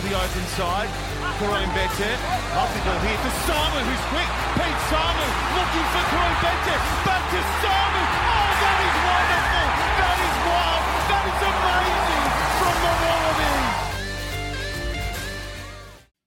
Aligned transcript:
to 0.00 0.08
the 0.08 0.16
open 0.16 0.46
side. 0.56 0.88
Koroibete. 1.36 2.10
Ball 2.56 2.68
here 3.04 3.20
to 3.20 3.30
Samu, 3.44 3.80
who's 3.84 4.04
quick. 4.08 4.30
Pete 4.56 4.80
Samu 4.88 5.26
looking 5.52 5.86
for 5.92 6.04
Koroibete. 6.08 6.76
Back 7.04 7.20
to 7.28 7.40
Samu. 7.60 8.00
Oh, 8.00 8.48
that 8.64 8.78
is 8.80 8.96
wonderful. 9.04 9.66
That 10.00 10.18
is 10.24 10.36
wild. 10.48 10.82
That 11.10 11.24
is 11.28 11.40
amazing 11.52 12.24
from 12.60 12.76
the 12.80 12.92
Wallabies. 13.04 13.76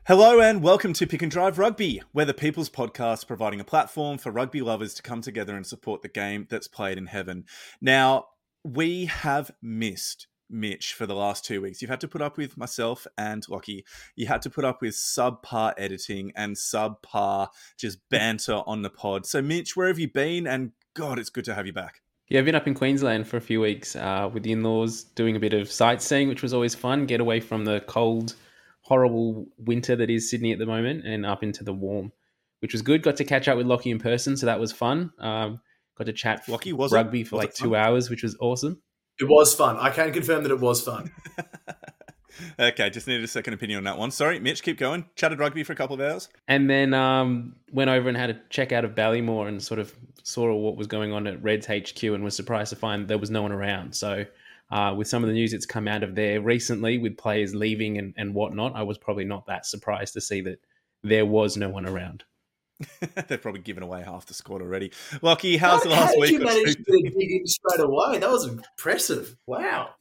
Hello 0.05 0.39
and 0.39 0.61
welcome 0.61 0.93
to 0.93 1.07
Pick 1.07 1.23
and 1.23 1.31
Drive 1.31 1.57
Rugby, 1.57 2.03
where 2.11 2.25
the 2.25 2.33
People's 2.33 2.69
Podcast 2.69 3.25
providing 3.25 3.59
a 3.59 3.63
platform 3.63 4.19
for 4.19 4.31
rugby 4.31 4.61
lovers 4.61 4.93
to 4.95 5.01
come 5.01 5.21
together 5.21 5.55
and 5.55 5.65
support 5.65 6.03
the 6.03 6.09
game 6.09 6.45
that's 6.49 6.67
played 6.67 6.99
in 6.99 7.07
heaven. 7.07 7.45
Now, 7.81 8.25
we 8.63 9.05
have 9.05 9.49
missed 9.63 10.27
Mitch 10.49 10.93
for 10.93 11.05
the 11.05 11.15
last 11.15 11.45
two 11.45 11.61
weeks. 11.61 11.81
You've 11.81 11.89
had 11.91 12.01
to 12.01 12.07
put 12.07 12.21
up 12.21 12.37
with 12.37 12.57
myself 12.57 13.07
and 13.17 13.43
Lockie. 13.49 13.85
You 14.15 14.27
had 14.27 14.41
to 14.43 14.49
put 14.49 14.65
up 14.65 14.81
with 14.81 14.93
subpar 14.93 15.73
editing 15.77 16.31
and 16.35 16.55
subpar 16.55 17.47
just 17.77 17.99
banter 18.09 18.61
on 18.65 18.81
the 18.81 18.89
pod. 18.89 19.25
So, 19.25 19.41
Mitch, 19.41 19.75
where 19.75 19.87
have 19.87 19.99
you 19.99 20.09
been? 20.11 20.45
And 20.47 20.71
God, 20.93 21.17
it's 21.19 21.29
good 21.29 21.45
to 21.45 21.55
have 21.55 21.65
you 21.65 21.73
back. 21.73 22.01
Yeah, 22.29 22.39
I've 22.39 22.45
been 22.45 22.55
up 22.55 22.67
in 22.67 22.73
Queensland 22.73 23.27
for 23.27 23.37
a 23.37 23.41
few 23.41 23.61
weeks 23.61 23.95
uh, 23.95 24.29
with 24.31 24.43
the 24.43 24.51
in 24.53 24.63
laws, 24.63 25.03
doing 25.03 25.35
a 25.35 25.39
bit 25.39 25.53
of 25.53 25.71
sightseeing, 25.71 26.29
which 26.29 26.41
was 26.41 26.53
always 26.53 26.73
fun. 26.73 27.05
Get 27.05 27.19
away 27.19 27.39
from 27.39 27.65
the 27.65 27.81
cold, 27.81 28.35
horrible 28.81 29.47
winter 29.57 29.95
that 29.95 30.09
is 30.09 30.29
Sydney 30.29 30.51
at 30.51 30.59
the 30.59 30.65
moment 30.65 31.05
and 31.05 31.25
up 31.25 31.43
into 31.43 31.63
the 31.63 31.73
warm, 31.73 32.11
which 32.59 32.71
was 32.73 32.81
good. 32.81 33.03
Got 33.03 33.17
to 33.17 33.25
catch 33.25 33.47
up 33.47 33.57
with 33.57 33.67
Lockie 33.67 33.91
in 33.91 33.99
person, 33.99 34.37
so 34.37 34.45
that 34.45 34.59
was 34.59 34.71
fun. 34.71 35.11
Um, 35.19 35.59
got 35.97 36.05
to 36.05 36.13
chat 36.13 36.47
Lockie, 36.47 36.73
was 36.73 36.91
rugby 36.91 37.23
for 37.23 37.35
Was 37.35 37.45
like 37.45 37.53
two 37.53 37.71
fun? 37.71 37.75
hours, 37.75 38.09
which 38.09 38.23
was 38.23 38.37
awesome. 38.39 38.81
It 39.23 39.29
was 39.29 39.55
fun. 39.55 39.77
I 39.77 39.89
can 39.89 40.11
confirm 40.11 40.43
that 40.43 40.51
it 40.51 40.59
was 40.59 40.81
fun. 40.81 41.09
okay, 42.59 42.89
just 42.89 43.07
needed 43.07 43.23
a 43.23 43.27
second 43.27 43.53
opinion 43.53 43.77
on 43.77 43.83
that 43.85 43.97
one. 43.97 44.11
Sorry, 44.11 44.37
Mitch, 44.37 44.61
keep 44.63 44.77
going. 44.77 45.05
Chatted 45.15 45.39
rugby 45.39 45.63
for 45.63 45.71
a 45.71 45.77
couple 45.77 45.93
of 45.93 46.01
hours. 46.01 46.27
And 46.49 46.69
then 46.69 46.93
um, 46.93 47.55
went 47.71 47.89
over 47.89 48.09
and 48.09 48.17
had 48.17 48.31
a 48.31 48.41
check 48.49 48.73
out 48.73 48.83
of 48.83 48.95
Ballymore 48.95 49.47
and 49.47 49.63
sort 49.63 49.79
of 49.79 49.95
saw 50.23 50.53
what 50.53 50.75
was 50.75 50.87
going 50.87 51.13
on 51.13 51.25
at 51.25 51.41
Reds 51.41 51.67
HQ 51.67 52.03
and 52.03 52.21
was 52.21 52.35
surprised 52.35 52.71
to 52.71 52.75
find 52.75 53.07
there 53.07 53.17
was 53.17 53.31
no 53.31 53.41
one 53.41 53.53
around. 53.53 53.95
So, 53.95 54.25
uh, 54.71 54.93
with 54.93 55.07
some 55.07 55.23
of 55.23 55.27
the 55.27 55.33
news 55.33 55.53
that's 55.53 55.65
come 55.65 55.87
out 55.87 56.03
of 56.03 56.15
there 56.15 56.41
recently, 56.41 56.97
with 56.97 57.15
players 57.15 57.55
leaving 57.55 57.97
and, 57.97 58.13
and 58.17 58.33
whatnot, 58.33 58.75
I 58.75 58.83
was 58.83 58.97
probably 58.97 59.23
not 59.23 59.45
that 59.45 59.65
surprised 59.65 60.15
to 60.15 60.21
see 60.21 60.41
that 60.41 60.59
there 61.01 61.25
was 61.25 61.55
no 61.55 61.69
one 61.69 61.85
around. 61.85 62.25
They've 63.27 63.41
probably 63.41 63.61
given 63.61 63.83
away 63.83 64.03
half 64.03 64.25
the 64.25 64.33
squad 64.33 64.61
already. 64.61 64.91
Lockie, 65.21 65.57
how's 65.57 65.83
the 65.83 65.89
last 65.89 66.01
How 66.01 66.11
did 66.11 66.19
week? 66.21 66.31
you 66.31 66.41
or 66.41 66.45
manage 66.45 66.75
to 66.75 66.83
dig 66.83 67.31
in 67.31 67.45
straight 67.47 67.79
away? 67.79 68.17
That 68.19 68.29
was 68.29 68.47
impressive. 68.47 69.35
Wow. 69.45 69.95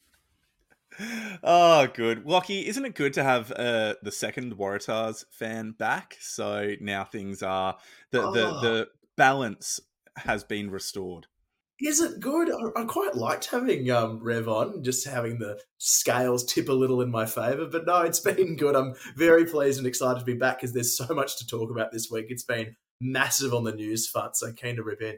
Oh, 1.43 1.87
good. 1.95 2.27
Lockie, 2.27 2.67
isn't 2.67 2.85
it 2.85 2.95
good 2.95 3.15
to 3.15 3.23
have 3.25 3.51
uh, 3.53 3.95
the 4.03 4.13
second 4.13 4.57
Waratahs 4.59 5.25
fan 5.31 5.73
back? 5.73 6.17
So 6.21 6.75
now 6.81 7.05
things 7.05 7.43
are 7.43 7.77
the 8.11 8.31
the, 8.31 8.47
Oh. 8.49 8.61
the 8.61 8.89
balance 9.17 9.81
has 10.17 10.45
been 10.45 10.71
restored. 10.71 11.27
Is 11.83 12.01
it 12.01 12.21
good? 12.21 12.49
I, 12.51 12.83
I 12.83 12.85
quite 12.85 13.17
liked 13.17 13.47
having 13.47 13.91
um, 13.91 14.21
Rev 14.23 14.49
on, 14.49 14.85
just 14.85 15.07
having 15.07 15.39
the 15.39 15.59
scales 15.79 16.45
tip 16.45 16.69
a 16.69 16.73
little 16.73 17.01
in 17.01 17.11
my 17.11 17.27
favour. 17.27 17.67
But 17.67 17.87
no, 17.87 18.03
it's 18.03 18.21
been 18.33 18.57
good. 18.57 18.77
I'm 18.77 18.95
very 19.17 19.45
pleased 19.47 19.79
and 19.79 19.87
excited 19.87 20.21
to 20.21 20.25
be 20.25 20.35
back 20.35 20.59
because 20.59 20.73
there's 20.73 20.97
so 20.97 21.13
much 21.13 21.39
to 21.39 21.47
talk 21.47 21.71
about 21.71 21.91
this 21.93 22.09
week. 22.11 22.27
It's 22.29 22.45
been 22.45 22.77
massive 23.01 23.53
on 23.53 23.65
the 23.65 23.73
news 23.73 24.09
front, 24.09 24.37
so 24.37 24.53
keen 24.53 24.77
to 24.77 24.85
rip 24.85 25.03
in. 25.03 25.17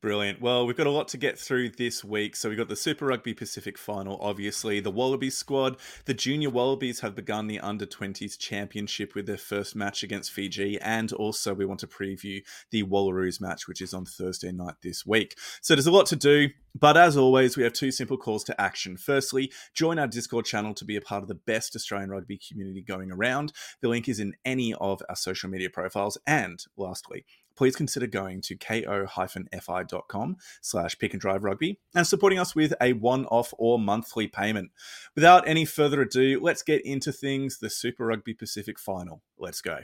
Brilliant. 0.00 0.40
Well, 0.40 0.64
we've 0.64 0.76
got 0.76 0.86
a 0.86 0.92
lot 0.92 1.08
to 1.08 1.16
get 1.16 1.36
through 1.36 1.70
this 1.70 2.04
week. 2.04 2.36
So 2.36 2.48
we've 2.48 2.56
got 2.56 2.68
the 2.68 2.76
Super 2.76 3.06
Rugby 3.06 3.34
Pacific 3.34 3.76
final, 3.76 4.16
obviously. 4.20 4.78
The 4.78 4.92
Wallabies 4.92 5.36
squad, 5.36 5.76
the 6.04 6.14
junior 6.14 6.50
Wallabies 6.50 7.00
have 7.00 7.16
begun 7.16 7.48
the 7.48 7.58
under 7.58 7.84
20s 7.84 8.38
championship 8.38 9.16
with 9.16 9.26
their 9.26 9.36
first 9.36 9.74
match 9.74 10.04
against 10.04 10.30
Fiji. 10.30 10.80
And 10.80 11.12
also, 11.12 11.52
we 11.52 11.66
want 11.66 11.80
to 11.80 11.88
preview 11.88 12.44
the 12.70 12.84
Wallaroos 12.84 13.40
match, 13.40 13.66
which 13.66 13.82
is 13.82 13.92
on 13.92 14.04
Thursday 14.04 14.52
night 14.52 14.74
this 14.84 15.04
week. 15.04 15.36
So 15.62 15.74
there's 15.74 15.88
a 15.88 15.90
lot 15.90 16.06
to 16.06 16.16
do. 16.16 16.50
But 16.78 16.96
as 16.96 17.16
always, 17.16 17.56
we 17.56 17.64
have 17.64 17.72
two 17.72 17.90
simple 17.90 18.16
calls 18.16 18.44
to 18.44 18.60
action. 18.60 18.96
Firstly, 18.96 19.50
join 19.74 19.98
our 19.98 20.06
Discord 20.06 20.44
channel 20.44 20.74
to 20.74 20.84
be 20.84 20.94
a 20.94 21.00
part 21.00 21.22
of 21.22 21.28
the 21.28 21.34
best 21.34 21.74
Australian 21.74 22.10
rugby 22.10 22.38
community 22.38 22.82
going 22.82 23.10
around. 23.10 23.52
The 23.80 23.88
link 23.88 24.08
is 24.08 24.20
in 24.20 24.34
any 24.44 24.74
of 24.74 25.02
our 25.08 25.16
social 25.16 25.50
media 25.50 25.70
profiles. 25.70 26.18
And 26.24 26.64
lastly, 26.76 27.24
please 27.58 27.74
consider 27.74 28.06
going 28.06 28.40
to 28.40 28.56
ko-fi.com 28.56 30.36
slash 30.62 30.98
pick 30.98 31.12
and 31.12 31.20
drive 31.20 31.42
rugby 31.42 31.80
and 31.92 32.06
supporting 32.06 32.38
us 32.38 32.54
with 32.54 32.72
a 32.80 32.92
one-off 32.92 33.52
or 33.58 33.80
monthly 33.80 34.28
payment. 34.28 34.70
Without 35.16 35.46
any 35.48 35.64
further 35.64 36.00
ado, 36.02 36.38
let's 36.40 36.62
get 36.62 36.86
into 36.86 37.10
things. 37.10 37.58
The 37.58 37.68
Super 37.68 38.06
Rugby 38.06 38.32
Pacific 38.32 38.78
final. 38.78 39.22
Let's 39.36 39.60
go. 39.60 39.80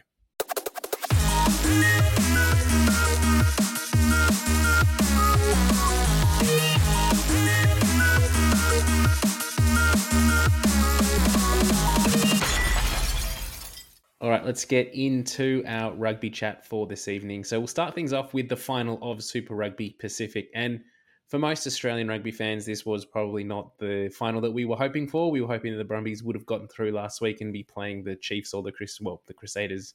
All 14.24 14.30
right, 14.30 14.42
let's 14.42 14.64
get 14.64 14.90
into 14.94 15.62
our 15.66 15.92
rugby 15.92 16.30
chat 16.30 16.66
for 16.66 16.86
this 16.86 17.08
evening. 17.08 17.44
So 17.44 17.60
we'll 17.60 17.66
start 17.66 17.94
things 17.94 18.14
off 18.14 18.32
with 18.32 18.48
the 18.48 18.56
final 18.56 18.98
of 19.02 19.22
Super 19.22 19.54
Rugby 19.54 19.98
Pacific. 20.00 20.48
And 20.54 20.80
for 21.28 21.38
most 21.38 21.66
Australian 21.66 22.08
rugby 22.08 22.30
fans, 22.30 22.64
this 22.64 22.86
was 22.86 23.04
probably 23.04 23.44
not 23.44 23.76
the 23.76 24.08
final 24.16 24.40
that 24.40 24.50
we 24.50 24.64
were 24.64 24.76
hoping 24.76 25.06
for. 25.06 25.30
We 25.30 25.42
were 25.42 25.46
hoping 25.46 25.72
that 25.72 25.76
the 25.76 25.84
Brumbies 25.84 26.22
would 26.22 26.36
have 26.36 26.46
gotten 26.46 26.68
through 26.68 26.92
last 26.92 27.20
week 27.20 27.42
and 27.42 27.52
be 27.52 27.64
playing 27.64 28.02
the 28.02 28.16
Chiefs 28.16 28.54
or 28.54 28.62
the 28.62 28.72
Chris, 28.72 28.98
well, 28.98 29.20
the 29.26 29.34
Crusaders 29.34 29.92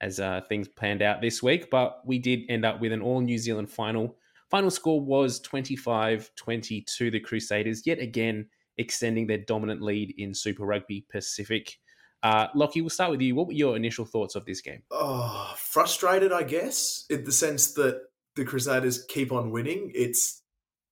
as 0.00 0.20
uh, 0.20 0.42
things 0.48 0.68
panned 0.68 1.02
out 1.02 1.20
this 1.20 1.42
week. 1.42 1.68
But 1.68 2.02
we 2.06 2.20
did 2.20 2.42
end 2.48 2.64
up 2.64 2.80
with 2.80 2.92
an 2.92 3.02
all 3.02 3.20
New 3.20 3.36
Zealand 3.36 3.68
final. 3.68 4.16
Final 4.48 4.70
score 4.70 5.00
was 5.00 5.40
25 5.40 6.30
22, 6.36 7.10
the 7.10 7.18
Crusaders, 7.18 7.84
yet 7.84 7.98
again 7.98 8.46
extending 8.76 9.26
their 9.26 9.38
dominant 9.38 9.82
lead 9.82 10.14
in 10.18 10.34
Super 10.34 10.64
Rugby 10.66 11.04
Pacific. 11.10 11.78
Uh, 12.22 12.46
Lockie, 12.54 12.80
we'll 12.80 12.90
start 12.90 13.10
with 13.10 13.20
you. 13.20 13.34
What 13.34 13.48
were 13.48 13.52
your 13.52 13.76
initial 13.76 14.04
thoughts 14.04 14.34
of 14.34 14.44
this 14.44 14.60
game? 14.60 14.82
Oh, 14.90 15.52
frustrated, 15.56 16.32
I 16.32 16.44
guess, 16.44 17.04
in 17.10 17.24
the 17.24 17.32
sense 17.32 17.74
that 17.74 18.00
the 18.36 18.44
Crusaders 18.44 19.04
keep 19.08 19.32
on 19.32 19.50
winning. 19.50 19.90
It's 19.94 20.40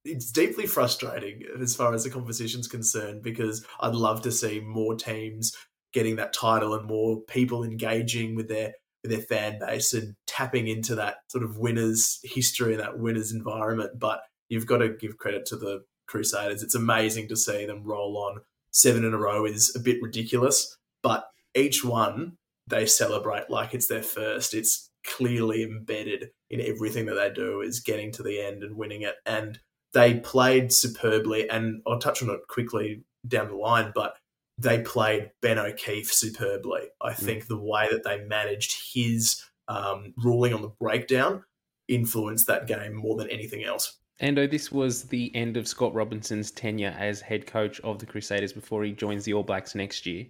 it's 0.04 0.32
deeply 0.32 0.66
frustrating 0.66 1.42
as 1.60 1.76
far 1.76 1.92
as 1.92 2.04
the 2.04 2.10
competition's 2.10 2.66
concerned 2.66 3.22
because 3.22 3.64
I'd 3.80 3.94
love 3.94 4.22
to 4.22 4.32
see 4.32 4.60
more 4.60 4.94
teams 4.94 5.52
getting 5.92 6.16
that 6.16 6.32
title 6.32 6.74
and 6.74 6.86
more 6.86 7.20
people 7.28 7.64
engaging 7.64 8.34
with 8.34 8.48
their 8.48 8.72
with 9.02 9.12
their 9.12 9.22
fan 9.22 9.58
base 9.58 9.94
and 9.94 10.14
tapping 10.26 10.68
into 10.68 10.94
that 10.94 11.16
sort 11.28 11.44
of 11.44 11.58
winners 11.58 12.18
history 12.22 12.72
and 12.72 12.82
that 12.82 12.98
winners 12.98 13.32
environment. 13.32 13.98
But 13.98 14.20
you've 14.48 14.66
got 14.66 14.78
to 14.78 14.90
give 14.90 15.18
credit 15.18 15.46
to 15.46 15.56
the 15.56 15.84
Crusaders. 16.06 16.62
It's 16.62 16.74
amazing 16.74 17.28
to 17.28 17.36
see 17.36 17.66
them 17.66 17.84
roll 17.84 18.16
on. 18.18 18.40
Seven 18.72 19.04
in 19.04 19.14
a 19.14 19.18
row 19.18 19.46
is 19.46 19.74
a 19.74 19.80
bit 19.80 19.98
ridiculous, 20.02 20.76
but 21.02 21.26
each 21.54 21.84
one 21.84 22.36
they 22.66 22.86
celebrate 22.86 23.50
like 23.50 23.74
it's 23.74 23.88
their 23.88 24.02
first. 24.02 24.54
It's 24.54 24.90
clearly 25.04 25.62
embedded 25.62 26.30
in 26.48 26.60
everything 26.60 27.06
that 27.06 27.14
they 27.14 27.30
do 27.30 27.60
is 27.60 27.80
getting 27.80 28.12
to 28.12 28.22
the 28.22 28.40
end 28.40 28.62
and 28.62 28.76
winning 28.76 29.02
it. 29.02 29.16
And 29.26 29.58
they 29.92 30.20
played 30.20 30.72
superbly, 30.72 31.50
and 31.50 31.82
I'll 31.86 31.98
touch 31.98 32.22
on 32.22 32.30
it 32.30 32.40
quickly 32.48 33.02
down 33.26 33.48
the 33.48 33.56
line, 33.56 33.92
but 33.94 34.16
they 34.56 34.82
played 34.82 35.30
Ben 35.42 35.58
O'Keeffe 35.58 36.12
superbly. 36.12 36.82
I 37.00 37.14
think 37.14 37.46
the 37.46 37.58
way 37.58 37.88
that 37.90 38.04
they 38.04 38.22
managed 38.24 38.94
his 38.94 39.42
um, 39.68 40.14
ruling 40.16 40.52
on 40.52 40.62
the 40.62 40.72
breakdown 40.80 41.44
influenced 41.88 42.46
that 42.46 42.66
game 42.66 42.94
more 42.94 43.16
than 43.16 43.28
anything 43.30 43.64
else. 43.64 43.98
Ando, 44.20 44.48
this 44.50 44.70
was 44.70 45.04
the 45.04 45.34
end 45.34 45.56
of 45.56 45.66
Scott 45.66 45.94
Robertson's 45.94 46.50
tenure 46.50 46.94
as 46.98 47.22
head 47.22 47.46
coach 47.46 47.80
of 47.80 47.98
the 47.98 48.06
Crusaders 48.06 48.52
before 48.52 48.84
he 48.84 48.92
joins 48.92 49.24
the 49.24 49.32
All 49.32 49.42
Blacks 49.42 49.74
next 49.74 50.04
year. 50.04 50.26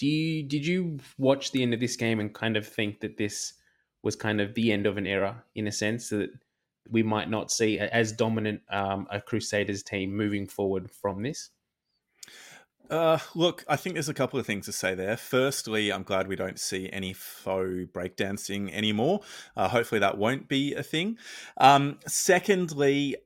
Do 0.00 0.06
you 0.06 0.42
did 0.42 0.66
you 0.66 0.98
watch 1.18 1.52
the 1.52 1.62
end 1.62 1.74
of 1.74 1.80
this 1.80 1.94
game 1.94 2.20
and 2.20 2.32
kind 2.32 2.56
of 2.56 2.66
think 2.66 3.00
that 3.00 3.18
this 3.18 3.52
was 4.02 4.16
kind 4.16 4.40
of 4.40 4.54
the 4.54 4.72
end 4.72 4.86
of 4.86 4.96
an 4.96 5.06
era 5.06 5.44
in 5.54 5.66
a 5.66 5.72
sense 5.72 6.08
that 6.08 6.30
we 6.88 7.02
might 7.02 7.28
not 7.28 7.50
see 7.50 7.78
as 7.78 8.10
dominant 8.10 8.62
um, 8.70 9.06
a 9.10 9.20
Crusaders 9.20 9.82
team 9.82 10.16
moving 10.16 10.46
forward 10.46 10.90
from 10.90 11.22
this? 11.22 11.50
Uh, 12.88 13.18
look, 13.34 13.62
I 13.68 13.76
think 13.76 13.94
there's 13.94 14.08
a 14.08 14.14
couple 14.14 14.40
of 14.40 14.46
things 14.46 14.64
to 14.66 14.72
say 14.72 14.94
there. 14.94 15.18
Firstly, 15.18 15.92
I'm 15.92 16.02
glad 16.02 16.28
we 16.28 16.34
don't 16.34 16.58
see 16.58 16.88
any 16.90 17.12
faux 17.12 17.68
breakdancing 17.92 18.72
anymore. 18.72 19.20
Uh, 19.54 19.68
hopefully, 19.68 19.98
that 19.98 20.16
won't 20.16 20.48
be 20.48 20.72
a 20.72 20.82
thing. 20.82 21.18
Um, 21.58 21.98
secondly, 22.06 23.16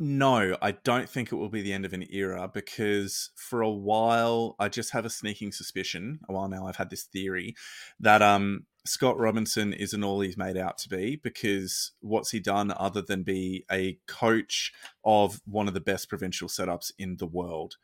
no, 0.00 0.56
I 0.62 0.72
don't 0.72 1.08
think 1.08 1.32
it 1.32 1.36
will 1.36 1.48
be 1.48 1.62
the 1.62 1.72
end 1.72 1.84
of 1.84 1.92
an 1.92 2.06
era 2.10 2.48
because 2.52 3.30
for 3.34 3.62
a 3.62 3.70
while, 3.70 4.54
I 4.58 4.68
just 4.68 4.92
have 4.92 5.04
a 5.04 5.10
sneaking 5.10 5.50
suspicion. 5.50 6.20
A 6.28 6.32
while 6.32 6.48
now, 6.48 6.66
I've 6.66 6.76
had 6.76 6.90
this 6.90 7.02
theory 7.02 7.56
that 7.98 8.22
um, 8.22 8.66
Scott 8.86 9.18
Robertson 9.18 9.72
isn't 9.72 10.04
all 10.04 10.20
he's 10.20 10.36
made 10.36 10.56
out 10.56 10.78
to 10.78 10.88
be 10.88 11.16
because 11.16 11.92
what's 12.00 12.30
he 12.30 12.38
done 12.38 12.72
other 12.76 13.02
than 13.02 13.24
be 13.24 13.64
a 13.72 13.98
coach 14.06 14.72
of 15.04 15.40
one 15.46 15.66
of 15.66 15.74
the 15.74 15.80
best 15.80 16.08
provincial 16.08 16.48
setups 16.48 16.92
in 16.96 17.16
the 17.16 17.26
world? 17.26 17.76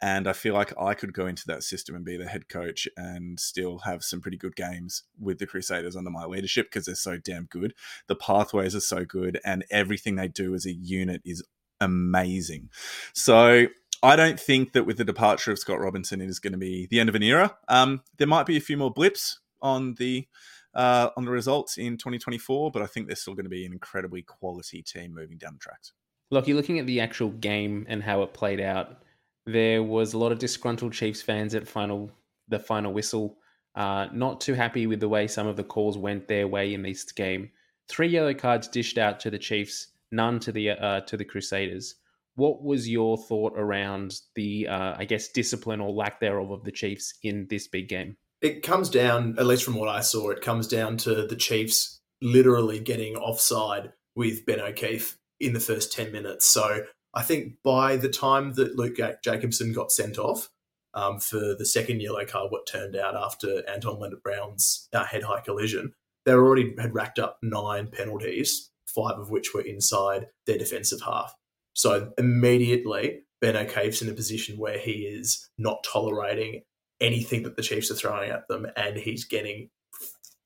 And 0.00 0.28
I 0.28 0.32
feel 0.32 0.54
like 0.54 0.72
I 0.80 0.94
could 0.94 1.12
go 1.12 1.26
into 1.26 1.42
that 1.48 1.64
system 1.64 1.96
and 1.96 2.04
be 2.04 2.16
the 2.16 2.28
head 2.28 2.48
coach 2.48 2.88
and 2.96 3.38
still 3.38 3.78
have 3.78 4.04
some 4.04 4.20
pretty 4.20 4.36
good 4.36 4.54
games 4.54 5.02
with 5.18 5.38
the 5.38 5.46
Crusaders 5.46 5.96
under 5.96 6.10
my 6.10 6.24
leadership 6.24 6.66
because 6.66 6.86
they're 6.86 6.94
so 6.94 7.18
damn 7.18 7.46
good. 7.46 7.74
The 8.06 8.14
pathways 8.14 8.76
are 8.76 8.80
so 8.80 9.04
good, 9.04 9.40
and 9.44 9.64
everything 9.72 10.14
they 10.14 10.28
do 10.28 10.54
as 10.54 10.66
a 10.66 10.72
unit 10.72 11.20
is 11.24 11.42
amazing. 11.80 12.70
So 13.12 13.66
I 14.02 14.16
don't 14.16 14.38
think 14.38 14.72
that 14.72 14.84
with 14.84 14.98
the 14.98 15.04
departure 15.04 15.50
of 15.50 15.58
Scott 15.58 15.80
Robertson, 15.80 16.20
it 16.20 16.28
is 16.28 16.38
going 16.38 16.52
to 16.52 16.58
be 16.58 16.86
the 16.86 17.00
end 17.00 17.08
of 17.08 17.14
an 17.14 17.22
era. 17.22 17.56
Um, 17.68 18.02
there 18.16 18.26
might 18.26 18.46
be 18.46 18.56
a 18.56 18.60
few 18.60 18.76
more 18.76 18.92
blips 18.92 19.40
on 19.60 19.94
the 19.94 20.26
uh, 20.74 21.10
on 21.16 21.24
the 21.24 21.30
results 21.30 21.78
in 21.78 21.96
2024, 21.96 22.70
but 22.70 22.82
I 22.82 22.86
think 22.86 23.06
they're 23.06 23.16
still 23.16 23.34
going 23.34 23.46
to 23.46 23.50
be 23.50 23.64
an 23.64 23.72
incredibly 23.72 24.22
quality 24.22 24.82
team 24.82 25.14
moving 25.14 25.38
down 25.38 25.54
the 25.54 25.58
tracks. 25.58 25.92
You're 26.30 26.56
looking 26.56 26.78
at 26.78 26.86
the 26.86 27.00
actual 27.00 27.30
game 27.30 27.86
and 27.88 28.02
how 28.02 28.22
it 28.22 28.34
played 28.34 28.60
out. 28.60 29.02
There 29.46 29.82
was 29.82 30.12
a 30.12 30.18
lot 30.18 30.30
of 30.30 30.38
disgruntled 30.38 30.92
Chiefs 30.92 31.22
fans 31.22 31.54
at 31.54 31.66
final 31.66 32.12
the 32.48 32.58
final 32.58 32.92
whistle, 32.92 33.38
uh, 33.74 34.06
not 34.12 34.40
too 34.40 34.54
happy 34.54 34.86
with 34.86 35.00
the 35.00 35.08
way 35.08 35.26
some 35.26 35.46
of 35.46 35.56
the 35.56 35.64
calls 35.64 35.98
went 35.98 36.28
their 36.28 36.46
way 36.46 36.74
in 36.74 36.82
this 36.82 37.10
game. 37.12 37.50
Three 37.88 38.08
yellow 38.08 38.34
cards 38.34 38.68
dished 38.68 38.98
out 38.98 39.20
to 39.20 39.30
the 39.30 39.38
Chiefs, 39.38 39.88
none 40.10 40.40
to 40.40 40.52
the 40.52 40.70
uh, 40.70 41.00
to 41.02 41.16
the 41.16 41.24
Crusaders. 41.24 41.94
What 42.34 42.62
was 42.62 42.88
your 42.88 43.18
thought 43.18 43.54
around 43.56 44.14
the, 44.36 44.68
uh, 44.68 44.94
I 44.96 45.06
guess, 45.06 45.28
discipline 45.28 45.80
or 45.80 45.90
lack 45.90 46.20
thereof 46.20 46.52
of 46.52 46.62
the 46.62 46.70
Chiefs 46.70 47.14
in 47.24 47.48
this 47.50 47.66
big 47.66 47.88
game? 47.88 48.16
It 48.40 48.62
comes 48.62 48.88
down, 48.88 49.34
at 49.40 49.46
least 49.46 49.64
from 49.64 49.74
what 49.74 49.88
I 49.88 50.00
saw, 50.02 50.30
it 50.30 50.40
comes 50.40 50.68
down 50.68 50.98
to 50.98 51.26
the 51.26 51.34
Chiefs 51.34 52.00
literally 52.22 52.78
getting 52.78 53.16
offside 53.16 53.92
with 54.14 54.46
Ben 54.46 54.60
O'Keeffe 54.60 55.18
in 55.40 55.52
the 55.52 55.60
first 55.60 55.92
10 55.92 56.12
minutes. 56.12 56.46
So 56.46 56.82
I 57.14 57.22
think 57.22 57.54
by 57.64 57.96
the 57.96 58.08
time 58.08 58.52
that 58.54 58.76
Luke 58.76 58.98
Jacobson 59.22 59.72
got 59.72 59.90
sent 59.90 60.18
off 60.18 60.48
um, 60.94 61.18
for 61.18 61.54
the 61.56 61.66
second 61.66 62.00
yellow 62.00 62.24
card, 62.24 62.50
what 62.50 62.66
turned 62.66 62.96
out 62.96 63.16
after 63.16 63.68
Anton 63.68 63.96
Lienert-Brown's 63.96 64.88
uh, 64.92 65.04
head 65.04 65.24
high 65.24 65.40
collision, 65.40 65.92
they 66.24 66.32
already 66.32 66.74
had 66.78 66.94
racked 66.94 67.18
up 67.18 67.38
nine 67.42 67.88
penalties, 67.88 68.70
five 68.94 69.18
of 69.18 69.30
which 69.30 69.54
were 69.54 69.60
inside 69.60 70.26
their 70.46 70.58
defensive 70.58 71.00
half. 71.02 71.34
So 71.74 72.12
immediately, 72.18 73.20
Ben 73.40 73.56
O'Keeffe's 73.56 74.02
in 74.02 74.08
a 74.08 74.14
position 74.14 74.58
where 74.58 74.78
he 74.78 75.06
is 75.06 75.48
not 75.58 75.84
tolerating 75.84 76.62
anything 77.00 77.44
that 77.44 77.56
the 77.56 77.62
Chiefs 77.62 77.90
are 77.90 77.94
throwing 77.94 78.30
at 78.30 78.48
them, 78.48 78.66
and 78.76 78.96
he's 78.96 79.24
getting 79.24 79.70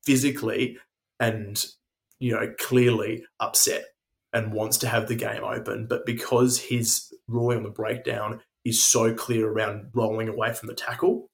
physically 0.05 0.79
and 1.21 1.65
you 2.19 2.33
know 2.33 2.53
clearly 2.59 3.25
upset 3.41 3.85
and 4.33 4.53
wants 4.53 4.79
to 4.79 4.89
have 4.89 5.09
the 5.09 5.15
game 5.15 5.45
open. 5.45 5.87
But 5.87 6.07
because 6.07 6.59
his 6.59 7.13
ruling 7.29 7.59
on 7.59 7.65
the 7.65 7.71
breakdown 7.71 8.41
is 8.65 8.83
so 8.83 9.15
clear 9.15 9.49
around 9.49 9.91
rolling 9.95 10.29
away 10.29 10.53
from 10.53 10.69
the 10.69 10.75
tackle, 10.75 11.29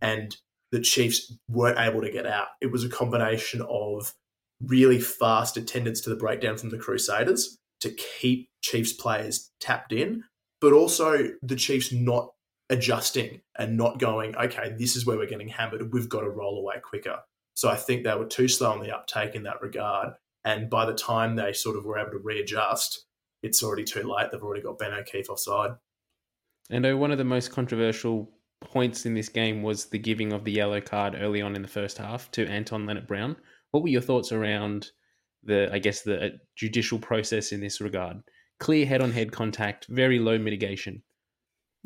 and 0.00 0.36
the 0.72 0.80
Chiefs 0.80 1.32
weren't 1.48 1.78
able 1.78 2.02
to 2.02 2.10
get 2.10 2.26
out, 2.26 2.48
it 2.60 2.72
was 2.72 2.84
a 2.84 2.88
combination 2.88 3.62
of 3.68 4.12
really 4.66 5.00
fast 5.00 5.56
attendance 5.56 6.00
to 6.02 6.10
the 6.10 6.16
breakdown 6.16 6.56
from 6.56 6.70
the 6.70 6.78
Crusaders 6.78 7.58
to 7.80 7.90
keep 7.90 8.48
Chiefs 8.62 8.92
players 8.92 9.50
tapped 9.60 9.92
in, 9.92 10.24
but 10.60 10.72
also 10.72 11.30
the 11.42 11.56
Chiefs 11.56 11.92
not 11.92 12.30
adjusting 12.70 13.40
and 13.58 13.76
not 13.76 13.98
going, 13.98 14.34
okay, 14.36 14.74
this 14.78 14.96
is 14.96 15.04
where 15.04 15.18
we're 15.18 15.26
getting 15.26 15.48
hammered. 15.48 15.92
We've 15.92 16.08
got 16.08 16.20
to 16.20 16.30
roll 16.30 16.58
away 16.58 16.76
quicker. 16.82 17.18
So 17.54 17.68
I 17.68 17.76
think 17.76 18.02
they 18.02 18.14
were 18.14 18.26
too 18.26 18.48
slow 18.48 18.72
on 18.72 18.80
the 18.80 18.94
uptake 18.94 19.34
in 19.34 19.42
that 19.44 19.60
regard. 19.60 20.14
And 20.44 20.68
by 20.68 20.86
the 20.86 20.94
time 20.94 21.36
they 21.36 21.52
sort 21.52 21.76
of 21.76 21.84
were 21.84 21.98
able 21.98 22.12
to 22.12 22.18
readjust, 22.18 23.06
it's 23.42 23.62
already 23.62 23.84
too 23.84 24.02
late. 24.02 24.30
They've 24.30 24.42
already 24.42 24.62
got 24.62 24.78
Ben 24.78 24.92
O'Keeffe 24.92 25.30
offside. 25.30 25.72
And 26.70 26.98
one 26.98 27.12
of 27.12 27.18
the 27.18 27.24
most 27.24 27.52
controversial 27.52 28.30
points 28.60 29.04
in 29.04 29.12
this 29.14 29.28
game 29.28 29.62
was 29.62 29.86
the 29.86 29.98
giving 29.98 30.32
of 30.32 30.44
the 30.44 30.52
yellow 30.52 30.80
card 30.80 31.14
early 31.20 31.42
on 31.42 31.54
in 31.54 31.60
the 31.60 31.68
first 31.68 31.98
half 31.98 32.30
to 32.30 32.46
Anton 32.46 32.86
Lienert-Brown. 32.86 33.36
What 33.74 33.82
were 33.82 33.88
your 33.90 34.00
thoughts 34.00 34.30
around 34.30 34.92
the, 35.42 35.68
I 35.72 35.80
guess, 35.80 36.02
the 36.02 36.26
uh, 36.26 36.28
judicial 36.54 37.00
process 37.00 37.50
in 37.50 37.60
this 37.60 37.80
regard? 37.80 38.22
clear 38.58 38.86
head 38.86 39.02
on 39.02 39.12
head 39.12 39.32
contact, 39.32 39.86
very 39.88 40.18
low 40.18 40.38
mitigation. 40.38 41.02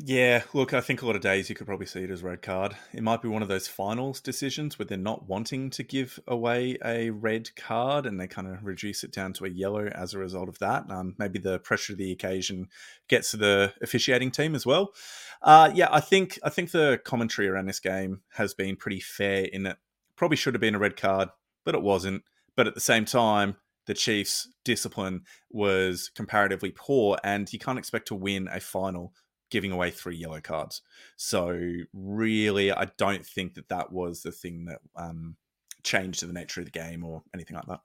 Yeah, 0.01 0.43
look, 0.53 0.73
I 0.73 0.79
think 0.79 1.01
a 1.01 1.05
lot 1.05 1.17
of 1.17 1.21
days 1.21 1.49
you 1.49 1.55
could 1.55 1.67
probably 1.67 1.85
see 1.85 2.03
it 2.03 2.09
as 2.09 2.23
red 2.23 2.41
card. 2.41 2.73
It 2.93 3.03
might 3.03 3.21
be 3.21 3.27
one 3.27 3.41
of 3.41 3.49
those 3.49 3.67
finals 3.67 4.21
decisions 4.21 4.79
where 4.79 4.85
they're 4.85 4.97
not 4.97 5.27
wanting 5.27 5.69
to 5.71 5.83
give 5.83 6.21
away 6.25 6.77
a 6.85 7.09
red 7.09 7.53
card 7.57 8.05
and 8.05 8.17
they 8.17 8.27
kind 8.27 8.47
of 8.47 8.63
reduce 8.63 9.03
it 9.03 9.11
down 9.11 9.33
to 9.33 9.45
a 9.45 9.49
yellow 9.49 9.87
as 9.87 10.13
a 10.13 10.17
result 10.17 10.47
of 10.47 10.57
that. 10.59 10.89
Um, 10.89 11.15
maybe 11.19 11.37
the 11.37 11.59
pressure 11.59 11.91
of 11.91 11.99
the 11.99 12.13
occasion 12.13 12.69
gets 13.09 13.31
to 13.31 13.37
the 13.37 13.73
officiating 13.81 14.31
team 14.31 14.55
as 14.55 14.65
well. 14.65 14.93
Uh, 15.41 15.69
yeah, 15.73 15.89
I 15.91 15.99
think 15.99 16.39
I 16.45 16.49
think 16.49 16.71
the 16.71 17.01
commentary 17.03 17.49
around 17.49 17.65
this 17.65 17.81
game 17.81 18.21
has 18.35 18.53
been 18.53 18.77
pretty 18.77 19.01
fair 19.01 19.43
in 19.43 19.63
that 19.63 19.79
probably 20.15 20.37
should 20.37 20.53
have 20.53 20.61
been 20.61 20.75
a 20.75 20.79
red 20.79 20.95
card, 20.95 21.27
but 21.69 21.75
it 21.75 21.83
wasn't. 21.83 22.23
But 22.55 22.65
at 22.65 22.73
the 22.73 22.81
same 22.81 23.05
time, 23.05 23.55
the 23.85 23.93
Chiefs' 23.93 24.47
discipline 24.65 25.21
was 25.51 26.09
comparatively 26.15 26.71
poor, 26.75 27.15
and 27.23 27.51
you 27.53 27.59
can't 27.59 27.77
expect 27.77 28.07
to 28.07 28.15
win 28.15 28.49
a 28.51 28.59
final 28.59 29.13
giving 29.51 29.71
away 29.71 29.91
three 29.91 30.15
yellow 30.15 30.41
cards. 30.41 30.81
So, 31.15 31.59
really, 31.93 32.71
I 32.71 32.85
don't 32.97 33.23
think 33.23 33.53
that 33.53 33.69
that 33.69 33.91
was 33.91 34.23
the 34.23 34.31
thing 34.31 34.65
that 34.65 34.79
um, 34.95 35.35
changed 35.83 36.27
the 36.27 36.33
nature 36.33 36.61
of 36.61 36.65
the 36.65 36.71
game 36.71 37.03
or 37.03 37.21
anything 37.35 37.55
like 37.55 37.67
that. 37.67 37.81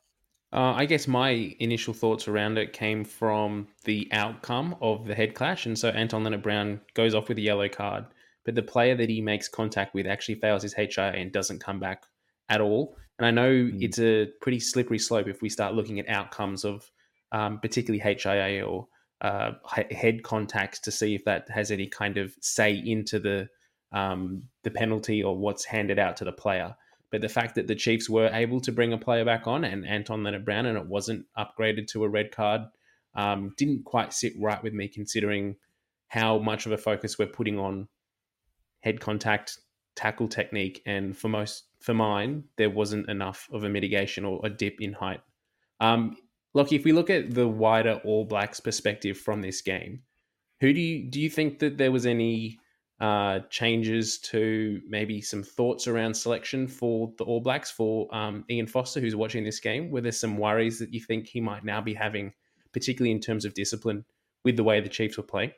Uh, 0.51 0.73
I 0.73 0.87
guess 0.87 1.07
my 1.07 1.55
initial 1.59 1.93
thoughts 1.93 2.27
around 2.27 2.57
it 2.57 2.73
came 2.73 3.05
from 3.05 3.69
the 3.85 4.09
outcome 4.13 4.77
of 4.81 5.07
the 5.07 5.15
head 5.15 5.35
clash. 5.35 5.67
And 5.67 5.79
so 5.79 5.91
Anton 5.91 6.25
Lienert-Brown 6.25 6.81
goes 6.95 7.15
off 7.15 7.29
with 7.29 7.37
a 7.37 7.43
yellow 7.43 7.69
card, 7.69 8.07
but 8.47 8.55
the 8.55 8.63
player 8.63 8.95
that 8.95 9.11
he 9.11 9.21
makes 9.21 9.47
contact 9.47 9.93
with 9.95 10.07
actually 10.07 10.37
fails 10.37 10.63
his 10.63 10.73
HIA 10.73 11.13
and 11.15 11.31
doesn't 11.31 11.59
come 11.59 11.81
back 11.81 12.05
at 12.49 12.63
all. 12.63 12.97
And 13.19 13.27
I 13.27 13.31
know 13.31 13.51
mm. 13.51 13.83
it's 13.83 13.99
a 13.99 14.27
pretty 14.41 14.61
slippery 14.61 14.99
slope 14.99 15.29
if 15.29 15.43
we 15.43 15.49
start 15.49 15.75
looking 15.75 16.01
at 16.01 16.09
outcomes 16.09 16.65
of 16.65 16.91
um, 17.33 17.59
particularly 17.61 18.01
HIA 18.01 18.65
or 18.65 18.89
uh, 19.21 19.53
head 19.91 20.23
contacts 20.23 20.81
to 20.81 20.91
see 20.91 21.15
if 21.15 21.25
that 21.25 21.49
has 21.51 21.71
any 21.71 21.87
kind 21.87 22.19
of 22.19 22.35
say 22.41 22.75
into 22.75 23.19
the 23.19 23.49
um, 23.93 24.43
the 24.65 24.71
penalty 24.71 25.23
or 25.23 25.37
what's 25.37 25.65
handed 25.65 25.99
out 25.99 26.17
to 26.17 26.25
the 26.25 26.33
player. 26.33 26.75
But 27.13 27.21
the 27.21 27.29
fact 27.29 27.55
that 27.55 27.69
the 27.69 27.77
Chiefs 27.77 28.11
were 28.11 28.29
able 28.33 28.61
to 28.63 28.73
bring 28.73 28.93
a 28.93 28.99
player 28.99 29.25
back 29.25 29.47
on 29.47 29.65
and 29.65 29.87
Anton 29.87 30.25
Lienert-Brown 30.25 30.67
and 30.67 30.77
it 30.77 30.87
wasn't 30.87 31.27
upgraded 31.39 31.87
to 31.89 32.03
a 32.03 32.09
red 32.09 32.33
card 32.33 32.63
um, 33.15 33.55
didn't 33.57 33.85
quite 33.85 34.13
sit 34.13 34.33
right 34.37 34.61
with 34.63 34.73
me 34.73 34.89
considering 34.89 35.55
how 36.09 36.39
much 36.39 36.67
of 36.67 36.73
a 36.73 36.77
focus 36.77 37.19
we're 37.19 37.27
putting 37.27 37.59
on 37.59 37.89
head 38.81 39.01
contact, 39.01 39.59
tackle 39.97 40.29
technique, 40.29 40.83
and 40.87 41.17
for 41.17 41.29
most 41.29 41.65
for 41.81 41.95
mine, 41.95 42.45
there 42.57 42.71
wasn't 42.71 43.09
enough 43.09 43.49
of 43.53 43.65
a 43.65 43.69
mitigation 43.69 44.25
or 44.25 44.41
a 44.45 44.51
dip 44.51 44.81
in 44.81 44.93
height. 44.93 45.21
Um, 45.81 46.17
look, 46.55 46.73
if 46.73 46.85
we 46.85 46.93
look 46.93 47.11
at 47.11 47.35
the 47.35 47.49
wider 47.49 48.01
All 48.05 48.25
Blacks 48.25 48.61
perspective 48.61 49.19
from 49.19 49.43
this 49.43 49.61
game, 49.61 50.03
who 50.61 50.73
do 50.73 50.81
you 50.81 51.11
do 51.11 51.21
you 51.21 51.31
think 51.31 51.59
that 51.59 51.79
there 51.79 51.93
was 51.93 52.07
any 52.07 52.59
uh, 53.01 53.41
changes 53.51 54.19
to 54.19 54.81
maybe 54.89 55.21
some 55.21 55.43
thoughts 55.43 55.87
around 55.87 56.15
selection 56.15 56.67
for 56.69 57.13
the 57.19 57.25
All 57.25 57.41
Blacks 57.41 57.71
for 57.71 58.15
um, 58.15 58.45
Ian 58.51 58.67
Foster, 58.67 59.01
who's 59.01 59.17
watching 59.17 59.45
this 59.45 59.61
game? 59.61 59.91
Were 59.91 60.01
there 60.01 60.13
some 60.13 60.39
worries 60.39 60.79
that 60.79 60.95
you 60.95 61.01
think 61.01 61.27
he 61.27 61.41
might 61.41 61.65
now 61.65 61.81
be 61.81 61.95
having, 61.95 62.33
particularly 62.73 63.11
in 63.11 63.21
terms 63.21 63.45
of 63.45 63.55
discipline, 63.55 64.05
with 64.45 64.57
the 64.57 64.65
way 64.65 64.81
the 64.81 64.89
Chiefs 64.89 65.17
were 65.17 65.25
playing? 65.25 65.53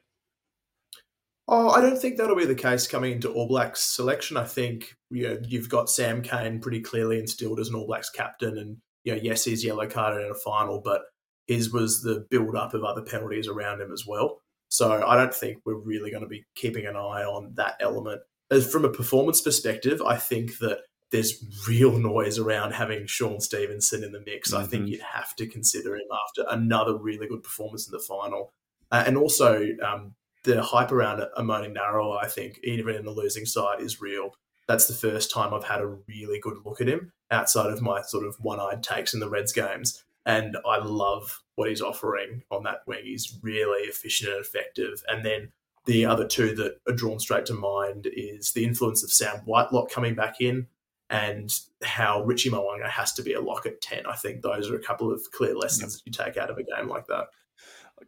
Oh, 1.48 1.70
I 1.70 1.80
don't 1.80 1.98
think 1.98 2.16
that'll 2.16 2.34
be 2.34 2.44
the 2.44 2.56
case 2.56 2.88
coming 2.88 3.12
into 3.12 3.32
All 3.32 3.46
Blacks 3.46 3.80
selection. 3.80 4.36
I 4.36 4.44
think 4.44 4.96
you 5.10 5.28
know, 5.28 5.38
you've 5.46 5.68
got 5.68 5.88
Sam 5.88 6.22
Cane 6.22 6.60
pretty 6.60 6.80
clearly 6.80 7.20
instilled 7.20 7.60
as 7.60 7.68
an 7.68 7.76
All 7.76 7.86
Blacks 7.86 8.10
captain, 8.10 8.58
and 8.58 8.78
you 9.04 9.14
know, 9.14 9.20
yes, 9.22 9.44
he's 9.44 9.64
yellow 9.64 9.86
carded 9.88 10.24
in 10.24 10.32
a 10.32 10.34
final, 10.34 10.80
but 10.84 11.02
his 11.46 11.72
was 11.72 12.02
the 12.02 12.26
build 12.30 12.56
up 12.56 12.74
of 12.74 12.82
other 12.82 13.02
penalties 13.02 13.46
around 13.46 13.80
him 13.80 13.92
as 13.92 14.04
well. 14.06 14.40
So 14.68 15.06
I 15.06 15.16
don't 15.16 15.34
think 15.34 15.58
we're 15.64 15.76
really 15.76 16.10
going 16.10 16.24
to 16.24 16.28
be 16.28 16.44
keeping 16.56 16.86
an 16.86 16.96
eye 16.96 17.22
on 17.22 17.52
that 17.54 17.76
element. 17.80 18.20
As 18.50 18.70
from 18.70 18.84
a 18.84 18.90
performance 18.90 19.40
perspective, 19.40 20.02
I 20.02 20.16
think 20.16 20.58
that 20.58 20.80
there's 21.12 21.44
real 21.68 21.98
noise 21.98 22.38
around 22.38 22.72
having 22.72 23.06
Shaun 23.06 23.40
Stevenson 23.40 24.02
in 24.02 24.12
the 24.12 24.22
mix. 24.26 24.50
Mm-hmm. 24.50 24.62
I 24.62 24.66
think 24.66 24.82
mm-hmm. 24.82 24.92
you'd 24.92 25.02
have 25.02 25.36
to 25.36 25.46
consider 25.46 25.94
him 25.94 26.08
after 26.26 26.44
another 26.50 26.96
really 26.96 27.28
good 27.28 27.44
performance 27.44 27.86
in 27.86 27.92
the 27.92 28.02
final. 28.02 28.52
Uh, 28.90 29.04
and 29.06 29.16
also, 29.16 29.64
um, 29.84 30.14
the 30.46 30.62
hype 30.62 30.92
around 30.92 31.22
Emoni 31.36 31.74
Narawa, 31.74 32.22
I 32.22 32.28
think, 32.28 32.60
even 32.62 32.94
in 32.94 33.04
the 33.04 33.10
losing 33.10 33.44
side, 33.44 33.80
is 33.80 34.00
real. 34.00 34.30
That's 34.68 34.86
the 34.86 34.94
first 34.94 35.30
time 35.30 35.52
I've 35.52 35.64
had 35.64 35.80
a 35.80 35.96
really 36.08 36.40
good 36.40 36.58
look 36.64 36.80
at 36.80 36.88
him 36.88 37.12
outside 37.30 37.70
of 37.70 37.82
my 37.82 38.02
sort 38.02 38.24
of 38.24 38.36
one 38.40 38.60
eyed 38.60 38.82
takes 38.82 39.12
in 39.12 39.20
the 39.20 39.28
Reds 39.28 39.52
games. 39.52 40.02
And 40.24 40.56
I 40.66 40.78
love 40.78 41.42
what 41.56 41.68
he's 41.68 41.82
offering 41.82 42.42
on 42.50 42.64
that 42.64 42.80
wing. 42.86 43.02
He's 43.04 43.38
really 43.42 43.88
efficient 43.88 44.32
and 44.32 44.40
effective. 44.40 45.02
And 45.08 45.24
then 45.24 45.52
the 45.84 46.06
other 46.06 46.26
two 46.26 46.54
that 46.56 46.78
are 46.88 46.94
drawn 46.94 47.20
straight 47.20 47.46
to 47.46 47.54
mind 47.54 48.08
is 48.12 48.52
the 48.52 48.64
influence 48.64 49.04
of 49.04 49.12
Sam 49.12 49.38
Whitelock 49.44 49.90
coming 49.90 50.14
back 50.14 50.40
in 50.40 50.66
and 51.10 51.52
how 51.82 52.24
Richie 52.24 52.50
Mo'unga 52.50 52.88
has 52.88 53.12
to 53.14 53.22
be 53.22 53.34
a 53.34 53.40
lock 53.40 53.66
at 53.66 53.80
10. 53.80 54.06
I 54.06 54.16
think 54.16 54.42
those 54.42 54.68
are 54.68 54.74
a 54.74 54.82
couple 54.82 55.12
of 55.12 55.20
clear 55.32 55.56
lessons 55.56 55.94
yep. 55.94 56.04
that 56.04 56.06
you 56.06 56.24
take 56.24 56.36
out 56.36 56.50
of 56.50 56.58
a 56.58 56.64
game 56.64 56.88
like 56.88 57.06
that. 57.06 57.26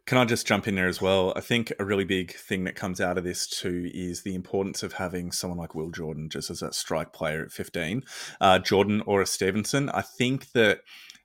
Can 0.05 0.17
I 0.17 0.25
just 0.25 0.47
jump 0.47 0.67
in 0.67 0.75
there 0.75 0.87
as 0.87 1.01
well? 1.01 1.33
I 1.35 1.41
think 1.41 1.73
a 1.79 1.85
really 1.85 2.05
big 2.05 2.33
thing 2.33 2.63
that 2.65 2.75
comes 2.75 3.01
out 3.01 3.17
of 3.17 3.23
this 3.23 3.47
too 3.47 3.89
is 3.93 4.21
the 4.21 4.35
importance 4.35 4.83
of 4.83 4.93
having 4.93 5.31
someone 5.31 5.57
like 5.57 5.73
Will 5.73 5.89
Jordan 5.89 6.29
just 6.29 6.49
as 6.49 6.59
that 6.59 6.75
strike 6.75 7.11
player 7.11 7.43
at 7.43 7.51
15, 7.51 8.03
uh, 8.39 8.59
Jordan 8.59 9.01
or 9.05 9.21
a 9.21 9.25
Stevenson. 9.25 9.89
I 9.89 10.01
think 10.01 10.51
that 10.51 10.81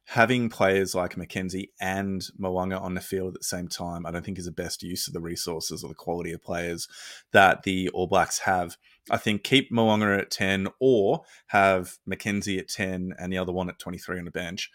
having 0.06 0.50
players 0.50 0.94
like 0.94 1.14
McKenzie 1.14 1.70
and 1.80 2.22
Mo'unga 2.38 2.80
on 2.80 2.94
the 2.94 3.00
field 3.00 3.34
at 3.34 3.40
the 3.40 3.44
same 3.44 3.68
time, 3.68 4.04
I 4.04 4.10
don't 4.10 4.24
think 4.24 4.38
is 4.38 4.44
the 4.44 4.52
best 4.52 4.82
use 4.82 5.06
of 5.06 5.14
the 5.14 5.20
resources 5.20 5.82
or 5.82 5.88
the 5.88 5.94
quality 5.94 6.32
of 6.32 6.42
players 6.42 6.88
that 7.32 7.62
the 7.62 7.88
All 7.90 8.06
Blacks 8.06 8.40
have. 8.40 8.76
I 9.10 9.16
think 9.16 9.44
keep 9.44 9.70
Mo'unga 9.70 10.18
at 10.18 10.30
10 10.30 10.68
or 10.80 11.22
have 11.48 11.98
McKenzie 12.08 12.58
at 12.58 12.68
10 12.68 13.14
and 13.18 13.32
the 13.32 13.38
other 13.38 13.52
one 13.52 13.68
at 13.68 13.78
23 13.78 14.18
on 14.18 14.24
the 14.26 14.30
bench 14.30 14.70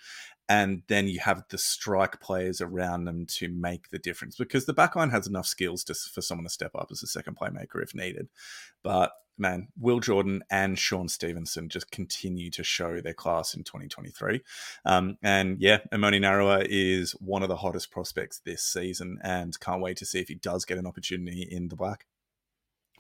and 0.50 0.82
then 0.88 1.08
you 1.08 1.20
have 1.20 1.44
the 1.50 1.58
strike 1.60 2.20
players 2.20 2.60
around 2.60 3.06
them 3.06 3.28
to 3.28 3.48
make 3.48 3.92
the 3.92 4.00
difference 4.00 4.36
because 4.36 4.66
the 4.66 4.74
backline 4.74 5.12
has 5.12 5.28
enough 5.28 5.46
skills 5.46 5.84
to, 5.86 5.94
for 5.94 6.22
someone 6.22 6.44
to 6.44 6.50
step 6.50 6.72
up 6.74 6.90
as 6.92 7.04
a 7.04 7.08
second 7.08 7.38
playmaker 7.38 7.82
if 7.82 7.94
needed. 7.94 8.28
But 8.84 9.12
man, 9.38 9.68
Will 9.80 10.00
Jordan 10.00 10.44
and 10.50 10.78
Shaun 10.78 11.08
Stevenson 11.08 11.70
just 11.70 11.92
continue 11.92 12.50
to 12.52 12.64
show 12.64 13.00
their 13.00 13.14
class 13.14 13.54
in 13.54 13.64
2023. 13.64 14.42
Um, 14.86 15.18
and 15.22 15.62
yeah, 15.62 15.80
Emoni 15.94 16.20
Narawa 16.20 16.66
is 16.68 17.12
one 17.14 17.44
of 17.44 17.50
the 17.50 17.56
hottest 17.56 17.92
prospects 17.92 18.40
this 18.40 18.64
season 18.64 19.20
and 19.24 19.58
can't 19.60 19.82
wait 19.82 19.98
to 19.98 20.06
see 20.06 20.20
if 20.20 20.28
he 20.28 20.36
does 20.36 20.66
get 20.66 20.80
an 20.80 20.88
opportunity 20.88 21.48
in 21.50 21.70
the 21.70 21.76
black. 21.76 22.08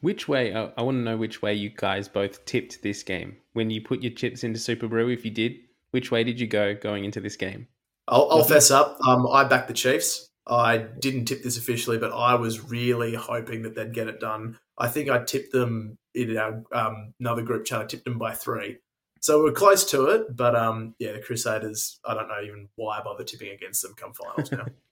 Which 0.02 0.28
way? 0.30 0.54
I, 0.54 0.72
I 0.78 0.82
want 0.84 0.98
to 0.98 1.02
know 1.02 1.18
which 1.18 1.42
way 1.42 1.56
you 1.56 1.72
guys 1.76 2.08
both 2.08 2.46
tipped 2.46 2.84
this 2.84 3.04
game. 3.04 3.38
When 3.54 3.70
you 3.70 3.82
put 3.82 4.02
your 4.02 4.14
chips 4.14 4.44
into 4.44 4.60
Superbru, 4.60 5.14
if 5.14 5.26
you 5.26 5.32
did, 5.32 5.58
which 5.92 6.12
way 6.12 6.24
did 6.24 6.40
you 6.40 6.48
go 6.48 6.76
going 6.76 7.06
into 7.06 7.20
this 7.20 7.36
game? 7.36 7.68
I'll, 8.08 8.28
I'll 8.32 8.44
fess 8.44 8.72
up. 8.72 8.98
Um, 9.08 9.28
I 9.28 9.44
backed 9.44 9.68
the 9.68 9.74
Chiefs. 9.74 10.30
I 10.48 10.78
didn't 10.78 11.26
tip 11.26 11.44
this 11.44 11.58
officially, 11.58 12.00
but 12.00 12.12
I 12.12 12.36
was 12.36 12.70
really 12.70 13.14
hoping 13.14 13.62
that 13.64 13.76
they'd 13.76 13.94
get 13.94 14.08
it 14.08 14.20
done. 14.20 14.58
I 14.78 14.88
think 14.88 15.10
I 15.10 15.24
tipped 15.24 15.52
them 15.52 15.98
in 16.16 16.36
our 16.38 16.64
um, 16.74 17.14
another 17.20 17.44
group 17.44 17.66
chat. 17.66 17.82
I 17.82 17.86
tipped 17.86 18.06
them 18.06 18.18
by 18.18 18.34
three, 18.34 18.78
so 19.22 19.44
we're 19.44 19.52
close 19.52 19.90
to 19.92 20.08
it. 20.08 20.36
But 20.36 20.56
um, 20.56 20.96
yeah, 20.98 21.12
the 21.12 21.20
Crusaders. 21.20 22.00
I 22.04 22.16
don't 22.16 22.28
know 22.28 22.42
even 22.44 22.70
why 22.76 22.98
I 22.98 23.04
bother 23.04 23.24
tipping 23.24 23.52
against 23.52 23.84
them 23.84 23.94
come 23.96 24.14
finals 24.14 24.52
now. 24.52 24.66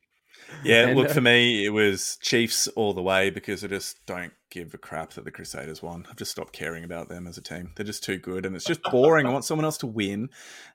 Yeah, 0.63 0.87
and, 0.87 0.97
look, 0.97 1.09
uh, 1.09 1.13
for 1.13 1.21
me, 1.21 1.65
it 1.65 1.69
was 1.69 2.17
Chiefs 2.21 2.67
all 2.69 2.93
the 2.93 3.01
way 3.01 3.29
because 3.29 3.63
I 3.63 3.67
just 3.67 4.05
don't 4.05 4.33
give 4.49 4.73
a 4.73 4.77
crap 4.77 5.11
that 5.11 5.25
the 5.25 5.31
Crusaders 5.31 5.81
won. 5.81 6.05
I've 6.09 6.15
just 6.15 6.31
stopped 6.31 6.53
caring 6.53 6.83
about 6.83 7.09
them 7.09 7.27
as 7.27 7.37
a 7.37 7.41
team. 7.41 7.71
They're 7.75 7.85
just 7.85 8.03
too 8.03 8.17
good 8.17 8.45
and 8.45 8.55
it's 8.55 8.65
just 8.65 8.81
boring. 8.83 9.25
I 9.25 9.29
want 9.29 9.45
someone 9.45 9.65
else 9.65 9.77
to 9.79 9.87
win 9.87 10.29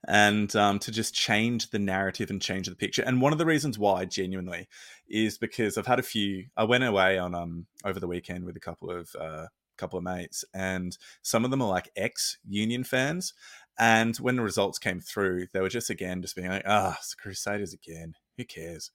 and 0.06 0.54
um, 0.56 0.78
to 0.80 0.92
just 0.92 1.14
change 1.14 1.70
the 1.70 1.78
narrative 1.78 2.30
and 2.30 2.40
change 2.40 2.68
the 2.68 2.76
picture. 2.76 3.02
And 3.02 3.20
one 3.20 3.32
of 3.32 3.38
the 3.38 3.46
reasons 3.46 3.78
why, 3.78 4.04
genuinely, 4.04 4.68
is 5.08 5.38
because 5.38 5.78
I've 5.78 5.86
had 5.86 5.98
a 5.98 6.02
few. 6.02 6.46
I 6.56 6.64
went 6.64 6.84
away 6.84 7.18
on 7.18 7.34
um 7.34 7.66
over 7.84 7.98
the 7.98 8.06
weekend 8.06 8.44
with 8.44 8.56
a 8.56 8.60
couple 8.60 8.90
of 8.90 9.14
uh, 9.18 9.46
couple 9.76 9.98
of 9.98 10.04
mates, 10.04 10.44
and 10.54 10.96
some 11.22 11.44
of 11.44 11.50
them 11.50 11.62
are 11.62 11.68
like 11.68 11.90
ex 11.96 12.38
Union 12.46 12.84
fans. 12.84 13.34
And 13.78 14.16
when 14.18 14.36
the 14.36 14.42
results 14.42 14.78
came 14.78 15.00
through, 15.00 15.46
they 15.52 15.60
were 15.60 15.68
just 15.68 15.90
again 15.90 16.22
just 16.22 16.36
being 16.36 16.48
like, 16.48 16.64
"Ah, 16.66 16.92
oh, 16.92 16.96
it's 16.98 17.10
the 17.10 17.22
Crusaders 17.22 17.72
again. 17.72 18.14
Who 18.36 18.44
cares?" 18.44 18.90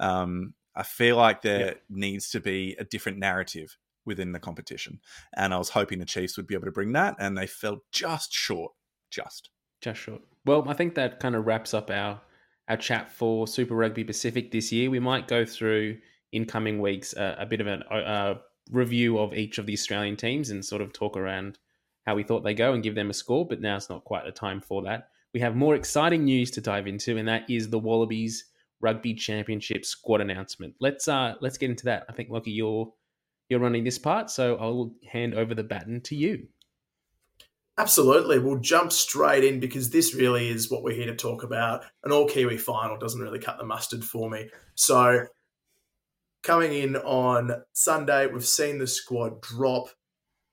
Um, 0.00 0.54
I 0.74 0.82
feel 0.82 1.16
like 1.16 1.42
there 1.42 1.66
yeah. 1.66 1.74
needs 1.88 2.30
to 2.30 2.40
be 2.40 2.76
a 2.78 2.84
different 2.84 3.18
narrative 3.18 3.76
within 4.04 4.32
the 4.32 4.40
competition. 4.40 5.00
And 5.36 5.52
I 5.54 5.58
was 5.58 5.68
hoping 5.68 5.98
the 5.98 6.04
Chiefs 6.04 6.36
would 6.36 6.46
be 6.46 6.54
able 6.54 6.64
to 6.64 6.72
bring 6.72 6.92
that, 6.92 7.16
and 7.18 7.36
they 7.36 7.46
fell 7.46 7.82
just 7.92 8.32
short. 8.32 8.72
Just. 9.10 9.50
Just 9.80 10.00
short. 10.00 10.22
Well, 10.44 10.68
I 10.68 10.74
think 10.74 10.94
that 10.94 11.20
kind 11.20 11.34
of 11.34 11.46
wraps 11.46 11.74
up 11.74 11.90
our 11.90 12.20
our 12.68 12.76
chat 12.76 13.10
for 13.10 13.48
Super 13.48 13.74
Rugby 13.74 14.04
Pacific 14.04 14.52
this 14.52 14.70
year. 14.70 14.90
We 14.90 15.00
might 15.00 15.26
go 15.26 15.44
through 15.44 15.98
in 16.30 16.44
coming 16.44 16.80
weeks 16.80 17.16
uh, 17.16 17.34
a 17.36 17.44
bit 17.44 17.60
of 17.60 17.66
a 17.66 17.80
uh, 17.92 18.38
review 18.70 19.18
of 19.18 19.34
each 19.34 19.58
of 19.58 19.66
the 19.66 19.72
Australian 19.72 20.16
teams 20.16 20.50
and 20.50 20.64
sort 20.64 20.80
of 20.80 20.92
talk 20.92 21.16
around 21.16 21.58
how 22.06 22.14
we 22.14 22.22
thought 22.22 22.44
they 22.44 22.54
go 22.54 22.72
and 22.72 22.84
give 22.84 22.94
them 22.94 23.10
a 23.10 23.14
score. 23.14 23.44
But 23.44 23.60
now 23.60 23.76
it's 23.76 23.90
not 23.90 24.04
quite 24.04 24.24
the 24.24 24.30
time 24.30 24.60
for 24.60 24.82
that. 24.82 25.08
We 25.34 25.40
have 25.40 25.56
more 25.56 25.74
exciting 25.74 26.24
news 26.24 26.52
to 26.52 26.60
dive 26.60 26.86
into, 26.86 27.16
and 27.16 27.26
that 27.26 27.50
is 27.50 27.70
the 27.70 27.78
Wallabies 27.78 28.44
Rugby 28.80 29.14
Championship 29.14 29.84
squad 29.84 30.20
announcement. 30.20 30.74
Let's 30.80 31.08
uh 31.08 31.34
let's 31.40 31.58
get 31.58 31.70
into 31.70 31.84
that. 31.86 32.06
I 32.08 32.12
think 32.12 32.30
Lockie, 32.30 32.50
you're 32.50 32.92
you're 33.48 33.60
running 33.60 33.84
this 33.84 33.98
part, 33.98 34.30
so 34.30 34.56
I'll 34.56 34.92
hand 35.10 35.34
over 35.34 35.54
the 35.54 35.64
baton 35.64 36.00
to 36.02 36.14
you. 36.14 36.46
Absolutely. 37.80 38.38
We'll 38.38 38.58
jump 38.58 38.92
straight 38.92 39.42
in 39.42 39.58
because 39.58 39.90
this 39.90 40.14
really 40.14 40.48
is 40.48 40.70
what 40.70 40.82
we're 40.82 40.94
here 40.94 41.06
to 41.06 41.16
talk 41.16 41.42
about. 41.42 41.84
An 42.04 42.12
all 42.12 42.28
Kiwi 42.28 42.58
final 42.58 42.98
doesn't 42.98 43.20
really 43.20 43.38
cut 43.38 43.58
the 43.58 43.64
mustard 43.64 44.04
for 44.04 44.28
me. 44.28 44.50
So, 44.74 45.24
coming 46.42 46.74
in 46.74 46.96
on 46.96 47.62
Sunday, 47.72 48.26
we've 48.26 48.46
seen 48.46 48.78
the 48.78 48.86
squad 48.86 49.40
drop. 49.40 49.88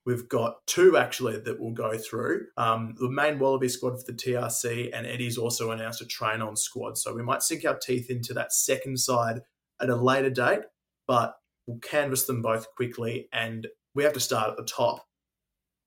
We've 0.08 0.26
got 0.26 0.66
two 0.66 0.96
actually 0.96 1.38
that 1.40 1.60
we'll 1.60 1.72
go 1.72 1.98
through. 1.98 2.46
Um, 2.56 2.94
the 2.98 3.10
main 3.10 3.38
Wallaby 3.38 3.68
squad 3.68 3.98
for 3.98 4.10
the 4.10 4.16
TRC, 4.16 4.88
and 4.94 5.06
Eddie's 5.06 5.36
also 5.36 5.70
announced 5.70 6.00
a 6.00 6.06
train 6.06 6.40
on 6.40 6.56
squad. 6.56 6.96
So 6.96 7.14
we 7.14 7.22
might 7.22 7.42
sink 7.42 7.66
our 7.66 7.76
teeth 7.76 8.08
into 8.08 8.32
that 8.32 8.54
second 8.54 8.98
side 8.98 9.42
at 9.82 9.90
a 9.90 9.94
later 9.94 10.30
date, 10.30 10.62
but 11.06 11.34
we'll 11.66 11.80
canvass 11.80 12.24
them 12.24 12.40
both 12.40 12.74
quickly. 12.74 13.28
And 13.34 13.66
we 13.94 14.02
have 14.02 14.14
to 14.14 14.20
start 14.20 14.48
at 14.48 14.56
the 14.56 14.64
top. 14.64 15.04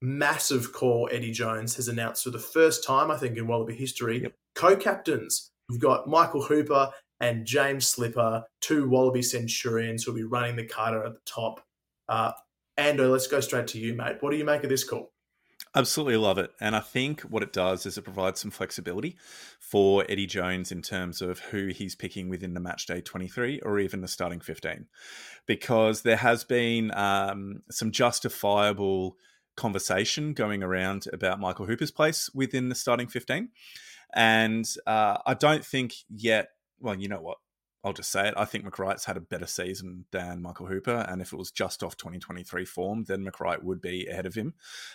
Massive 0.03 0.71
call 0.71 1.09
Eddie 1.11 1.31
Jones 1.31 1.75
has 1.77 1.87
announced 1.87 2.23
for 2.23 2.29
the 2.29 2.37
first 2.37 2.83
time, 2.83 3.09
I 3.09 3.17
think, 3.17 3.39
in 3.39 3.47
Wallaby 3.47 3.73
history, 3.73 4.21
yep. 4.21 4.35
co 4.53 4.75
captains. 4.75 5.49
We've 5.67 5.81
got 5.81 6.07
Michael 6.07 6.43
Hooper 6.43 6.91
and 7.21 7.47
James 7.47 7.87
Slipper, 7.87 8.43
two 8.59 8.87
Wallaby 8.87 9.23
Centurions 9.23 10.03
who'll 10.03 10.13
be 10.13 10.23
running 10.23 10.57
the 10.57 10.67
Carter 10.67 11.03
at 11.03 11.13
the 11.13 11.21
top. 11.25 11.65
Uh, 12.07 12.33
Ando, 12.81 13.11
let's 13.11 13.27
go 13.27 13.39
straight 13.39 13.67
to 13.67 13.79
you, 13.79 13.93
mate. 13.93 14.17
What 14.21 14.31
do 14.31 14.37
you 14.37 14.45
make 14.45 14.63
of 14.63 14.69
this 14.69 14.83
call? 14.83 15.11
Absolutely 15.73 16.17
love 16.17 16.37
it. 16.37 16.51
And 16.59 16.75
I 16.75 16.81
think 16.81 17.21
what 17.21 17.43
it 17.43 17.53
does 17.53 17.85
is 17.85 17.97
it 17.97 18.01
provides 18.01 18.41
some 18.41 18.51
flexibility 18.51 19.15
for 19.59 20.03
Eddie 20.09 20.25
Jones 20.25 20.71
in 20.71 20.81
terms 20.81 21.21
of 21.21 21.39
who 21.39 21.67
he's 21.67 21.95
picking 21.95 22.27
within 22.27 22.53
the 22.53 22.59
match 22.59 22.87
day 22.87 22.99
23 22.99 23.61
or 23.61 23.79
even 23.79 24.01
the 24.01 24.07
starting 24.07 24.41
15. 24.41 24.87
Because 25.45 26.01
there 26.01 26.17
has 26.17 26.43
been 26.43 26.91
um, 26.93 27.61
some 27.69 27.91
justifiable 27.91 29.15
conversation 29.55 30.33
going 30.33 30.61
around 30.61 31.05
about 31.13 31.39
Michael 31.39 31.67
Hooper's 31.67 31.91
place 31.91 32.29
within 32.33 32.67
the 32.67 32.75
starting 32.75 33.07
15. 33.07 33.49
And 34.13 34.65
uh, 34.85 35.19
I 35.25 35.35
don't 35.35 35.63
think 35.63 35.93
yet, 36.09 36.49
well, 36.79 36.95
you 36.95 37.07
know 37.07 37.21
what? 37.21 37.37
I'll 37.83 37.93
just 37.93 38.11
say 38.11 38.27
it. 38.27 38.33
I 38.37 38.45
think 38.45 38.65
McReight's 38.65 39.05
had 39.05 39.17
a 39.17 39.21
better 39.21 39.47
season 39.47 40.05
than 40.11 40.41
Michael 40.41 40.67
Hooper, 40.67 41.05
and 41.09 41.21
if 41.21 41.33
it 41.33 41.37
was 41.37 41.51
just 41.51 41.83
off 41.83 41.97
2023 41.97 42.65
form, 42.65 43.05
then 43.05 43.25
McReight 43.25 43.63
would 43.63 43.81
be 43.81 44.07
ahead 44.07 44.25
of 44.25 44.35
him. 44.35 44.53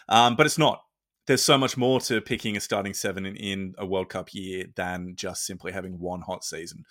Um, 0.08 0.36
but 0.36 0.46
it's 0.46 0.58
not. 0.58 0.82
There's 1.26 1.42
so 1.42 1.58
much 1.58 1.76
more 1.76 2.00
to 2.02 2.20
picking 2.20 2.56
a 2.56 2.60
starting 2.60 2.94
seven 2.94 3.26
in, 3.26 3.34
in 3.36 3.74
a 3.78 3.84
World 3.84 4.08
Cup 4.08 4.32
year 4.32 4.66
than 4.76 5.14
just 5.16 5.44
simply 5.44 5.72
having 5.72 5.98
one 5.98 6.20
hot 6.20 6.44
season. 6.44 6.84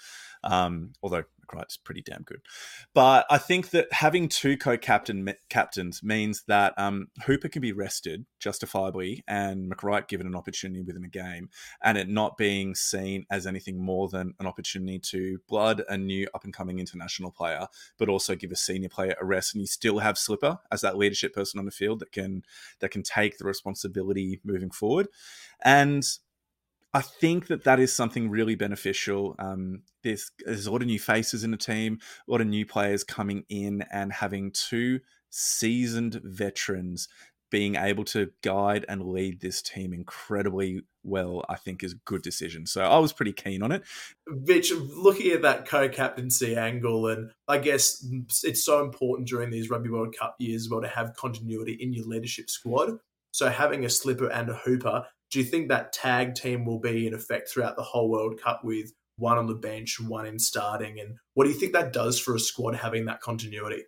Um, 0.43 0.91
although 1.01 1.23
McReight's 1.45 1.77
pretty 1.77 2.01
damn 2.01 2.23
good. 2.23 2.41
But 2.93 3.25
I 3.29 3.37
think 3.37 3.69
that 3.71 3.91
having 3.91 4.27
two 4.29 4.57
co-captain 4.57 5.33
captains 5.49 6.01
means 6.03 6.43
that 6.47 6.73
um, 6.77 7.07
Hooper 7.25 7.49
can 7.49 7.61
be 7.61 7.71
rested 7.71 8.25
justifiably 8.39 9.23
and 9.27 9.71
McReight 9.71 10.07
given 10.07 10.27
an 10.27 10.35
opportunity 10.35 10.81
within 10.81 11.03
a 11.03 11.09
game, 11.09 11.49
and 11.81 11.97
it 11.97 12.09
not 12.09 12.37
being 12.37 12.75
seen 12.75 13.25
as 13.29 13.47
anything 13.47 13.79
more 13.79 14.07
than 14.07 14.33
an 14.39 14.47
opportunity 14.47 14.99
to 14.99 15.39
blood 15.47 15.83
a 15.89 15.97
new 15.97 16.27
up 16.33 16.43
and 16.43 16.53
coming 16.53 16.79
international 16.79 17.31
player, 17.31 17.67
but 17.97 18.09
also 18.09 18.35
give 18.35 18.51
a 18.51 18.55
senior 18.55 18.89
player 18.89 19.15
a 19.19 19.25
rest. 19.25 19.53
And 19.53 19.61
you 19.61 19.67
still 19.67 19.99
have 19.99 20.17
Slipper 20.17 20.59
as 20.71 20.81
that 20.81 20.97
leadership 20.97 21.33
person 21.33 21.59
on 21.59 21.65
the 21.65 21.71
field 21.71 21.99
that 21.99 22.11
can 22.11 22.43
that 22.79 22.91
can 22.91 23.03
take 23.03 23.37
the 23.37 23.45
responsibility 23.45 24.39
moving 24.43 24.71
forward. 24.71 25.07
And 25.63 26.05
I 26.95 27.01
think 27.01 27.47
that 27.47 27.65
that 27.65 27.81
is 27.81 27.93
something 27.93 28.29
really 28.29 28.55
beneficial. 28.55 29.35
Um, 29.37 29.81
there's, 30.01 30.31
there's 30.45 30.65
a 30.65 30.71
lot 30.71 30.81
of 30.81 30.87
new 30.87 30.97
faces 30.97 31.43
in 31.43 31.51
the 31.51 31.57
team, 31.57 31.99
a 32.25 32.31
lot 32.31 32.39
of 32.39 32.47
new 32.47 32.65
players 32.65 33.03
coming 33.03 33.43
in, 33.49 33.83
and 33.91 34.13
having 34.13 34.51
two 34.51 35.01
seasoned 35.29 36.21
veterans 36.23 37.09
being 37.51 37.75
able 37.75 38.05
to 38.05 38.31
guide 38.41 38.85
and 38.87 39.03
lead 39.03 39.41
this 39.41 39.61
team 39.61 39.93
incredibly 39.93 40.83
well, 41.03 41.43
I 41.49 41.55
think 41.55 41.83
is 41.83 41.91
a 41.91 41.97
good 42.05 42.21
decision. 42.21 42.65
So 42.65 42.81
I 42.81 42.97
was 42.97 43.11
pretty 43.11 43.33
keen 43.33 43.61
on 43.61 43.73
it. 43.73 43.83
Mitch, 44.25 44.71
looking 44.71 45.31
at 45.31 45.41
that 45.41 45.67
co-captaincy 45.67 46.55
angle, 46.55 47.07
and 47.07 47.31
I 47.49 47.57
guess 47.57 48.05
it's 48.41 48.63
so 48.63 48.81
important 48.81 49.27
during 49.27 49.49
these 49.49 49.69
Rugby 49.69 49.89
World 49.89 50.15
Cup 50.17 50.37
years 50.39 50.63
as 50.63 50.69
well 50.69 50.81
to 50.81 50.87
have 50.87 51.13
continuity 51.17 51.73
in 51.73 51.91
your 51.91 52.05
leadership 52.05 52.49
squad. 52.49 52.99
So 53.31 53.49
having 53.49 53.83
a 53.83 53.89
slipper 53.89 54.29
and 54.29 54.49
a 54.49 54.53
hooper 54.53 55.07
do 55.35 55.41
you 55.41 55.45
think 55.45 55.67
that 55.67 55.91
tag 55.91 56.33
team 56.33 56.63
will 56.63 56.79
be 56.79 57.05
in 57.05 57.13
effect 57.13 57.49
throughout 57.49 57.75
the 57.75 57.83
whole 57.83 58.09
World 58.09 58.39
Cup 58.41 58.63
with 58.63 58.93
one 59.17 59.37
on 59.37 59.47
the 59.47 59.53
bench, 59.53 59.99
one 59.99 60.25
in 60.25 60.39
starting? 60.39 60.97
And 60.97 61.17
what 61.33 61.43
do 61.43 61.49
you 61.49 61.59
think 61.59 61.73
that 61.73 61.91
does 61.91 62.17
for 62.17 62.35
a 62.35 62.39
squad 62.39 62.73
having 62.73 63.03
that 63.07 63.19
continuity? 63.19 63.83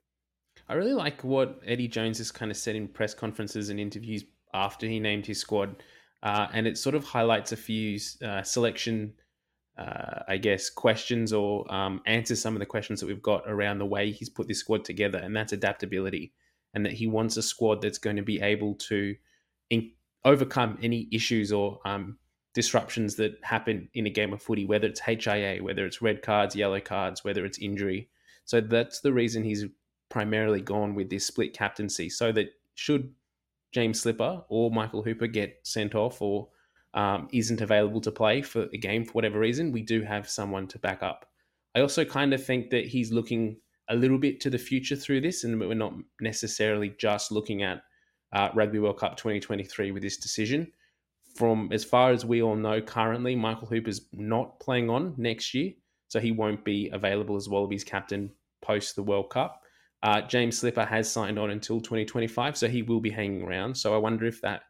I 0.67 0.73
really 0.73 0.91
like 0.91 1.23
what 1.23 1.61
Eddie 1.65 1.87
Jones 1.87 2.17
has 2.17 2.33
kind 2.33 2.51
of 2.51 2.57
said 2.57 2.75
in 2.75 2.89
press 2.89 3.13
conferences 3.13 3.69
and 3.69 3.79
interviews 3.79 4.25
after 4.53 4.87
he 4.87 4.99
named 4.99 5.25
his 5.25 5.39
squad. 5.39 5.81
Uh, 6.21 6.47
and 6.51 6.67
it 6.67 6.77
sort 6.77 6.95
of 6.95 7.05
highlights 7.05 7.53
a 7.53 7.57
few 7.57 7.97
uh, 8.21 8.43
selection 8.43 9.13
uh, 9.77 10.23
I 10.27 10.35
guess, 10.35 10.69
questions 10.69 11.31
or 11.31 11.73
um, 11.73 12.01
answer 12.05 12.35
some 12.35 12.55
of 12.55 12.59
the 12.59 12.65
questions 12.65 12.99
that 12.99 13.05
we've 13.05 13.21
got 13.21 13.43
around 13.45 13.77
the 13.77 13.85
way 13.85 14.11
he's 14.11 14.27
put 14.27 14.49
this 14.49 14.59
squad 14.59 14.83
together, 14.83 15.19
and 15.19 15.33
that's 15.33 15.53
adaptability, 15.53 16.33
and 16.73 16.83
that 16.83 16.93
he 16.93 17.07
wants 17.07 17.37
a 17.37 17.43
squad 17.43 17.81
that's 17.81 17.99
going 17.99 18.15
to 18.15 18.23
be 18.23 18.41
able 18.41 18.73
to 18.73 19.15
in- 19.69 19.91
overcome 20.27 20.77
any 20.83 21.07
issues 21.11 21.51
or 21.51 21.79
um, 21.85 22.17
disruptions 22.53 23.15
that 23.15 23.37
happen 23.43 23.89
in 23.93 24.05
a 24.05 24.09
game 24.09 24.33
of 24.33 24.41
footy, 24.41 24.65
whether 24.65 24.87
it's 24.87 24.99
HIA, 24.99 25.59
whether 25.63 25.85
it's 25.85 26.01
red 26.01 26.21
cards, 26.21 26.55
yellow 26.55 26.81
cards, 26.81 27.23
whether 27.23 27.45
it's 27.45 27.57
injury. 27.57 28.09
So 28.45 28.61
that's 28.61 28.99
the 28.99 29.13
reason 29.13 29.43
he's 29.43 29.65
primarily 30.09 30.61
gone 30.61 30.93
with 30.95 31.09
this 31.09 31.25
split 31.25 31.53
captaincy, 31.53 32.09
so 32.09 32.31
that 32.33 32.49
should 32.75 33.13
James 33.73 34.01
Slipper 34.01 34.43
or 34.49 34.69
Michael 34.71 35.03
Hooper 35.03 35.27
get 35.27 35.59
sent 35.63 35.95
off 35.95 36.21
or 36.21 36.49
um, 36.93 37.27
isn't 37.31 37.61
available 37.61 38.01
to 38.01 38.11
play 38.11 38.41
for 38.41 38.67
a 38.73 38.77
game 38.77 39.05
for 39.05 39.11
whatever 39.13 39.39
reason, 39.39 39.71
we 39.71 39.81
do 39.81 40.01
have 40.01 40.29
someone 40.29 40.67
to 40.67 40.79
back 40.79 41.03
up. 41.03 41.25
I 41.75 41.81
also 41.81 42.03
kind 42.03 42.33
of 42.33 42.43
think 42.43 42.69
that 42.71 42.87
he's 42.87 43.11
looking 43.11 43.57
a 43.89 43.95
little 43.95 44.17
bit 44.17 44.39
to 44.41 44.49
the 44.49 44.57
future 44.57 44.95
through 44.95 45.21
this, 45.21 45.43
and 45.43 45.59
we're 45.59 45.73
not 45.73 45.93
necessarily 46.21 46.95
just 46.97 47.31
looking 47.31 47.63
at 47.63 47.83
uh, 48.33 48.49
Rugby 48.53 48.79
World 48.79 48.99
Cup 48.99 49.17
2023 49.17 49.91
with 49.91 50.03
this 50.03 50.17
decision. 50.17 50.71
From 51.35 51.69
as 51.71 51.83
far 51.83 52.11
as 52.11 52.25
we 52.25 52.41
all 52.41 52.55
know 52.55 52.81
currently, 52.81 53.35
Michael 53.35 53.67
Hooper's 53.67 54.01
not 54.11 54.59
playing 54.59 54.89
on 54.89 55.13
next 55.17 55.53
year, 55.53 55.73
so 56.07 56.19
he 56.19 56.31
won't 56.31 56.65
be 56.65 56.89
available 56.91 57.35
as 57.35 57.47
Wallabies 57.47 57.83
captain 57.83 58.31
post 58.61 58.95
the 58.95 59.03
World 59.03 59.29
Cup. 59.29 59.61
Uh, 60.03 60.21
James 60.21 60.57
Slipper 60.57 60.85
has 60.85 61.11
signed 61.11 61.39
on 61.39 61.51
until 61.51 61.79
2025, 61.79 62.57
so 62.57 62.67
he 62.67 62.81
will 62.81 62.99
be 62.99 63.09
hanging 63.09 63.43
around. 63.43 63.75
So 63.75 63.93
I 63.93 63.97
wonder 63.97 64.25
if 64.25 64.41
that 64.41 64.61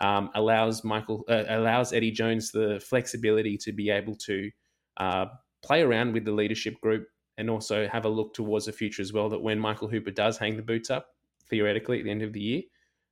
um, 0.00 0.30
allows 0.34 0.84
Michael 0.84 1.24
uh, 1.28 1.44
allows 1.48 1.92
Eddie 1.92 2.10
Jones 2.10 2.50
the 2.50 2.80
flexibility 2.86 3.58
to 3.58 3.72
be 3.72 3.90
able 3.90 4.14
to 4.16 4.50
uh, 4.96 5.26
play 5.62 5.82
around 5.82 6.12
with 6.12 6.24
the 6.24 6.32
leadership 6.32 6.80
group 6.80 7.06
and 7.36 7.50
also 7.50 7.86
have 7.88 8.04
a 8.04 8.08
look 8.08 8.34
towards 8.34 8.66
the 8.66 8.72
future 8.72 9.02
as 9.02 9.12
well. 9.12 9.28
That 9.28 9.42
when 9.42 9.58
Michael 9.58 9.88
Hooper 9.88 10.10
does 10.10 10.38
hang 10.38 10.56
the 10.56 10.62
boots 10.62 10.90
up, 10.90 11.06
theoretically 11.50 11.98
at 11.98 12.04
the 12.04 12.10
end 12.10 12.22
of 12.22 12.32
the 12.32 12.40
year, 12.40 12.62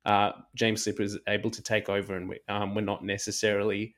uh, 0.04 0.32
James 0.54 0.84
Slipper 0.84 1.02
is 1.02 1.18
able 1.28 1.50
to 1.50 1.62
take 1.62 1.88
over, 1.88 2.16
and 2.16 2.28
we, 2.28 2.38
um, 2.48 2.74
we're 2.74 2.80
not 2.80 3.04
necessarily 3.04 3.94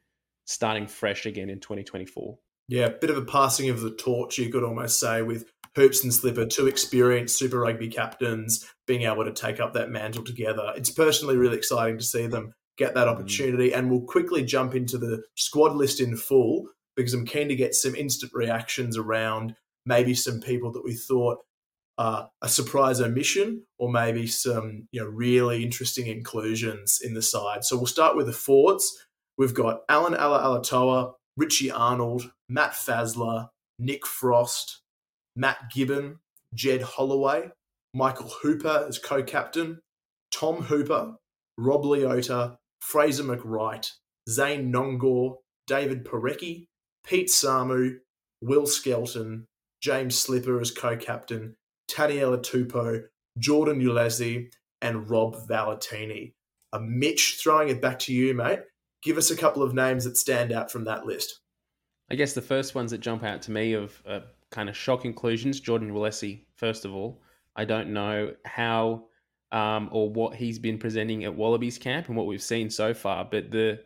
starting 0.46 0.86
fresh 0.86 1.26
again 1.26 1.50
in 1.50 1.60
2024. 1.60 2.38
Yeah, 2.68 2.86
a 2.86 2.90
bit 2.90 3.10
of 3.10 3.16
a 3.16 3.24
passing 3.24 3.68
of 3.68 3.80
the 3.80 3.90
torch, 3.90 4.38
you 4.38 4.50
could 4.50 4.64
almost 4.64 5.00
say, 5.00 5.22
with 5.22 5.50
Hoops 5.76 6.02
and 6.02 6.12
Slipper, 6.12 6.46
two 6.46 6.66
experienced 6.66 7.38
Super 7.38 7.60
Rugby 7.60 7.88
captains, 7.88 8.66
being 8.86 9.02
able 9.02 9.24
to 9.24 9.32
take 9.32 9.60
up 9.60 9.74
that 9.74 9.90
mantle 9.90 10.24
together. 10.24 10.72
It's 10.76 10.90
personally 10.90 11.36
really 11.36 11.56
exciting 11.56 11.98
to 11.98 12.04
see 12.04 12.26
them 12.26 12.52
get 12.76 12.94
that 12.94 13.06
mm. 13.06 13.10
opportunity. 13.10 13.72
And 13.72 13.90
we'll 13.90 14.02
quickly 14.02 14.44
jump 14.44 14.74
into 14.74 14.98
the 14.98 15.22
squad 15.36 15.76
list 15.76 16.00
in 16.00 16.16
full 16.16 16.66
because 16.96 17.14
I'm 17.14 17.26
keen 17.26 17.48
to 17.48 17.56
get 17.56 17.74
some 17.74 17.94
instant 17.94 18.32
reactions 18.34 18.96
around 18.96 19.54
maybe 19.86 20.14
some 20.14 20.40
people 20.40 20.72
that 20.72 20.84
we 20.84 20.94
thought 20.94 21.38
uh, 22.00 22.26
a 22.40 22.48
surprise 22.48 22.98
omission 22.98 23.62
or 23.78 23.92
maybe 23.92 24.26
some 24.26 24.88
you 24.90 25.02
know 25.02 25.06
really 25.06 25.62
interesting 25.62 26.06
inclusions 26.06 26.98
in 27.04 27.12
the 27.12 27.20
side. 27.20 27.62
So 27.62 27.76
we'll 27.76 27.86
start 27.86 28.16
with 28.16 28.26
the 28.26 28.32
forwards. 28.32 28.90
We've 29.36 29.52
got 29.52 29.82
Alan 29.86 30.14
Alaalatoa, 30.14 31.12
Richie 31.36 31.70
Arnold, 31.70 32.32
Matt 32.48 32.72
Faessler, 32.72 33.48
Nick 33.78 34.06
Frost, 34.06 34.80
Matt 35.36 35.70
Gibbon, 35.74 36.20
Jed 36.54 36.80
Holloway, 36.80 37.50
Michael 37.92 38.32
Hooper 38.42 38.86
as 38.88 38.98
co-captain, 38.98 39.80
Tom 40.32 40.62
Hooper, 40.62 41.16
Rob 41.58 41.84
Leota, 41.84 42.56
Fraser 42.80 43.24
McReight, 43.24 43.90
Zane 44.26 44.72
Nonggorr, 44.72 45.36
David 45.66 46.06
Porecki, 46.06 46.64
Pete 47.06 47.28
Samu, 47.28 47.98
Will 48.40 48.66
Skelton, 48.66 49.46
James 49.82 50.18
Slipper 50.18 50.60
as 50.60 50.70
co-captain, 50.70 51.56
Taniela 51.90 52.38
Tupou, 52.38 53.04
Jordan 53.38 53.80
Uelese, 53.80 54.50
and 54.82 55.08
Rob 55.10 55.36
Valetini. 55.48 56.34
Uh, 56.72 56.80
Mitch, 56.80 57.38
throwing 57.42 57.68
it 57.68 57.82
back 57.82 57.98
to 58.00 58.12
you, 58.12 58.34
mate. 58.34 58.60
Give 59.02 59.18
us 59.18 59.30
a 59.30 59.36
couple 59.36 59.62
of 59.62 59.74
names 59.74 60.04
that 60.04 60.16
stand 60.16 60.52
out 60.52 60.70
from 60.70 60.84
that 60.84 61.06
list. 61.06 61.40
I 62.10 62.14
guess 62.14 62.32
the 62.32 62.42
first 62.42 62.74
ones 62.74 62.90
that 62.90 62.98
jump 62.98 63.22
out 63.22 63.42
to 63.42 63.50
me 63.50 63.72
of 63.72 64.02
uh, 64.06 64.20
kind 64.50 64.68
of 64.68 64.76
shock 64.76 65.04
inclusions. 65.04 65.60
Jordan 65.60 65.90
Uelese, 65.92 66.44
first 66.56 66.84
of 66.84 66.94
all. 66.94 67.22
I 67.56 67.64
don't 67.64 67.92
know 67.92 68.34
how 68.44 69.04
um, 69.52 69.88
or 69.92 70.10
what 70.10 70.34
he's 70.34 70.58
been 70.58 70.78
presenting 70.78 71.24
at 71.24 71.34
Wallabies 71.34 71.78
camp 71.78 72.08
and 72.08 72.16
what 72.16 72.26
we've 72.26 72.42
seen 72.42 72.70
so 72.70 72.94
far. 72.94 73.24
But 73.24 73.50
the 73.50 73.80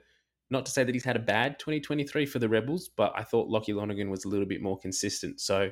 not 0.50 0.66
to 0.66 0.72
say 0.72 0.84
that 0.84 0.94
he's 0.94 1.04
had 1.04 1.16
a 1.16 1.20
bad 1.20 1.58
2023 1.58 2.26
for 2.26 2.38
the 2.38 2.48
Rebels, 2.48 2.90
but 2.96 3.12
I 3.16 3.22
thought 3.22 3.48
Lachie 3.48 3.74
Lonergan 3.74 4.10
was 4.10 4.24
a 4.24 4.28
little 4.28 4.46
bit 4.46 4.62
more 4.62 4.78
consistent. 4.78 5.40
So 5.40 5.70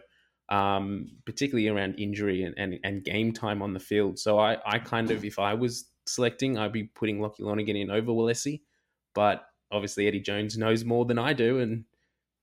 um, 0.49 1.09
particularly 1.25 1.69
around 1.69 1.99
injury 1.99 2.43
and, 2.43 2.55
and, 2.59 2.79
and 2.85 3.05
game 3.05 3.33
time 3.33 3.63
on 3.63 3.73
the 3.73 3.81
field. 3.81 4.19
So 4.19 4.39
I, 4.39 4.59
I 4.67 4.79
kind 4.79 5.11
of, 5.11 5.25
if 5.25 5.39
I 5.39 5.55
was 5.55 5.89
selecting, 6.07 6.59
I'd 6.59 6.73
be 6.73 6.85
putting 6.85 7.19
Lachie 7.19 7.41
Lonergan 7.41 7.77
in 7.77 7.91
over 7.91 8.13
Uelese. 8.13 8.61
But 9.15 9.45
obviously 9.71 10.07
Eddie 10.07 10.21
Jones 10.21 10.57
knows 10.57 10.85
more 10.85 11.05
than 11.05 11.19
I 11.19 11.33
do, 11.33 11.59
and 11.59 11.85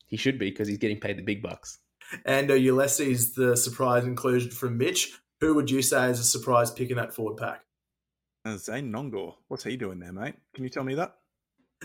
he 0.07 0.17
should 0.17 0.39
be 0.39 0.49
because 0.49 0.67
he's 0.67 0.77
getting 0.77 0.99
paid 0.99 1.17
the 1.17 1.23
big 1.23 1.41
bucks. 1.41 1.79
And 2.25 2.49
uh, 2.49 2.55
Uelese 2.55 3.05
is 3.05 3.33
the 3.35 3.55
surprise 3.55 4.03
inclusion 4.03 4.51
from 4.51 4.77
Mitch. 4.77 5.13
Who 5.41 5.53
would 5.55 5.69
you 5.69 5.81
say 5.81 6.09
is 6.09 6.19
a 6.19 6.23
surprise 6.23 6.71
pick 6.71 6.89
in 6.89 6.97
that 6.97 7.13
forward 7.13 7.37
pack? 7.37 7.63
Uh, 8.45 8.57
Zane 8.57 8.91
Nonggorr. 8.91 9.35
What's 9.47 9.63
he 9.63 9.77
doing 9.77 9.99
there, 9.99 10.11
mate? 10.11 10.35
Can 10.53 10.63
you 10.63 10.69
tell 10.69 10.83
me 10.83 10.95
that? 10.95 11.15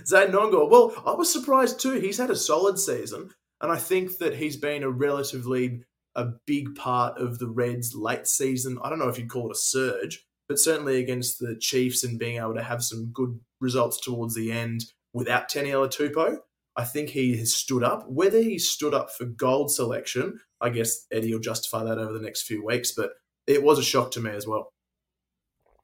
Zane 0.07 0.29
Nonggorr. 0.29 0.71
Well, 0.71 0.95
I 1.07 1.13
was 1.13 1.33
surprised 1.33 1.81
too. 1.81 2.01
He's 2.01 2.19
had 2.19 2.31
a 2.31 2.37
solid 2.37 2.79
season, 2.79 3.31
and 3.61 3.71
I 3.71 3.77
think 3.77 4.19
that 4.19 4.35
he's 4.35 4.57
been 4.57 4.83
a 4.83 4.91
relatively 4.91 5.85
a 6.17 6.27
big 6.47 6.75
part 6.75 7.19
of 7.19 7.39
the 7.39 7.49
Reds' 7.49 7.95
late 7.95 8.27
season. 8.27 8.79
I 8.83 8.89
don't 8.89 8.99
know 8.99 9.09
if 9.09 9.19
you'd 9.19 9.31
call 9.31 9.49
it 9.51 9.57
a 9.57 9.59
surge, 9.59 10.25
but 10.49 10.59
certainly 10.59 10.99
against 10.99 11.39
the 11.39 11.57
Chiefs 11.59 12.05
and 12.05 12.19
being 12.19 12.39
able 12.39 12.55
to 12.55 12.63
have 12.63 12.83
some 12.83 13.11
good 13.13 13.41
results 13.61 14.01
towards 14.01 14.35
the 14.35 14.53
end 14.53 14.85
without 15.13 15.51
Taniela 15.51 15.89
Tupou. 15.89 16.39
I 16.77 16.85
think 16.85 17.11
he 17.11 17.37
has 17.37 17.55
stood 17.55 17.85
up. 17.85 18.05
Whether 18.09 18.43
he 18.43 18.59
stood 18.59 18.95
up 18.95 19.11
for 19.11 19.25
gold 19.25 19.71
selection, 19.71 20.41
I 20.61 20.71
guess 20.71 21.07
Eddie 21.13 21.33
will 21.33 21.41
justify 21.41 21.85
that 21.85 21.99
over 21.99 22.13
the 22.13 22.25
next 22.25 22.43
few 22.43 22.65
weeks. 22.65 22.93
But 22.93 23.11
it 23.47 23.63
was 23.63 23.79
a 23.79 23.85
shock 23.85 24.11
to 24.13 24.21
me 24.21 24.31
as 24.31 24.47
well. 24.47 24.74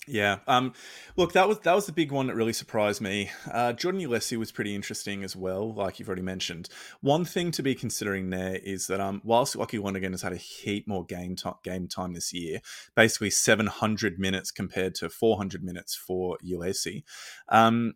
Yeah. 0.06 0.38
Um, 0.48 0.72
look, 1.16 1.34
that 1.34 1.46
was 1.46 1.60
that 1.60 1.74
was 1.74 1.86
the 1.86 1.92
big 1.92 2.10
one 2.10 2.26
that 2.26 2.34
really 2.34 2.52
surprised 2.52 3.00
me. 3.00 3.30
Uh, 3.50 3.72
Jordan 3.72 4.00
Uelese 4.00 4.36
was 4.36 4.50
pretty 4.50 4.74
interesting 4.74 5.22
as 5.22 5.36
well, 5.36 5.74
like 5.74 5.98
you've 5.98 6.08
already 6.08 6.22
mentioned. 6.22 6.68
One 7.00 7.24
thing 7.24 7.50
to 7.52 7.62
be 7.62 7.74
considering 7.74 8.30
there 8.30 8.56
is 8.56 8.86
that 8.86 9.00
um, 9.00 9.20
whilst 9.24 9.56
Lachie 9.56 9.82
Lonergan 9.82 10.12
has 10.12 10.22
had 10.22 10.32
a 10.32 10.36
heap 10.36 10.88
more 10.88 11.04
game 11.04 11.36
time, 11.36 11.54
game 11.62 11.86
time 11.86 12.14
this 12.14 12.32
year, 12.32 12.60
basically 12.94 13.30
700 13.30 14.18
minutes 14.18 14.50
compared 14.50 14.94
to 14.96 15.08
400 15.10 15.62
minutes 15.62 15.94
for 15.94 16.38
Uelese. 16.44 17.04
Um, 17.48 17.94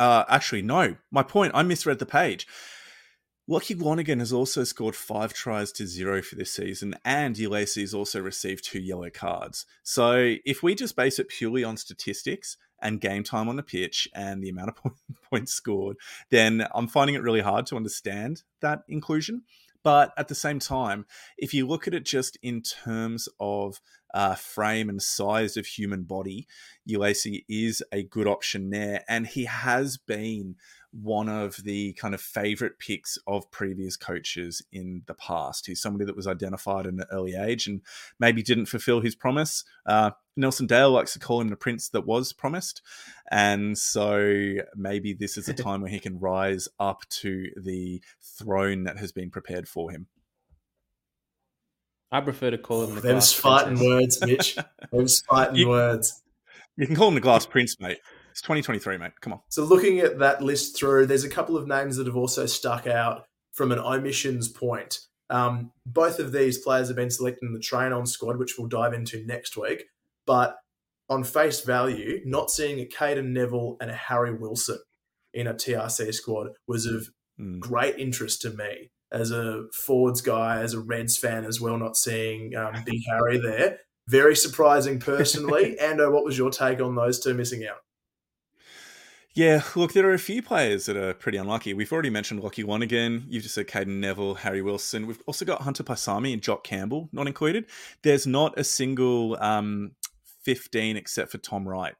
uh, 0.00 0.24
actually, 0.28 0.62
no, 0.62 0.96
my 1.10 1.22
point, 1.22 1.52
I 1.54 1.62
misread 1.62 1.98
the 1.98 2.06
page. 2.06 2.46
Lachie 3.48 3.78
Lonergan 3.78 4.20
has 4.20 4.32
also 4.32 4.64
scored 4.64 4.96
five 4.96 5.34
tries 5.34 5.70
to 5.72 5.86
zero 5.86 6.22
for 6.22 6.34
this 6.34 6.50
season, 6.50 6.94
and 7.04 7.36
has 7.82 7.92
also 7.92 8.18
received 8.20 8.64
two 8.64 8.80
yellow 8.80 9.10
cards. 9.10 9.66
So 9.82 10.36
if 10.46 10.62
we 10.62 10.74
just 10.74 10.96
base 10.96 11.18
it 11.18 11.28
purely 11.28 11.62
on 11.62 11.76
statistics 11.76 12.56
and 12.80 13.02
game 13.02 13.22
time 13.22 13.50
on 13.50 13.56
the 13.56 13.62
pitch 13.62 14.08
and 14.14 14.42
the 14.42 14.48
amount 14.48 14.76
of 14.84 14.92
points 15.30 15.52
scored, 15.52 15.98
then 16.30 16.66
I'm 16.74 16.88
finding 16.88 17.16
it 17.16 17.22
really 17.22 17.42
hard 17.42 17.66
to 17.66 17.76
understand 17.76 18.42
that 18.60 18.82
inclusion. 18.88 19.42
But 19.82 20.14
at 20.16 20.28
the 20.28 20.34
same 20.34 20.58
time, 20.58 21.04
if 21.36 21.52
you 21.52 21.66
look 21.66 21.86
at 21.86 21.92
it 21.92 22.06
just 22.06 22.38
in 22.42 22.62
terms 22.62 23.28
of 23.38 23.78
uh, 24.14 24.36
frame 24.36 24.88
and 24.88 25.02
size 25.02 25.56
of 25.56 25.66
human 25.66 26.04
body, 26.04 26.46
Uelese 26.88 27.44
is 27.48 27.82
a 27.92 28.04
good 28.04 28.28
option 28.28 28.70
there. 28.70 29.04
And 29.08 29.26
he 29.26 29.44
has 29.44 29.98
been 29.98 30.54
one 30.92 31.28
of 31.28 31.56
the 31.64 31.92
kind 31.94 32.14
of 32.14 32.20
favorite 32.20 32.78
picks 32.78 33.18
of 33.26 33.50
previous 33.50 33.96
coaches 33.96 34.62
in 34.70 35.02
the 35.06 35.14
past. 35.14 35.66
He's 35.66 35.82
somebody 35.82 36.04
that 36.04 36.14
was 36.14 36.28
identified 36.28 36.86
in 36.86 37.00
an 37.00 37.06
early 37.10 37.34
age 37.34 37.66
and 37.66 37.80
maybe 38.20 38.44
didn't 38.44 38.66
fulfill 38.66 39.00
his 39.00 39.16
promise. 39.16 39.64
Uh, 39.84 40.12
Nelson 40.36 40.68
Dale 40.68 40.92
likes 40.92 41.12
to 41.14 41.18
call 41.18 41.40
him 41.40 41.48
the 41.48 41.56
prince 41.56 41.88
that 41.88 42.06
was 42.06 42.32
promised. 42.32 42.80
And 43.28 43.76
so 43.76 44.54
maybe 44.76 45.12
this 45.12 45.36
is 45.36 45.48
a 45.48 45.54
time 45.64 45.80
where 45.80 45.90
he 45.90 45.98
can 45.98 46.20
rise 46.20 46.68
up 46.78 47.00
to 47.08 47.48
the 47.60 48.00
throne 48.22 48.84
that 48.84 48.98
has 48.98 49.10
been 49.10 49.30
prepared 49.30 49.68
for 49.68 49.90
him. 49.90 50.06
I 52.12 52.20
prefer 52.20 52.50
to 52.50 52.58
call 52.58 52.84
him 52.84 52.94
the 52.94 53.00
Those 53.00 53.32
fighting 53.32 53.78
words, 53.78 54.24
Mitch. 54.24 54.56
Those 54.92 55.20
fighting 55.20 55.56
you, 55.56 55.68
words. 55.68 56.22
You 56.76 56.86
can 56.86 56.96
call 56.96 57.08
him 57.08 57.14
the 57.14 57.20
glass 57.20 57.46
prince, 57.46 57.78
mate. 57.80 57.98
It's 58.30 58.40
2023, 58.42 58.98
mate. 58.98 59.12
Come 59.20 59.32
on. 59.32 59.40
So 59.48 59.64
looking 59.64 60.00
at 60.00 60.18
that 60.18 60.42
list 60.42 60.76
through, 60.76 61.06
there's 61.06 61.24
a 61.24 61.28
couple 61.28 61.56
of 61.56 61.66
names 61.66 61.96
that 61.96 62.06
have 62.06 62.16
also 62.16 62.46
stuck 62.46 62.86
out 62.86 63.26
from 63.52 63.72
an 63.72 63.78
omissions 63.78 64.48
point. 64.48 65.00
Um, 65.30 65.72
both 65.86 66.18
of 66.18 66.32
these 66.32 66.58
players 66.58 66.88
have 66.88 66.96
been 66.96 67.10
selected 67.10 67.46
in 67.46 67.52
the 67.52 67.60
train 67.60 67.92
on 67.92 68.06
squad, 68.06 68.36
which 68.36 68.58
we'll 68.58 68.68
dive 68.68 68.92
into 68.92 69.24
next 69.24 69.56
week. 69.56 69.84
But 70.26 70.56
on 71.08 71.24
face 71.24 71.60
value, 71.60 72.20
not 72.24 72.50
seeing 72.50 72.80
a 72.80 72.86
Cadeyrn 72.86 73.32
Neville 73.32 73.76
and 73.80 73.90
a 73.90 73.94
Harry 73.94 74.34
Wilson 74.34 74.78
in 75.32 75.46
a 75.46 75.54
TRC 75.54 76.14
squad 76.14 76.48
was 76.66 76.86
of 76.86 77.08
mm. 77.38 77.58
great 77.60 77.98
interest 77.98 78.42
to 78.42 78.50
me 78.50 78.90
as 79.14 79.30
a 79.30 79.64
Fords 79.72 80.20
guy, 80.20 80.60
as 80.60 80.74
a 80.74 80.80
Reds 80.80 81.16
fan 81.16 81.44
as 81.44 81.60
well, 81.60 81.78
not 81.78 81.96
seeing 81.96 82.54
um, 82.56 82.74
Big 82.84 83.00
Harry 83.08 83.38
there. 83.38 83.78
Very 84.08 84.36
surprising 84.36 84.98
personally. 84.98 85.76
Ando, 85.82 86.12
what 86.12 86.24
was 86.24 86.36
your 86.36 86.50
take 86.50 86.80
on 86.80 86.94
those 86.94 87.20
two 87.20 87.32
missing 87.32 87.66
out? 87.66 87.78
Yeah, 89.34 89.62
look, 89.74 89.92
there 89.92 90.08
are 90.08 90.14
a 90.14 90.18
few 90.18 90.42
players 90.42 90.86
that 90.86 90.96
are 90.96 91.12
pretty 91.12 91.38
unlucky. 91.38 91.74
We've 91.74 91.92
already 91.92 92.10
mentioned 92.10 92.40
Lachie 92.42 92.66
Lonergan. 92.66 93.24
You've 93.28 93.42
just 93.42 93.56
said 93.56 93.66
Cadeyrn 93.66 93.98
Neville, 93.98 94.34
Harry 94.34 94.62
Wilson. 94.62 95.08
We've 95.08 95.20
also 95.26 95.44
got 95.44 95.62
Hunter 95.62 95.82
Paisami 95.82 96.32
and 96.32 96.40
Jock 96.40 96.62
Campbell 96.62 97.08
not 97.12 97.26
included. 97.26 97.66
There's 98.02 98.28
not 98.28 98.56
a 98.56 98.62
single 98.62 99.36
um, 99.42 99.92
15 100.44 100.96
except 100.96 101.32
for 101.32 101.38
Tom 101.38 101.68
Wright 101.68 101.94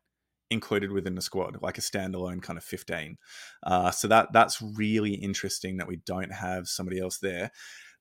included 0.51 0.93
within 0.93 1.15
the 1.15 1.23
squad, 1.23 1.59
like 1.63 1.79
a 1.79 1.81
standalone 1.81 2.43
kind 2.43 2.57
of 2.57 2.65
15. 2.65 3.17
Uh, 3.63 3.91
so 3.91 4.09
that 4.09 4.33
that's 4.33 4.63
really 4.63 5.15
interesting 5.15 5.79
that 5.79 5.89
we 5.89 5.97
don't 5.97 6.33
have 6.33 6.69
somebody 6.69 7.01
else 7.01 7.19
there. 7.19 7.51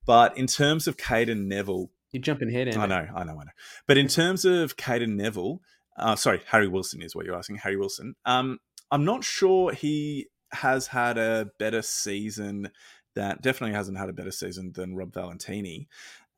But 0.06 0.38
in 0.38 0.48
terms 0.48 0.88
of 0.88 0.98
Cadeyrn 0.98 1.46
Neville, 1.46 1.90
you're 2.12 2.22
jumping 2.22 2.50
ahead. 2.50 2.76
I 2.78 2.86
know, 2.86 3.08
I 3.16 3.24
know, 3.24 3.34
I 3.34 3.44
know. 3.46 3.52
But 3.88 3.98
in 3.98 4.08
terms 4.08 4.46
of 4.46 4.78
Cadeyrn 4.78 5.16
Neville, 5.16 5.62
uh, 5.98 6.16
sorry, 6.16 6.42
Harry 6.48 6.68
Wilson 6.68 7.02
is 7.02 7.16
what 7.16 7.26
you're 7.26 7.38
asking. 7.38 7.58
Harry 7.58 7.78
Wilson. 7.78 8.16
Um, 8.26 8.60
I'm 8.92 9.06
not 9.06 9.24
sure 9.24 9.72
he 9.72 10.28
has 10.52 10.88
had 10.88 11.18
a 11.18 11.50
better 11.58 11.82
season. 11.82 12.70
That 13.16 13.42
definitely 13.42 13.76
hasn't 13.76 13.98
had 13.98 14.10
a 14.10 14.14
better 14.14 14.32
season 14.32 14.72
than 14.74 14.96
Rob 14.96 15.12
Valetini. 15.12 15.88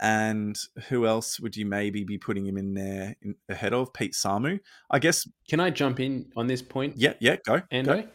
And 0.02 0.58
who 0.90 1.06
else 1.08 1.40
would 1.40 1.56
you 1.56 1.66
maybe 1.66 2.04
be 2.04 2.18
putting 2.18 2.46
him 2.46 2.58
in 2.58 2.74
there 2.74 3.16
in, 3.22 3.36
ahead 3.48 3.74
of 3.74 3.94
Pete 3.94 4.14
Samu? 4.14 4.60
I 4.92 5.00
guess. 5.00 5.28
Can 5.50 5.60
I 5.60 5.70
jump 5.70 6.00
in 6.00 6.32
on 6.36 6.48
this 6.48 6.62
point? 6.62 6.96
Yeah, 6.98 7.14
yeah, 7.20 7.38
go. 7.46 7.62
Ando? 7.72 7.86
Go. 7.86 8.08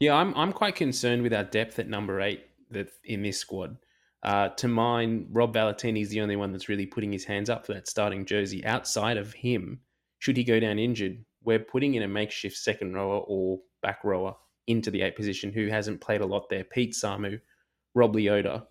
Yeah, 0.00 0.14
I'm 0.14 0.34
I'm 0.34 0.52
quite 0.52 0.74
concerned 0.74 1.22
with 1.22 1.32
our 1.32 1.44
depth 1.44 1.78
at 1.78 1.88
number 1.88 2.20
eight 2.20 2.44
that 2.70 2.90
in 3.04 3.22
this 3.22 3.38
squad. 3.38 3.76
Uh, 4.22 4.48
to 4.48 4.66
mine, 4.66 5.28
Rob 5.30 5.54
Valetini 5.54 6.02
is 6.02 6.08
the 6.08 6.20
only 6.20 6.34
one 6.34 6.50
that's 6.50 6.68
really 6.68 6.86
putting 6.86 7.12
his 7.12 7.24
hands 7.24 7.48
up 7.48 7.64
for 7.64 7.74
that 7.74 7.88
starting 7.88 8.24
jersey. 8.24 8.64
Outside 8.64 9.18
of 9.18 9.32
him, 9.32 9.80
should 10.18 10.36
he 10.36 10.42
go 10.42 10.58
down 10.58 10.80
injured, 10.80 11.24
we're 11.44 11.60
putting 11.60 11.94
in 11.94 12.02
a 12.02 12.08
makeshift 12.08 12.56
second 12.56 12.94
rower 12.94 13.18
or 13.18 13.60
back 13.82 14.02
rower 14.02 14.34
into 14.66 14.90
the 14.90 15.02
eight 15.02 15.14
position 15.14 15.52
who 15.52 15.68
hasn't 15.68 16.00
played 16.00 16.20
a 16.20 16.26
lot 16.26 16.48
there. 16.48 16.64
Pete 16.64 16.92
Samu, 16.92 17.40
Rob 17.94 18.16
Leota, 18.16 18.66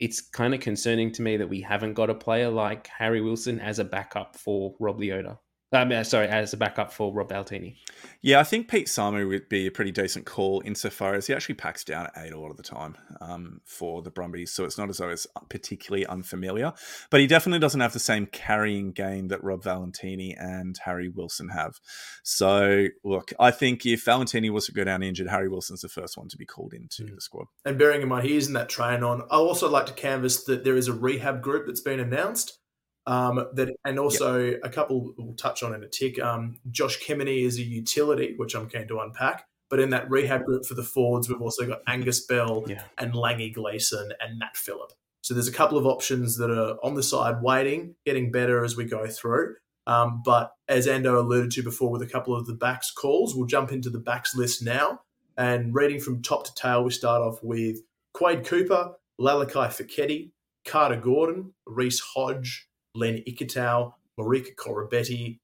it's 0.00 0.20
kind 0.20 0.54
of 0.54 0.60
concerning 0.60 1.12
to 1.12 1.22
me 1.22 1.36
that 1.36 1.48
we 1.48 1.60
haven't 1.60 1.94
got 1.94 2.10
a 2.10 2.14
player 2.14 2.50
like 2.50 2.86
Harry 2.88 3.20
Wilson 3.20 3.60
as 3.60 3.78
a 3.78 3.84
backup 3.84 4.36
for 4.36 4.74
Rob 4.80 4.98
Leota. 4.98 5.38
Um, 5.72 6.04
sorry, 6.04 6.28
as 6.28 6.52
a 6.52 6.56
backup 6.56 6.92
for 6.92 7.12
Rob 7.12 7.30
Valetini. 7.30 7.76
Yeah, 8.22 8.38
I 8.38 8.44
think 8.44 8.68
Pete 8.68 8.86
Samu 8.86 9.28
would 9.28 9.48
be 9.48 9.66
a 9.66 9.70
pretty 9.70 9.90
decent 9.90 10.24
call 10.24 10.62
insofar 10.64 11.14
as 11.14 11.26
he 11.26 11.34
actually 11.34 11.56
packs 11.56 11.82
down 11.82 12.06
at 12.06 12.12
eight 12.16 12.32
a 12.32 12.38
lot 12.38 12.50
of 12.50 12.56
the 12.56 12.62
time 12.62 12.96
um, 13.20 13.60
for 13.64 14.00
the 14.00 14.10
Brumbies, 14.10 14.52
so 14.52 14.64
it's 14.64 14.78
not 14.78 14.88
as 14.88 14.98
though 14.98 15.08
it's 15.08 15.26
particularly 15.48 16.06
unfamiliar. 16.06 16.72
But 17.10 17.20
he 17.20 17.26
definitely 17.26 17.58
doesn't 17.58 17.80
have 17.80 17.92
the 17.92 17.98
same 17.98 18.26
carrying 18.26 18.92
game 18.92 19.28
that 19.28 19.42
Rob 19.42 19.64
Valetini 19.64 20.34
and 20.38 20.78
Harry 20.84 21.08
Wilson 21.08 21.48
have. 21.48 21.80
So, 22.22 22.86
look, 23.02 23.32
I 23.40 23.50
think 23.50 23.84
if 23.84 24.04
Valetini 24.04 24.50
was 24.50 24.66
to 24.66 24.72
go 24.72 24.84
down 24.84 25.02
injured, 25.02 25.28
Harry 25.28 25.48
Wilson's 25.48 25.80
the 25.80 25.88
first 25.88 26.16
one 26.16 26.28
to 26.28 26.36
be 26.36 26.46
called 26.46 26.72
into 26.72 27.02
mm. 27.02 27.14
the 27.14 27.20
squad. 27.20 27.46
And 27.64 27.78
bearing 27.78 28.02
in 28.02 28.08
mind 28.08 28.26
he 28.26 28.36
isn't 28.36 28.54
that 28.54 28.68
train 28.68 29.02
on, 29.02 29.22
I 29.22 29.36
also 29.36 29.68
like 29.68 29.86
to 29.86 29.92
canvass 29.92 30.44
that 30.44 30.62
there 30.62 30.76
is 30.76 30.88
a 30.88 30.92
rehab 30.92 31.42
group 31.42 31.66
that's 31.66 31.80
been 31.80 32.00
announced. 32.00 32.58
Um, 33.06 33.46
that 33.54 33.70
and 33.84 33.98
also 33.98 34.38
yep. 34.38 34.60
a 34.64 34.70
couple 34.70 35.12
we'll 35.18 35.34
touch 35.34 35.62
on 35.62 35.74
in 35.74 35.82
a 35.82 35.88
tick. 35.88 36.18
Um, 36.18 36.56
Josh 36.70 36.98
Kemeny 37.04 37.44
is 37.44 37.58
a 37.58 37.62
utility, 37.62 38.34
which 38.36 38.54
I'm 38.54 38.68
keen 38.68 38.88
to 38.88 39.00
unpack. 39.00 39.46
But 39.70 39.80
in 39.80 39.90
that 39.90 40.10
rehab 40.10 40.44
group 40.44 40.64
for 40.64 40.74
the 40.74 40.82
Fords, 40.82 41.28
we've 41.28 41.40
also 41.40 41.66
got 41.66 41.82
Angus 41.86 42.24
Bell 42.26 42.64
yeah. 42.68 42.82
and 42.98 43.12
Langi 43.12 43.52
Gleeson 43.52 44.12
and 44.20 44.38
Matt 44.38 44.56
Phillip. 44.56 44.92
So 45.22 45.32
there's 45.34 45.48
a 45.48 45.52
couple 45.52 45.78
of 45.78 45.86
options 45.86 46.36
that 46.36 46.50
are 46.50 46.76
on 46.82 46.94
the 46.94 47.02
side 47.02 47.42
waiting, 47.42 47.96
getting 48.04 48.30
better 48.30 48.62
as 48.62 48.76
we 48.76 48.84
go 48.84 49.06
through. 49.06 49.56
Um, 49.86 50.22
but 50.24 50.52
as 50.68 50.86
Ando 50.86 51.16
alluded 51.16 51.50
to 51.52 51.62
before 51.62 51.90
with 51.90 52.02
a 52.02 52.06
couple 52.06 52.34
of 52.34 52.46
the 52.46 52.54
backs 52.54 52.90
calls, 52.90 53.34
we'll 53.34 53.46
jump 53.46 53.72
into 53.72 53.90
the 53.90 53.98
backs 53.98 54.34
list 54.34 54.62
now. 54.62 55.00
And 55.36 55.74
reading 55.74 56.00
from 56.00 56.22
top 56.22 56.44
to 56.44 56.54
tail, 56.54 56.84
we 56.84 56.90
start 56.90 57.22
off 57.22 57.42
with 57.42 57.78
Quade 58.12 58.44
Cooper, 58.44 58.92
Lalakai 59.20 59.68
Foketi, 59.68 60.30
Carter 60.66 60.96
Gordon, 60.96 61.52
Reece 61.66 62.00
Hodge, 62.00 62.68
Len 62.94 63.22
Ikitau, 63.28 63.94
Marika 64.18 64.54
Koroibete, 64.54 65.38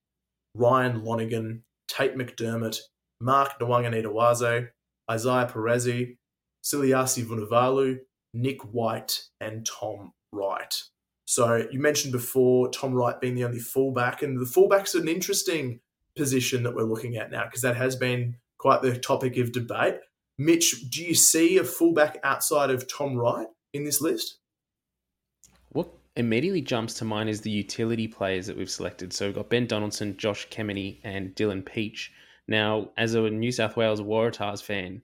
Ryan 0.55 1.05
Lonergan, 1.05 1.63
Tate 1.89 2.17
McDermott, 2.17 2.79
Mark 3.21 3.59
Nawaqanitawase, 3.61 4.69
Izaia 5.11 5.51
Perese, 5.51 6.17
Suliasi 6.65 7.25
Vunivalu, 7.25 7.99
Nick 8.35 8.63
White, 8.73 9.23
and 9.41 9.67
Tom 9.67 10.13
Wright. 10.33 10.83
So 11.27 11.67
you 11.71 11.81
mentioned 11.81 12.13
before 12.13 12.71
Tom 12.71 12.93
Wright 12.93 13.21
being 13.21 13.35
the 13.35 13.45
only 13.45 13.59
fullback, 13.59 14.23
and 14.23 14.39
the 14.39 14.47
fullback's 14.47 14.95
an 14.95 15.09
interesting 15.09 15.81
position 16.17 16.63
that 16.65 16.75
we're 16.75 16.83
looking 16.83 17.17
at 17.17 17.31
now 17.31 17.45
because 17.45 17.63
that 17.63 17.77
has 17.77 17.97
been 17.97 18.37
quite 18.59 18.83
the 18.83 18.99
topic 18.99 19.37
of 19.37 19.53
debate. 19.53 19.97
Mitch, 20.39 20.91
do 20.91 21.05
you 21.05 21.15
see 21.15 21.59
a 21.59 21.65
fullback 21.65 22.19
outside 22.25 22.71
of 22.71 22.89
Tom 22.89 23.17
Wright 23.17 23.47
in 23.73 23.85
this 23.85 24.01
list? 24.01 24.40
Immediately 26.17 26.63
jumps 26.63 26.95
to 26.95 27.05
mind 27.05 27.29
is 27.29 27.41
the 27.41 27.51
utility 27.51 28.09
players 28.09 28.47
that 28.47 28.57
we've 28.57 28.71
selected. 28.71 29.13
So 29.13 29.27
we've 29.27 29.35
got 29.35 29.51
Ben 29.51 29.67
Donaldson, 29.67 30.17
Josh 30.17 30.49
Kemeny, 30.49 31.01
and 31.05 31.35
Dylan 31.35 31.63
Pietsch. 31.63 32.09
Now, 32.49 32.91
as 32.97 33.15
a 33.15 33.31
New 33.31 33.53
South 33.53 33.77
Wales 33.77 34.01
Waratahs 34.01 34.63
fan, 34.63 35.03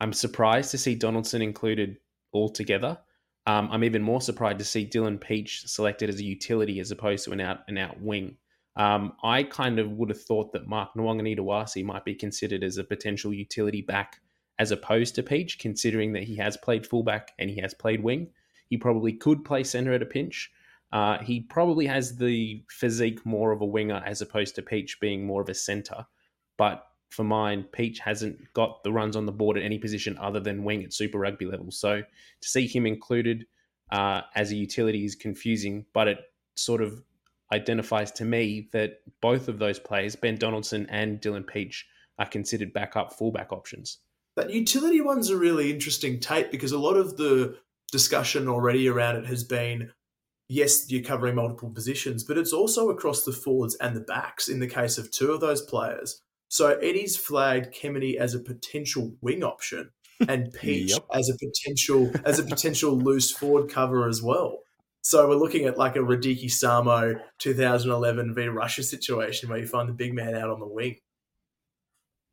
I'm 0.00 0.12
surprised 0.12 0.70
to 0.72 0.78
see 0.78 0.94
Donaldson 0.94 1.40
included 1.40 1.98
altogether. 2.32 2.98
Um, 3.46 3.68
I'm 3.70 3.84
even 3.84 4.02
more 4.02 4.20
surprised 4.20 4.58
to 4.58 4.64
see 4.64 4.86
Dylan 4.86 5.18
Pietsch 5.18 5.68
selected 5.68 6.08
as 6.08 6.18
a 6.18 6.24
utility 6.24 6.80
as 6.80 6.90
opposed 6.90 7.24
to 7.24 7.32
an 7.32 7.40
out 7.40 7.60
and 7.68 7.78
out 7.78 8.00
wing. 8.00 8.36
Um, 8.76 9.12
I 9.22 9.42
kind 9.44 9.78
of 9.78 9.90
would 9.92 10.08
have 10.08 10.22
thought 10.22 10.52
that 10.52 10.68
Mark 10.68 10.90
Nawaqanitawase 10.96 11.84
might 11.84 12.04
be 12.04 12.14
considered 12.14 12.62
as 12.62 12.76
a 12.76 12.84
potential 12.84 13.32
utility 13.32 13.82
back 13.82 14.20
as 14.58 14.70
opposed 14.70 15.14
to 15.14 15.22
Pietsch, 15.22 15.58
considering 15.58 16.12
that 16.12 16.24
he 16.24 16.36
has 16.36 16.56
played 16.56 16.86
fullback 16.86 17.32
and 17.38 17.50
he 17.50 17.60
has 17.60 17.74
played 17.74 18.02
wing. 18.02 18.28
He 18.70 18.78
probably 18.78 19.12
could 19.12 19.44
play 19.44 19.64
center 19.64 19.92
at 19.92 20.02
a 20.02 20.06
pinch. 20.06 20.50
Uh, 20.92 21.18
he 21.18 21.40
probably 21.40 21.86
has 21.86 22.16
the 22.16 22.64
physique 22.68 23.24
more 23.26 23.52
of 23.52 23.60
a 23.60 23.66
winger 23.66 24.02
as 24.06 24.22
opposed 24.22 24.54
to 24.54 24.62
Pietsch 24.62 24.98
being 25.00 25.26
more 25.26 25.42
of 25.42 25.48
a 25.48 25.54
center. 25.54 26.06
But 26.56 26.86
for 27.10 27.24
mine, 27.24 27.66
Pietsch 27.72 27.98
hasn't 27.98 28.52
got 28.54 28.82
the 28.82 28.92
runs 28.92 29.16
on 29.16 29.26
the 29.26 29.32
board 29.32 29.56
at 29.56 29.64
any 29.64 29.78
position 29.78 30.16
other 30.18 30.40
than 30.40 30.64
wing 30.64 30.84
at 30.84 30.92
Super 30.92 31.18
Rugby 31.18 31.46
level. 31.46 31.70
So 31.70 32.00
to 32.00 32.48
see 32.48 32.66
him 32.66 32.86
included 32.86 33.46
uh, 33.90 34.22
as 34.34 34.52
a 34.52 34.56
utility 34.56 35.04
is 35.04 35.14
confusing, 35.14 35.84
but 35.92 36.08
it 36.08 36.18
sort 36.54 36.80
of 36.80 37.02
identifies 37.52 38.12
to 38.12 38.24
me 38.24 38.68
that 38.72 39.00
both 39.20 39.48
of 39.48 39.58
those 39.58 39.78
players, 39.78 40.14
Ben 40.14 40.36
Donaldson 40.36 40.86
and 40.88 41.20
Dylan 41.20 41.44
Pietsch, 41.44 41.82
are 42.18 42.26
considered 42.26 42.72
backup 42.72 43.12
fullback 43.12 43.52
options. 43.52 43.98
That 44.36 44.50
utility 44.50 45.00
one's 45.00 45.30
a 45.30 45.36
really 45.36 45.70
interesting 45.72 46.20
tape 46.20 46.50
because 46.50 46.72
a 46.72 46.78
lot 46.78 46.96
of 46.96 47.16
the 47.16 47.56
discussion 47.90 48.48
already 48.48 48.88
around 48.88 49.16
it 49.16 49.26
has 49.26 49.44
been 49.44 49.90
yes, 50.50 50.90
you're 50.90 51.02
covering 51.02 51.36
multiple 51.36 51.70
positions, 51.70 52.24
but 52.24 52.36
it's 52.36 52.52
also 52.52 52.90
across 52.90 53.22
the 53.24 53.32
forwards 53.32 53.76
and 53.76 53.94
the 53.94 54.00
backs 54.00 54.48
in 54.48 54.58
the 54.58 54.66
case 54.66 54.98
of 54.98 55.10
two 55.10 55.30
of 55.30 55.40
those 55.40 55.62
players. 55.62 56.20
So 56.48 56.76
Eddie's 56.78 57.16
flagged 57.16 57.72
Kemeny 57.72 58.16
as 58.16 58.34
a 58.34 58.40
potential 58.40 59.14
wing 59.20 59.44
option 59.44 59.90
and 60.28 60.52
Pietsch 60.52 60.90
yep. 60.90 61.06
as 61.14 61.30
a 61.30 61.34
potential 61.38 62.10
as 62.24 62.38
a 62.38 62.44
potential 62.44 62.98
loose 62.98 63.30
forward 63.30 63.70
cover 63.70 64.08
as 64.08 64.20
well. 64.20 64.58
So 65.02 65.26
we're 65.28 65.36
looking 65.36 65.64
at 65.64 65.78
like 65.78 65.96
a 65.96 66.00
Radiki 66.00 66.46
Samo 66.46 67.18
2011 67.38 68.34
v 68.34 68.48
Russia 68.48 68.82
situation 68.82 69.48
where 69.48 69.58
you 69.58 69.66
find 69.66 69.88
the 69.88 69.94
big 69.94 70.12
man 70.12 70.34
out 70.34 70.50
on 70.50 70.60
the 70.60 70.66
wing. 70.66 70.96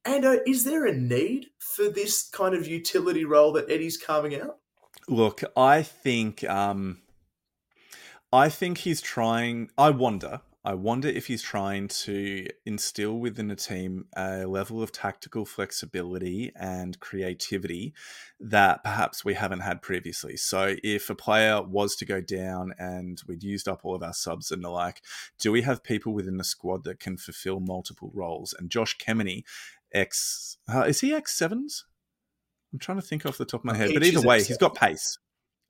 And 0.03 0.25
uh, 0.25 0.37
is 0.45 0.63
there 0.63 0.85
a 0.85 0.93
need 0.93 1.47
for 1.59 1.87
this 1.87 2.27
kind 2.29 2.55
of 2.55 2.67
utility 2.67 3.25
role 3.25 3.53
that 3.53 3.69
Eddie's 3.69 3.97
carving 3.97 4.35
out? 4.35 4.57
Look, 5.09 5.41
I 5.55 5.83
think 5.83 6.43
um, 6.49 6.99
I 8.33 8.49
think 8.49 8.79
he's 8.79 9.01
trying. 9.01 9.69
I 9.77 9.89
wonder. 9.91 10.41
I 10.65 10.73
wonder 10.73 11.07
if 11.07 11.27
he's 11.27 11.41
trying 11.41 11.87
to 11.87 12.45
instill 12.65 13.17
within 13.19 13.49
a 13.49 13.55
team 13.55 14.07
a 14.17 14.45
level 14.45 14.83
of 14.83 14.91
tactical 14.91 15.45
flexibility 15.45 16.51
and 16.59 16.99
creativity 16.99 17.93
that 18.37 18.83
perhaps 18.83 19.23
we 19.23 19.35
haven't 19.35 19.61
had 19.61 19.81
previously. 19.81 20.35
So, 20.35 20.75
if 20.83 21.09
a 21.09 21.15
player 21.15 21.61
was 21.61 21.95
to 21.95 22.05
go 22.05 22.19
down 22.19 22.73
and 22.77 23.21
we'd 23.27 23.43
used 23.43 23.69
up 23.69 23.85
all 23.85 23.95
of 23.95 24.03
our 24.03 24.13
subs 24.13 24.51
and 24.51 24.61
the 24.61 24.69
like, 24.69 25.01
do 25.39 25.53
we 25.53 25.61
have 25.61 25.85
people 25.85 26.13
within 26.13 26.35
the 26.35 26.43
squad 26.43 26.83
that 26.83 26.99
can 26.99 27.15
fulfill 27.15 27.61
multiple 27.61 28.11
roles? 28.13 28.53
And 28.59 28.69
Josh 28.69 28.97
Kemeny, 28.97 29.45
X, 29.93 30.57
uh, 30.67 30.81
is 30.81 30.99
he 30.99 31.13
X 31.13 31.37
sevens? 31.37 31.85
I'm 32.73 32.79
trying 32.79 32.99
to 32.99 33.05
think 33.05 33.25
off 33.25 33.37
the 33.37 33.45
top 33.45 33.61
of 33.61 33.65
my 33.65 33.75
head, 33.75 33.89
Pietsch 33.89 33.93
but 33.93 34.03
either 34.03 34.21
way, 34.21 34.39
X7. 34.39 34.47
he's 34.47 34.57
got 34.57 34.75
pace. 34.75 35.17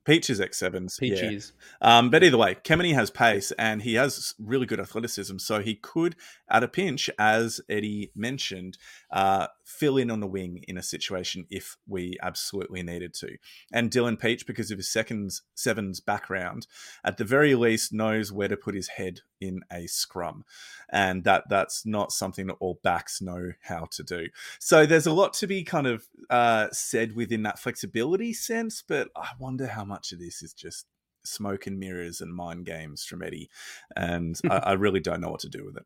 Pietsch 0.07 0.29
is 0.29 0.39
X 0.39 0.57
sevens. 0.57 0.97
Pietsch 1.01 1.21
yeah. 1.21 1.31
is. 1.31 1.53
Um, 1.81 2.09
but 2.09 2.23
either 2.23 2.37
way, 2.37 2.55
Kemeny 2.55 2.93
has 2.93 3.09
pace 3.09 3.51
and 3.59 3.81
he 3.81 3.95
has 3.95 4.33
really 4.39 4.65
good 4.65 4.79
athleticism, 4.79 5.37
so 5.37 5.59
he 5.59 5.75
could, 5.75 6.15
at 6.49 6.63
a 6.63 6.67
pinch, 6.67 7.09
as 7.19 7.59
Eddie 7.69 8.11
mentioned, 8.15 8.77
uh, 9.11 9.47
fill 9.67 9.97
in 9.97 10.09
on 10.09 10.21
the 10.21 10.27
wing 10.27 10.63
in 10.65 10.77
a 10.77 10.83
situation 10.83 11.45
if 11.49 11.75
we 11.85 12.17
absolutely 12.23 12.81
needed 12.81 13.13
to. 13.13 13.35
And 13.73 13.91
Dylan 13.91 14.17
Pietsch, 14.17 14.47
because 14.47 14.71
of 14.71 14.77
his 14.77 14.89
second 14.89 15.41
sevens 15.55 15.99
background, 15.99 16.67
at 17.03 17.17
the 17.17 17.25
very 17.25 17.53
least 17.53 17.91
knows 17.91 18.31
where 18.31 18.47
to 18.47 18.55
put 18.55 18.75
his 18.75 18.87
head 18.87 19.19
in 19.41 19.59
a 19.69 19.85
scrum, 19.87 20.45
and 20.89 21.25
that 21.25 21.49
that's 21.49 21.85
not 21.85 22.13
something 22.13 22.47
that 22.47 22.55
all 22.61 22.79
backs 22.81 23.21
know 23.21 23.51
how 23.61 23.87
to 23.91 24.03
do. 24.03 24.27
So 24.57 24.85
there's 24.85 25.05
a 25.05 25.13
lot 25.13 25.33
to 25.33 25.47
be 25.47 25.63
kind 25.63 25.85
of 25.85 26.07
uh, 26.29 26.69
said 26.71 27.13
within 27.13 27.43
that 27.43 27.59
flexibility 27.59 28.31
sense, 28.31 28.81
but 28.87 29.09
I 29.17 29.31
wonder 29.37 29.67
how 29.67 29.83
much 29.83 30.13
of 30.13 30.19
this 30.19 30.41
is 30.41 30.53
just 30.53 30.85
smoke 31.25 31.67
and 31.67 31.77
mirrors 31.77 32.21
and 32.21 32.33
mind 32.33 32.65
games 32.65 33.03
from 33.03 33.21
Eddie, 33.21 33.49
and 33.97 34.39
I, 34.49 34.57
I 34.57 34.73
really 34.73 35.01
don't 35.01 35.19
know 35.19 35.29
what 35.29 35.41
to 35.41 35.49
do 35.49 35.65
with 35.65 35.75
it. 35.75 35.85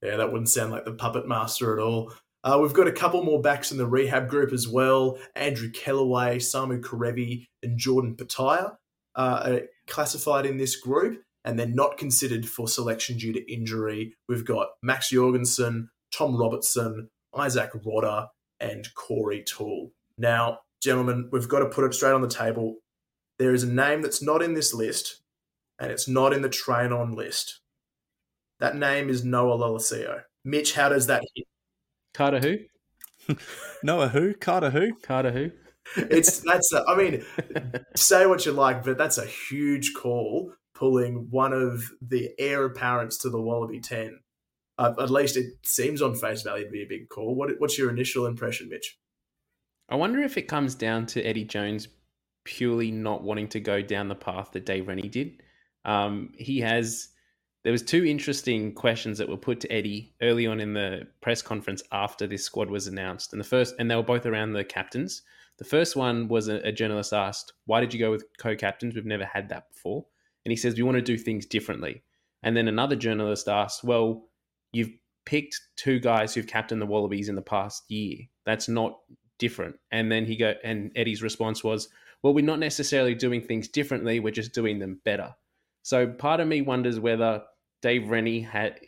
Yeah, 0.00 0.16
that 0.16 0.30
wouldn't 0.30 0.48
sound 0.48 0.70
like 0.70 0.84
the 0.84 0.92
puppet 0.92 1.26
master 1.26 1.76
at 1.76 1.82
all. 1.82 2.12
Uh, 2.44 2.58
we've 2.60 2.72
got 2.72 2.88
a 2.88 2.92
couple 2.92 3.22
more 3.22 3.40
backs 3.40 3.70
in 3.70 3.78
the 3.78 3.86
rehab 3.86 4.28
group 4.28 4.52
as 4.52 4.66
well. 4.66 5.18
Andrew 5.36 5.70
Kellaway, 5.70 6.36
Samu 6.36 6.80
Kerevi, 6.80 7.46
and 7.62 7.78
Jordan 7.78 8.16
Petaia 8.16 8.76
uh, 9.14 9.42
are 9.44 9.60
classified 9.86 10.46
in 10.46 10.56
this 10.56 10.76
group, 10.76 11.22
and 11.44 11.58
they're 11.58 11.66
not 11.66 11.98
considered 11.98 12.48
for 12.48 12.66
selection 12.66 13.16
due 13.16 13.32
to 13.32 13.52
injury. 13.52 14.14
We've 14.28 14.44
got 14.44 14.68
Max 14.82 15.10
Jorgensen, 15.10 15.90
Tom 16.12 16.36
Robertson, 16.36 17.08
Izack 17.34 17.70
Rodda, 17.84 18.28
and 18.58 18.92
Corey 18.94 19.44
Toole. 19.44 19.92
Now, 20.18 20.60
gentlemen, 20.82 21.28
we've 21.32 21.48
got 21.48 21.60
to 21.60 21.66
put 21.66 21.84
it 21.84 21.94
straight 21.94 22.12
on 22.12 22.22
the 22.22 22.28
table. 22.28 22.76
There 23.38 23.54
is 23.54 23.62
a 23.62 23.72
name 23.72 24.02
that's 24.02 24.22
not 24.22 24.42
in 24.42 24.54
this 24.54 24.74
list, 24.74 25.22
and 25.78 25.90
it's 25.90 26.08
not 26.08 26.32
in 26.32 26.42
the 26.42 26.48
train 26.48 26.92
on 26.92 27.14
list. 27.14 27.60
That 28.60 28.76
name 28.76 29.08
is 29.08 29.24
Noah 29.24 29.58
Lolesio. 29.58 30.22
Mitch, 30.44 30.74
how 30.74 30.88
does 30.88 31.06
that 31.06 31.22
hit? 31.34 31.46
Carter 32.14 32.40
who? 32.40 33.34
Noah 33.82 34.08
who? 34.08 34.34
Carter 34.34 34.70
who? 34.70 34.94
Carter 34.94 35.32
who? 35.32 35.50
It's 35.96 36.40
that's. 36.40 36.72
A, 36.72 36.84
I 36.88 36.96
mean, 36.96 37.24
say 37.96 38.26
what 38.26 38.46
you 38.46 38.52
like, 38.52 38.84
but 38.84 38.98
that's 38.98 39.18
a 39.18 39.26
huge 39.26 39.94
call. 39.94 40.52
Pulling 40.74 41.28
one 41.30 41.52
of 41.52 41.84
the 42.00 42.30
heir 42.38 42.64
apparents 42.64 43.18
to 43.18 43.30
the 43.30 43.40
Wallaby 43.40 43.80
Ten. 43.80 44.18
Uh, 44.78 44.94
at 45.00 45.10
least 45.10 45.36
it 45.36 45.54
seems 45.64 46.02
on 46.02 46.14
face 46.14 46.42
value 46.42 46.64
to 46.64 46.70
be 46.70 46.82
a 46.82 46.88
big 46.88 47.08
call. 47.08 47.34
What, 47.34 47.50
what's 47.58 47.78
your 47.78 47.90
initial 47.90 48.26
impression, 48.26 48.68
Mitch? 48.68 48.98
I 49.88 49.96
wonder 49.96 50.20
if 50.20 50.38
it 50.38 50.48
comes 50.48 50.74
down 50.74 51.06
to 51.06 51.22
Eddie 51.22 51.44
Jones 51.44 51.88
purely 52.44 52.90
not 52.90 53.22
wanting 53.22 53.48
to 53.48 53.60
go 53.60 53.82
down 53.82 54.08
the 54.08 54.14
path 54.14 54.50
that 54.52 54.66
Dave 54.66 54.88
Rennie 54.88 55.08
did. 55.08 55.42
Um, 55.84 56.32
he 56.36 56.60
has 56.60 57.08
there 57.62 57.72
was 57.72 57.82
two 57.82 58.04
interesting 58.04 58.74
questions 58.74 59.18
that 59.18 59.28
were 59.28 59.36
put 59.36 59.60
to 59.60 59.72
Eddie 59.72 60.12
early 60.20 60.46
on 60.46 60.60
in 60.60 60.74
the 60.74 61.06
press 61.20 61.42
conference 61.42 61.82
after 61.92 62.26
this 62.26 62.44
squad 62.44 62.70
was 62.70 62.86
announced, 62.88 63.32
and 63.32 63.40
the 63.40 63.46
first, 63.46 63.74
and 63.78 63.90
they 63.90 63.96
were 63.96 64.02
both 64.02 64.26
around 64.26 64.52
the 64.52 64.64
captains. 64.64 65.22
The 65.58 65.64
first 65.64 65.94
one 65.94 66.28
was 66.28 66.48
a, 66.48 66.56
a 66.66 66.72
journalist 66.72 67.12
asked, 67.12 67.52
"Why 67.66 67.80
did 67.80 67.94
you 67.94 68.00
go 68.00 68.10
with 68.10 68.24
co-captains? 68.38 68.94
We've 68.94 69.04
never 69.06 69.24
had 69.24 69.48
that 69.50 69.68
before." 69.68 70.06
And 70.44 70.50
he 70.50 70.56
says, 70.56 70.74
"We 70.74 70.82
want 70.82 70.96
to 70.96 71.02
do 71.02 71.16
things 71.16 71.46
differently." 71.46 72.02
And 72.42 72.56
then 72.56 72.66
another 72.66 72.96
journalist 72.96 73.48
asked, 73.48 73.84
"Well, 73.84 74.28
you've 74.72 74.90
picked 75.24 75.60
two 75.76 76.00
guys 76.00 76.34
who've 76.34 76.46
captained 76.46 76.82
the 76.82 76.86
Wallabies 76.86 77.28
in 77.28 77.36
the 77.36 77.42
past 77.42 77.88
year. 77.88 78.18
That's 78.44 78.68
not 78.68 78.98
different." 79.38 79.76
And 79.92 80.10
then 80.10 80.24
he 80.24 80.34
go, 80.36 80.54
and 80.64 80.90
Eddie's 80.96 81.22
response 81.22 81.62
was, 81.62 81.88
"Well, 82.22 82.34
we're 82.34 82.44
not 82.44 82.58
necessarily 82.58 83.14
doing 83.14 83.40
things 83.40 83.68
differently. 83.68 84.18
We're 84.18 84.32
just 84.32 84.52
doing 84.52 84.80
them 84.80 85.00
better." 85.04 85.36
So 85.82 86.08
part 86.08 86.40
of 86.40 86.48
me 86.48 86.62
wonders 86.62 86.98
whether 86.98 87.44
Dave 87.82 88.08
Rennie 88.08 88.40
had. 88.40 88.80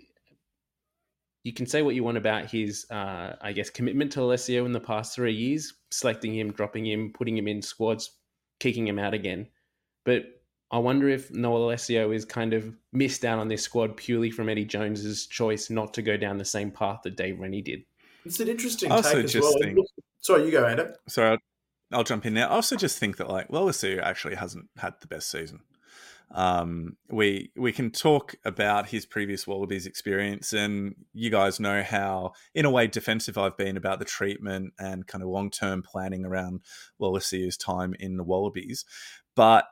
You 1.42 1.52
can 1.52 1.66
say 1.66 1.82
what 1.82 1.94
you 1.94 2.02
want 2.02 2.16
about 2.16 2.50
his, 2.50 2.86
uh, 2.90 3.36
I 3.42 3.52
guess, 3.52 3.68
commitment 3.68 4.12
to 4.12 4.20
Lolesio 4.20 4.64
in 4.64 4.72
the 4.72 4.80
past 4.80 5.14
three 5.14 5.34
years, 5.34 5.74
selecting 5.90 6.34
him, 6.34 6.52
dropping 6.52 6.86
him, 6.86 7.12
putting 7.12 7.36
him 7.36 7.46
in 7.46 7.60
squads, 7.60 8.12
kicking 8.60 8.88
him 8.88 8.98
out 8.98 9.12
again. 9.12 9.48
But 10.06 10.24
I 10.70 10.78
wonder 10.78 11.08
if 11.08 11.30
Noah 11.30 11.72
Lolesio 11.72 12.14
is 12.14 12.24
kind 12.24 12.54
of 12.54 12.74
missed 12.92 13.24
out 13.24 13.38
on 13.38 13.48
this 13.48 13.62
squad 13.62 13.96
purely 13.96 14.30
from 14.30 14.48
Eddie 14.48 14.64
Jones's 14.64 15.26
choice 15.26 15.68
not 15.68 15.92
to 15.94 16.02
go 16.02 16.16
down 16.16 16.38
the 16.38 16.44
same 16.44 16.70
path 16.70 17.00
that 17.04 17.16
Dave 17.16 17.38
Rennie 17.38 17.62
did. 17.62 17.84
It's 18.24 18.40
an 18.40 18.48
interesting 18.48 18.88
take 18.88 19.24
as 19.24 19.34
well. 19.34 19.54
Think, 19.60 19.78
Sorry, 20.20 20.46
you 20.46 20.50
go, 20.50 20.64
Adam. 20.64 20.94
Sorry, 21.08 21.30
I'll, 21.30 21.38
I'll, 21.98 22.04
jump 22.04 22.24
in 22.24 22.34
there. 22.34 22.46
I 22.46 22.54
also 22.54 22.76
just 22.76 22.98
think 22.98 23.18
that 23.18 23.28
like, 23.28 23.52
well, 23.52 23.66
Lolesio 23.66 24.02
actually 24.02 24.36
hasn't 24.36 24.68
had 24.78 24.94
the 25.00 25.06
best 25.06 25.30
season. 25.30 25.60
Um, 26.34 26.96
we 27.08 27.52
we 27.56 27.72
can 27.72 27.92
talk 27.92 28.34
about 28.44 28.88
his 28.88 29.06
previous 29.06 29.46
Wallabies 29.46 29.86
experience, 29.86 30.52
and 30.52 30.96
you 31.12 31.30
guys 31.30 31.60
know 31.60 31.82
how, 31.82 32.32
in 32.54 32.64
a 32.64 32.70
way, 32.70 32.88
defensive 32.88 33.38
I've 33.38 33.56
been 33.56 33.76
about 33.76 34.00
the 34.00 34.04
treatment 34.04 34.74
and 34.78 35.06
kind 35.06 35.22
of 35.22 35.30
long 35.30 35.50
term 35.50 35.82
planning 35.82 36.24
around 36.24 36.62
Lolesio's 37.00 37.56
time 37.56 37.94
in 38.00 38.16
the 38.16 38.24
Wallabies. 38.24 38.84
But 39.36 39.66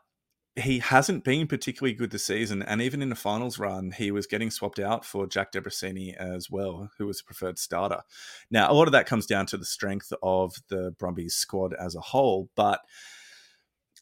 he 0.55 0.79
hasn't 0.79 1.25
been 1.25 1.49
particularly 1.49 1.95
good 1.95 2.13
this 2.13 2.27
season, 2.27 2.63
and 2.63 2.81
even 2.81 3.03
in 3.03 3.09
the 3.09 3.17
finals 3.17 3.59
run, 3.59 3.91
he 3.91 4.13
was 4.13 4.29
getting 4.29 4.51
swapped 4.51 4.79
out 4.79 5.05
for 5.05 5.27
Jack 5.27 5.51
Debreczeni 5.51 6.15
as 6.15 6.49
well, 6.49 6.91
who 6.97 7.07
was 7.07 7.21
a 7.21 7.25
preferred 7.25 7.59
starter. 7.59 8.03
Now, 8.53 8.71
a 8.71 8.75
lot 8.75 8.87
of 8.87 8.93
that 8.93 9.07
comes 9.07 9.27
down 9.27 9.47
to 9.47 9.57
the 9.57 9.65
strength 9.65 10.13
of 10.23 10.55
the 10.69 10.95
Brumbies 10.97 11.35
squad 11.35 11.75
as 11.75 11.97
a 11.97 12.01
whole, 12.01 12.51
but 12.55 12.83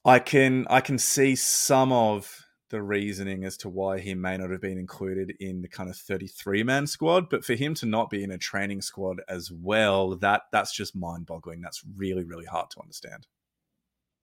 I 0.04 0.18
can 0.18 0.66
I 0.68 0.80
can 0.80 0.98
see 0.98 1.36
some 1.36 1.92
of 1.92 2.46
the 2.70 2.82
reasoning 2.82 3.44
as 3.44 3.56
to 3.58 3.68
why 3.68 3.98
he 3.98 4.14
may 4.14 4.36
not 4.36 4.50
have 4.50 4.60
been 4.60 4.78
included 4.78 5.34
in 5.40 5.60
the 5.60 5.68
kind 5.68 5.90
of 5.90 5.96
33 5.96 6.62
man 6.62 6.86
squad 6.86 7.28
but 7.28 7.44
for 7.44 7.54
him 7.54 7.74
to 7.74 7.86
not 7.86 8.10
be 8.10 8.22
in 8.22 8.30
a 8.30 8.38
training 8.38 8.80
squad 8.80 9.20
as 9.28 9.50
well 9.52 10.16
that 10.16 10.42
that's 10.52 10.74
just 10.74 10.96
mind 10.96 11.26
boggling 11.26 11.60
that's 11.60 11.82
really 11.96 12.24
really 12.24 12.46
hard 12.46 12.70
to 12.70 12.80
understand 12.80 13.26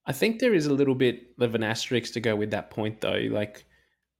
i 0.06 0.12
think 0.12 0.40
there 0.40 0.54
is 0.54 0.66
a 0.66 0.74
little 0.74 0.96
bit 0.96 1.28
of 1.40 1.56
an 1.56 1.64
asterisk 1.64 2.14
to 2.14 2.20
go 2.20 2.36
with 2.36 2.52
that 2.52 2.70
point 2.70 3.02
though 3.02 3.28
like 3.32 3.66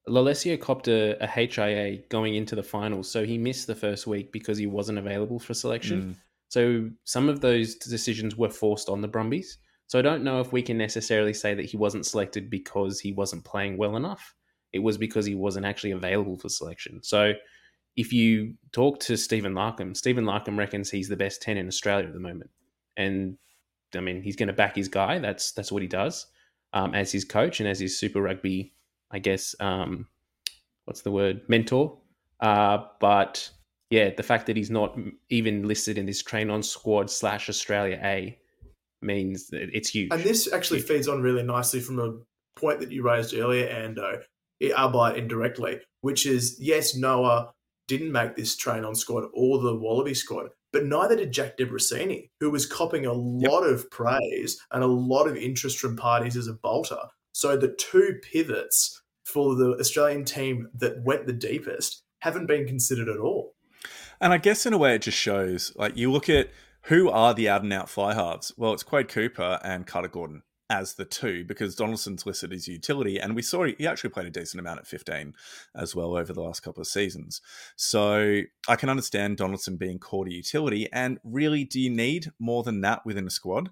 Lolesio 0.08 0.60
copped 0.60 0.88
a, 0.88 1.22
a 1.22 1.28
HIA 1.28 1.98
going 2.10 2.36
into 2.36 2.56
the 2.56 2.64
finals, 2.64 3.12
so 3.12 3.26
he 3.26 3.38
missed 3.38 3.68
the 3.68 3.76
first 3.76 4.08
week 4.08 4.32
because 4.32 4.58
he 4.58 4.66
wasn't 4.66 4.98
available 4.98 5.38
for 5.38 5.54
selection. 5.54 6.02
Mm. 6.02 6.16
So 6.50 6.90
some 7.04 7.28
of 7.28 7.42
those 7.42 7.76
decisions 7.76 8.38
were 8.38 8.50
forced 8.50 8.88
on 8.90 9.02
the 9.02 9.08
Brumbies. 9.08 9.58
So 9.88 10.00
I 10.00 10.02
don't 10.02 10.24
know 10.24 10.40
if 10.42 10.52
we 10.52 10.62
can 10.62 10.78
necessarily 10.78 11.34
say 11.34 11.54
that 11.54 11.66
he 11.66 11.78
wasn't 11.78 12.06
selected 12.06 12.50
because 12.50 13.00
he 13.00 13.14
wasn't 13.14 13.46
playing 13.46 13.78
well 13.78 13.96
enough. 13.96 14.34
It 14.74 14.80
was 14.80 14.98
because 14.98 15.26
he 15.26 15.36
wasn't 15.36 15.66
actually 15.66 15.92
available 15.92 16.38
for 16.38 16.50
selection. 16.50 17.02
So 17.02 17.34
if 17.96 18.12
you 18.14 18.54
talk 18.74 19.00
to 19.02 19.18
Stephen 19.18 19.54
Larkham, 19.54 19.96
Stephen 19.96 20.26
Larkham 20.26 20.58
reckons 20.58 20.92
he's 20.92 21.08
the 21.08 21.16
best 21.16 21.42
10 21.42 21.58
in 21.58 21.68
Australia 21.68 22.08
at 22.08 22.14
the 22.14 22.20
moment. 22.20 22.50
And 22.98 23.38
I 23.96 24.02
mean, 24.02 24.22
he's 24.22 24.36
going 24.36 24.48
to 24.48 24.54
back 24.54 24.76
his 24.76 24.90
guy. 24.90 25.20
That's 25.20 25.52
that's 25.54 25.72
what 25.72 25.82
he 25.82 25.88
does 25.88 26.28
um, 26.74 26.94
as 26.94 27.12
his 27.12 27.26
coach 27.26 27.60
and 27.60 27.70
as 27.70 27.80
his 27.80 27.98
Super 27.98 28.22
Rugby, 28.22 28.74
I 29.12 29.20
guess, 29.20 29.56
um, 29.60 30.08
what's 30.86 31.02
the 31.02 31.12
word, 31.12 31.42
mentor. 31.48 31.98
Uh, 32.40 32.86
but 33.00 33.50
yeah, 33.90 34.12
the 34.16 34.24
fact 34.24 34.46
that 34.48 34.58
he's 34.58 34.70
not 34.70 34.98
even 35.30 35.68
listed 35.68 35.98
in 35.98 36.06
this 36.06 36.22
train 36.22 36.50
on 36.50 36.62
squad 36.62 37.10
slash 37.10 37.50
Australia 37.50 38.00
A 38.04 38.38
means 39.02 39.48
that 39.48 39.70
it's 39.74 39.90
huge. 39.90 40.10
And 40.12 40.24
this 40.24 40.52
actually 40.52 40.80
huge. 40.80 40.88
feeds 40.88 41.08
on 41.08 41.22
really 41.22 41.44
nicely 41.44 41.80
from 41.80 42.00
a 42.00 42.18
point 42.60 42.80
that 42.80 42.92
you 42.92 43.04
raised 43.04 43.34
earlier, 43.34 43.68
Ando, 43.68 44.22
albeit 44.72 45.18
indirectly, 45.18 45.80
which 46.02 46.26
is 46.26 46.58
yes, 46.60 46.96
Noah 46.96 47.52
didn't 47.88 48.12
make 48.12 48.36
this 48.36 48.56
train 48.56 48.84
on 48.84 48.96
squad 48.96 49.26
or 49.34 49.60
the 49.60 49.76
Wallaby 49.76 50.14
squad, 50.14 50.50
but 50.74 50.86
neither 50.86 51.16
did 51.16 51.32
Jack 51.32 51.58
Debreczeni, 51.58 52.30
who 52.40 52.50
was 52.50 52.66
copping 52.66 53.06
a 53.06 53.14
lot 53.14 53.64
yep. 53.64 53.72
of 53.72 53.90
praise 53.92 54.60
and 54.72 54.84
a 54.84 54.88
lot 54.88 55.28
of 55.28 55.38
interest 55.38 55.80
from 55.80 55.96
parties 55.96 56.36
as 56.36 56.48
a 56.48 56.54
bolter. 56.54 57.00
So 57.32 57.56
the 57.56 57.76
two 57.80 58.16
pivots 58.22 59.02
for 59.26 59.56
the 59.56 59.78
Australian 59.80 60.26
team 60.26 60.70
that 60.76 61.04
went 61.04 61.28
the 61.28 61.34
deepest 61.34 62.04
haven't 62.20 62.48
been 62.48 62.66
considered 62.66 63.08
at 63.08 63.20
all. 63.20 63.54
And 64.20 64.34
I 64.34 64.38
guess 64.38 64.66
in 64.66 64.74
a 64.74 64.78
way 64.78 64.96
it 64.96 65.04
just 65.04 65.18
shows, 65.18 65.72
like 65.76 65.96
you 65.96 66.12
look 66.12 66.30
at 66.30 66.50
who 66.88 67.10
are 67.10 67.34
the 67.34 67.50
out 67.50 67.64
and 67.64 67.74
out 67.74 67.90
fly 67.90 68.14
halves? 68.14 68.54
Well, 68.56 68.72
it's 68.74 68.84
Quade 68.84 69.10
Cooper 69.10 69.60
and 69.62 69.86
Carter 69.86 70.08
Gordon 70.08 70.44
as 70.70 70.94
the 70.94 71.04
two 71.04 71.44
because 71.44 71.76
Donaldson's 71.76 72.26
listed 72.26 72.54
as 72.54 72.68
utility, 72.68 73.20
and 73.20 73.36
we 73.36 73.42
saw 73.42 73.66
he 73.66 73.86
actually 73.86 74.10
played 74.10 74.28
a 74.28 74.32
decent 74.32 74.60
amount 74.60 74.80
at 74.80 74.88
15 74.88 75.34
as 75.76 75.96
well 75.96 76.16
over 76.16 76.32
the 76.32 76.42
last 76.42 76.62
couple 76.62 76.80
of 76.80 76.88
seasons. 76.88 77.42
So 77.76 78.42
I 78.70 78.76
can 78.78 78.90
understand 78.90 79.36
Donaldson 79.36 79.76
being 79.76 80.00
called 80.00 80.28
a 80.28 80.34
utility, 80.34 80.88
and 80.94 81.20
really, 81.26 81.66
do 81.66 81.80
you 81.80 81.90
need 81.90 82.32
more 82.40 82.64
than 82.64 82.80
that 82.82 83.06
within 83.06 83.28
a 83.28 83.32
squad? 83.32 83.70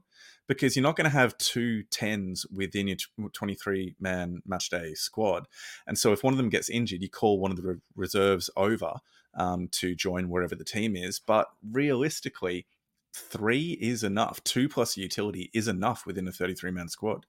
Because 0.48 0.76
you're 0.76 0.84
not 0.84 0.98
going 0.98 1.10
to 1.10 1.18
have 1.18 1.38
two 1.38 1.84
tens 1.84 2.46
within 2.54 2.88
your 2.88 2.98
23 3.32 3.96
man 4.00 4.42
match 4.46 4.70
day 4.70 4.94
squad. 4.94 5.48
And 5.88 5.98
so 5.98 6.12
if 6.12 6.24
one 6.24 6.34
of 6.34 6.38
them 6.38 6.50
gets 6.50 6.70
injured, 6.70 7.02
you 7.02 7.10
call 7.10 7.40
one 7.40 7.52
of 7.52 7.58
the 7.58 7.80
reserves 7.96 8.50
over 8.56 8.96
um, 9.34 9.70
to 9.70 9.96
join 9.96 10.30
wherever 10.30 10.56
the 10.56 10.64
team 10.64 10.96
is. 10.96 11.20
But 11.20 11.48
realistically, 11.72 12.68
three 13.16 13.78
is 13.82 14.04
enough. 14.04 14.44
Two 14.44 14.68
plus 14.68 14.98
utility 14.98 15.50
is 15.54 15.68
enough 15.68 16.06
within 16.06 16.28
a 16.28 16.32
33 16.32 16.72
man 16.72 16.90
squad. 16.90 17.26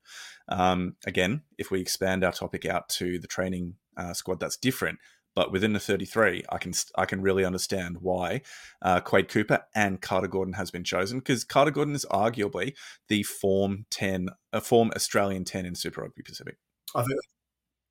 Um, 0.49 0.97
again, 1.07 1.43
if 1.59 1.71
we 1.71 1.81
expand 1.81 2.25
our 2.25 2.33
topic 2.33 2.65
out 2.67 2.89
to 2.91 3.19
the 3.19 3.27
training 3.27 3.75
uh, 3.97 4.13
squad, 4.13 4.41
that's 4.41 4.57
different. 4.57 4.99
But 5.35 5.53
within 5.53 5.75
the 5.75 5.81
33, 5.81 6.45
I 6.49 6.59
can 6.59 6.73
I 6.97 7.05
can 7.05 7.21
really 7.21 7.45
understand 7.45 7.99
why 8.01 8.41
uh, 8.81 9.01
Quade 9.01 9.29
Cooper 9.29 9.65
and 9.75 10.01
Carter 10.01 10.29
Gordon 10.29 10.55
has 10.55 10.71
been 10.71 10.85
chosen 10.85 11.19
because 11.19 11.45
Carter 11.45 11.71
Gordon 11.71 11.95
is 11.95 12.07
arguably 12.11 12.75
the 13.09 13.23
form 13.23 13.85
10, 13.91 14.31
a 14.55 14.63
form 14.63 14.91
Australian 14.97 15.45
10 15.45 15.67
in 15.67 15.75
Super 15.75 16.01
Rugby 16.01 16.23
Pacific. 16.23 16.57
I 16.95 17.03
think 17.03 17.21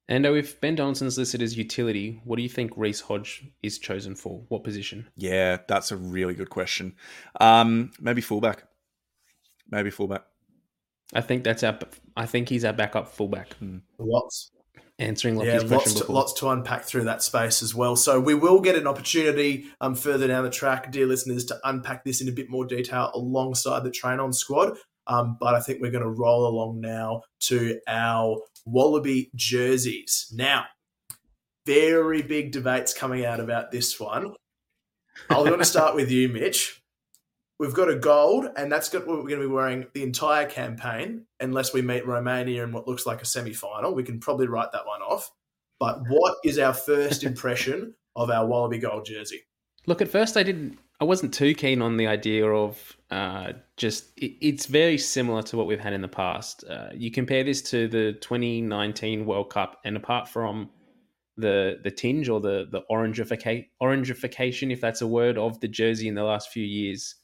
And 0.08 0.26
if 0.26 0.62
Ben 0.62 0.76
Donaldson's 0.76 1.18
listed 1.18 1.42
as 1.42 1.58
utility, 1.58 2.22
what 2.26 2.36
do 2.36 2.44
you 2.44 2.50
think 2.50 2.72
Reece 2.76 3.02
Hodge 3.02 3.44
is 3.64 3.80
chosen 3.80 4.16
for? 4.16 4.44
What 4.50 4.64
position? 4.64 5.08
Yeah, 5.16 5.58
that's 5.68 5.92
a 5.92 5.98
really 5.98 6.36
good 6.36 6.52
question. 6.52 6.96
Um, 7.40 7.92
maybe 8.00 8.22
fullback. 8.22 8.66
Maybe 9.70 9.90
fullback. 9.90 10.26
I 11.14 11.22
think 11.22 11.44
that's 11.44 11.64
our. 11.64 11.78
I 12.16 12.26
think 12.28 12.50
he's 12.50 12.66
our 12.66 12.74
backup 12.74 13.08
fullback. 13.08 13.56
lots. 13.98 14.52
Answering 14.98 15.36
yeah, 15.36 15.56
Lockie's 15.58 15.72
lots 15.72 15.84
question 15.84 16.06
to, 16.06 16.12
lots 16.14 16.34
to 16.34 16.50
unpack 16.50 16.84
through 16.84 17.04
that 17.04 17.22
space 17.22 17.62
as 17.62 17.76
well. 17.76 17.98
So 17.98 18.20
we 18.20 18.34
will 18.34 18.62
get 18.62 18.76
an 18.76 18.88
opportunity 18.88 19.66
um, 19.82 19.94
further 19.94 20.26
down 20.26 20.46
the 20.46 20.50
track, 20.50 20.90
dear 20.90 21.06
listeners, 21.06 21.44
to 21.46 21.60
unpack 21.66 22.06
this 22.06 22.22
in 22.22 22.30
a 22.30 22.32
bit 22.32 22.50
more 22.50 22.66
detail 22.66 23.12
alongside 23.14 23.84
the 23.84 23.92
train 23.92 24.22
on 24.22 24.32
squad. 24.32 24.78
Um, 25.08 25.38
but 25.40 25.54
I 25.54 25.60
think 25.60 25.82
we're 25.82 25.92
going 25.92 26.04
to 26.04 26.10
roll 26.10 26.48
along 26.48 26.82
now 26.82 27.24
to 27.42 27.80
our 27.88 28.42
Wallaby 28.66 29.30
jerseys. 29.36 30.32
Now, 30.34 30.66
very 31.66 32.22
big 32.22 32.52
debates 32.52 32.94
coming 32.94 33.26
out 33.26 33.40
about 33.40 33.72
this 33.72 34.00
one. 34.00 34.34
I'm 35.30 35.46
going 35.46 35.60
to 35.60 35.66
start 35.66 35.96
with 35.96 36.12
you, 36.12 36.30
Mitch. 36.30 36.82
We've 37.58 37.74
got 37.74 37.90
a 37.90 37.96
gold, 37.96 38.48
and 38.58 38.70
that's 38.70 38.90
got 38.90 39.08
what 39.08 39.18
we're 39.18 39.30
going 39.30 39.42
to 39.42 39.48
be 39.48 39.54
wearing 39.54 39.88
the 39.94 40.04
entire 40.04 40.46
campaign, 40.46 41.26
unless 41.40 41.74
we 41.74 41.82
meet 41.82 42.06
Romania 42.06 42.64
in 42.64 42.74
what 42.74 42.88
looks 42.88 43.06
like 43.06 43.22
a 43.22 43.26
semi 43.26 43.54
final. 43.54 43.94
We 43.94 44.04
can 44.04 44.20
probably 44.20 44.48
write 44.48 44.74
that 44.74 44.86
one 44.86 45.02
off. 45.02 45.32
But 45.80 46.02
what 46.10 46.36
is 46.44 46.60
our 46.60 46.74
first 46.74 47.24
impression 47.24 47.96
of 48.16 48.30
our 48.30 48.46
Wallaby 48.46 48.80
gold 48.80 49.06
jersey? 49.06 49.44
Look, 49.88 50.02
at 50.02 50.10
first 50.10 50.36
I 50.36 50.44
didn't. 50.44 50.78
I 51.00 51.04
wasn't 51.04 51.34
too 51.34 51.54
keen 51.54 51.82
on 51.82 51.98
the 51.98 52.08
idea 52.08 52.48
of 52.48 52.96
uh, 53.12 53.54
just. 53.76 54.18
It, 54.18 54.38
it's 54.42 54.66
very 54.66 54.98
similar 54.98 55.42
to 55.44 55.58
what 55.58 55.68
we've 55.68 55.80
had 55.80 55.94
in 55.94 56.02
the 56.02 56.08
past. 56.08 56.64
Uh, 56.70 56.88
you 56.94 57.12
compare 57.12 57.44
this 57.44 57.62
to 57.64 57.88
the 57.88 58.14
2019 58.22 59.26
World 59.26 59.50
Cup, 59.50 59.80
and 59.84 59.98
apart 59.98 60.30
from 60.30 60.70
the 61.38 61.80
the 61.84 61.92
tinge 61.92 62.30
or 62.30 62.40
the 62.40 62.68
the 62.72 62.82
orangification, 62.90 63.68
orangification, 63.82 64.72
if 64.72 64.80
that's 64.80 65.02
a 65.02 65.08
word, 65.08 65.38
of 65.38 65.60
the 65.60 65.68
jersey 65.68 66.08
in 66.08 66.16
the 66.16 66.24
last 66.24 66.50
few 66.50 66.64
years, 66.64 67.16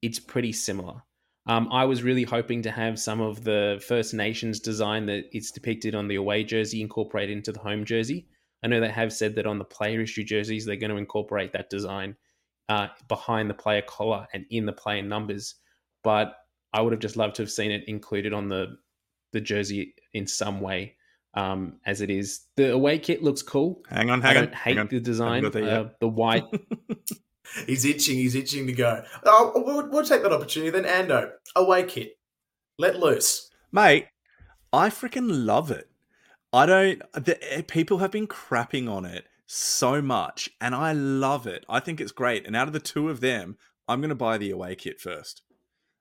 it's 0.00 0.18
pretty 0.18 0.52
similar. 0.52 1.02
Um, 1.46 1.68
I 1.70 1.84
was 1.84 2.02
really 2.02 2.24
hoping 2.24 2.62
to 2.62 2.70
have 2.70 2.98
some 2.98 3.20
of 3.20 3.44
the 3.44 3.82
First 3.86 4.14
Nations 4.14 4.60
design 4.60 5.06
that 5.06 5.24
it's 5.32 5.50
depicted 5.50 5.94
on 5.94 6.08
the 6.08 6.16
away 6.16 6.44
jersey 6.44 6.80
incorporated 6.80 7.36
into 7.36 7.52
the 7.52 7.58
home 7.58 7.84
jersey. 7.84 8.26
I 8.62 8.68
know 8.68 8.80
they 8.80 8.90
have 8.90 9.12
said 9.12 9.34
that 9.36 9.46
on 9.46 9.58
the 9.58 9.64
player 9.64 10.00
issue 10.00 10.24
jerseys, 10.24 10.64
they're 10.64 10.76
going 10.76 10.90
to 10.90 10.96
incorporate 10.96 11.52
that 11.52 11.70
design 11.70 12.16
uh, 12.68 12.88
behind 13.08 13.48
the 13.48 13.54
player 13.54 13.82
collar 13.82 14.26
and 14.32 14.44
in 14.50 14.66
the 14.66 14.72
player 14.72 15.02
numbers. 15.02 15.54
But 16.02 16.36
I 16.72 16.80
would 16.80 16.92
have 16.92 17.00
just 17.00 17.16
loved 17.16 17.36
to 17.36 17.42
have 17.42 17.50
seen 17.50 17.70
it 17.70 17.84
included 17.88 18.32
on 18.32 18.48
the 18.48 18.76
the 19.32 19.40
jersey 19.40 19.94
in 20.12 20.26
some 20.26 20.60
way. 20.60 20.94
Um, 21.34 21.74
as 21.84 22.00
it 22.00 22.10
is, 22.10 22.40
the 22.56 22.72
away 22.72 22.98
kit 22.98 23.22
looks 23.22 23.42
cool. 23.42 23.82
Hang 23.88 24.10
on, 24.10 24.22
hang 24.22 24.30
on. 24.30 24.36
I 24.36 24.46
don't 24.46 24.54
hate 24.54 24.70
hang 24.76 24.78
on. 24.78 24.88
the 24.88 25.00
design. 25.00 25.42
got. 25.42 25.56
Uh, 25.56 25.88
the 26.00 26.08
white 26.08 26.44
He's 27.66 27.84
itching. 27.84 28.16
He's 28.16 28.34
itching 28.34 28.66
to 28.66 28.72
go. 28.72 29.02
Oh, 29.24 29.52
we'll, 29.54 29.88
we'll 29.88 30.04
take 30.04 30.22
that 30.22 30.32
opportunity 30.32 30.70
then. 30.70 30.84
Ando, 30.84 31.30
away 31.56 31.84
kit, 31.84 32.18
let 32.78 32.98
loose. 32.98 33.50
Mate, 33.72 34.06
I 34.72 34.90
freaking 34.90 35.46
love 35.46 35.70
it. 35.70 35.88
I 36.52 36.66
don't. 36.66 37.02
The, 37.12 37.64
people 37.66 37.98
have 37.98 38.10
been 38.10 38.26
crapping 38.26 38.90
on 38.90 39.04
it 39.04 39.26
so 39.48 40.02
much, 40.02 40.50
and 40.60 40.74
I 40.74 40.92
love 40.92 41.46
it. 41.46 41.64
I 41.68 41.80
think 41.80 42.00
it's 42.00 42.12
great. 42.12 42.46
And 42.46 42.54
out 42.54 42.68
of 42.68 42.74
the 42.74 42.80
two 42.80 43.08
of 43.08 43.20
them, 43.20 43.56
I'm 43.88 44.00
going 44.00 44.10
to 44.10 44.14
buy 44.14 44.36
the 44.36 44.50
away 44.50 44.76
kit 44.76 45.00
first. 45.00 45.42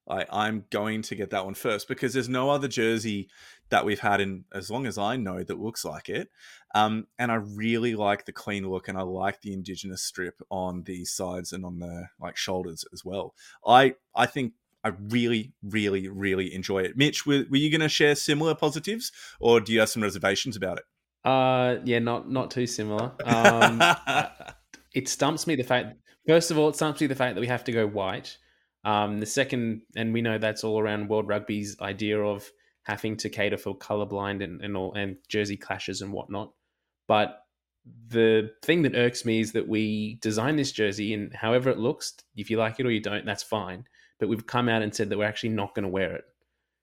I, 0.10 0.26
I'm 0.32 0.66
going 0.70 1.02
to 1.04 1.16
get 1.16 1.30
that 1.32 1.46
one 1.46 1.54
first 1.54 1.88
because 1.88 2.14
there's 2.14 2.30
no 2.30 2.50
other 2.50 2.68
jersey 2.68 3.30
that 3.70 3.86
we've 3.86 4.00
had 4.00 4.22
in 4.22 4.46
as 4.54 4.70
long 4.70 4.86
as 4.86 4.98
I 4.98 5.16
know 5.16 5.44
that 5.44 5.60
looks 5.60 5.84
like 5.86 6.10
it. 6.10 6.30
Um, 6.76 7.08
and 7.18 7.32
I 7.32 7.36
really 7.36 7.96
like 7.96 8.26
the 8.26 8.34
clean 8.34 8.70
look, 8.70 8.90
and 8.90 8.98
I 8.98 9.02
like 9.02 9.42
the 9.42 9.54
indigenous 9.54 10.04
strip 10.04 10.42
on 10.50 10.84
the 10.84 11.06
sides 11.06 11.54
and 11.54 11.66
on 11.66 11.80
the 11.80 12.08
like 12.20 12.36
shoulders 12.36 12.86
as 12.94 13.06
well. 13.06 13.34
I 13.66 13.96
I 14.14 14.26
think 14.26 14.54
I 14.84 14.92
really, 15.10 15.54
really, 15.64 16.10
really 16.10 16.54
enjoy 16.54 16.80
it. 16.80 16.98
Mitch, 16.98 17.26
were, 17.26 17.46
were 17.50 17.58
you 17.58 17.72
going 17.72 17.82
to 17.82 17.90
share 17.90 18.16
similar 18.16 18.56
positives, 18.56 19.12
or 19.40 19.60
do 19.60 19.74
you 19.74 19.80
have 19.80 19.90
some 19.90 20.04
reservations 20.04 20.56
about 20.56 20.78
it? 20.78 20.86
Uh, 21.24 21.78
yeah, 21.84 22.00
not 22.00 22.30
not 22.30 22.52
too 22.52 22.68
similar. 22.68 23.12
Um, 23.26 23.82
it 24.94 25.08
stumps 25.08 25.48
me 25.48 25.56
the 25.56 25.64
fact. 25.64 25.98
First 26.28 26.52
of 26.52 26.58
all, 26.58 26.70
it 26.70 26.76
stumps 26.76 27.02
me 27.02 27.08
the 27.08 27.16
fact 27.16 27.36
that 27.36 27.42
we 27.42 27.48
have 27.48 27.64
to 27.66 27.72
go 27.72 27.88
white. 27.88 28.38
Um, 28.84 29.20
the 29.20 29.26
second, 29.26 29.82
and 29.96 30.14
we 30.14 30.22
know 30.22 30.38
that's 30.38 30.64
all 30.64 30.80
around 30.80 31.10
World 31.10 31.28
Rugby's 31.28 31.80
idea 31.82 32.20
of 32.20 32.50
having 32.84 33.18
to 33.18 33.30
cater 33.30 33.58
for 33.58 33.78
colorblind 33.78 34.44
and 34.44 34.62
and 34.62 34.78
all 34.78 34.94
and 34.94 35.18
jersey 35.28 35.58
clashes 35.58 36.02
and 36.02 36.14
whatnot. 36.14 36.54
But 37.08 37.40
the 38.10 38.52
thing 38.64 38.82
that 38.84 38.96
irks 38.96 39.26
me 39.26 39.40
is 39.40 39.52
that 39.54 39.68
we 39.68 40.16
design 40.22 40.56
this 40.56 40.72
jersey, 40.72 41.14
and 41.14 41.34
however 41.34 41.70
it 41.70 41.78
looks, 41.78 42.14
if 42.36 42.50
you 42.50 42.58
like 42.58 42.80
it 42.80 42.86
or 42.86 42.92
you 42.92 43.02
don't, 43.02 43.26
that's 43.26 43.44
fine. 43.44 43.86
But 44.20 44.30
we've 44.30 44.48
come 44.48 44.70
out 44.70 44.82
and 44.82 44.94
said 44.94 45.10
that 45.10 45.18
we're 45.18 45.26
actually 45.26 45.50
not 45.50 45.76
going 45.76 45.84
to 45.84 45.90
wear 45.90 46.16
it. 46.16 46.24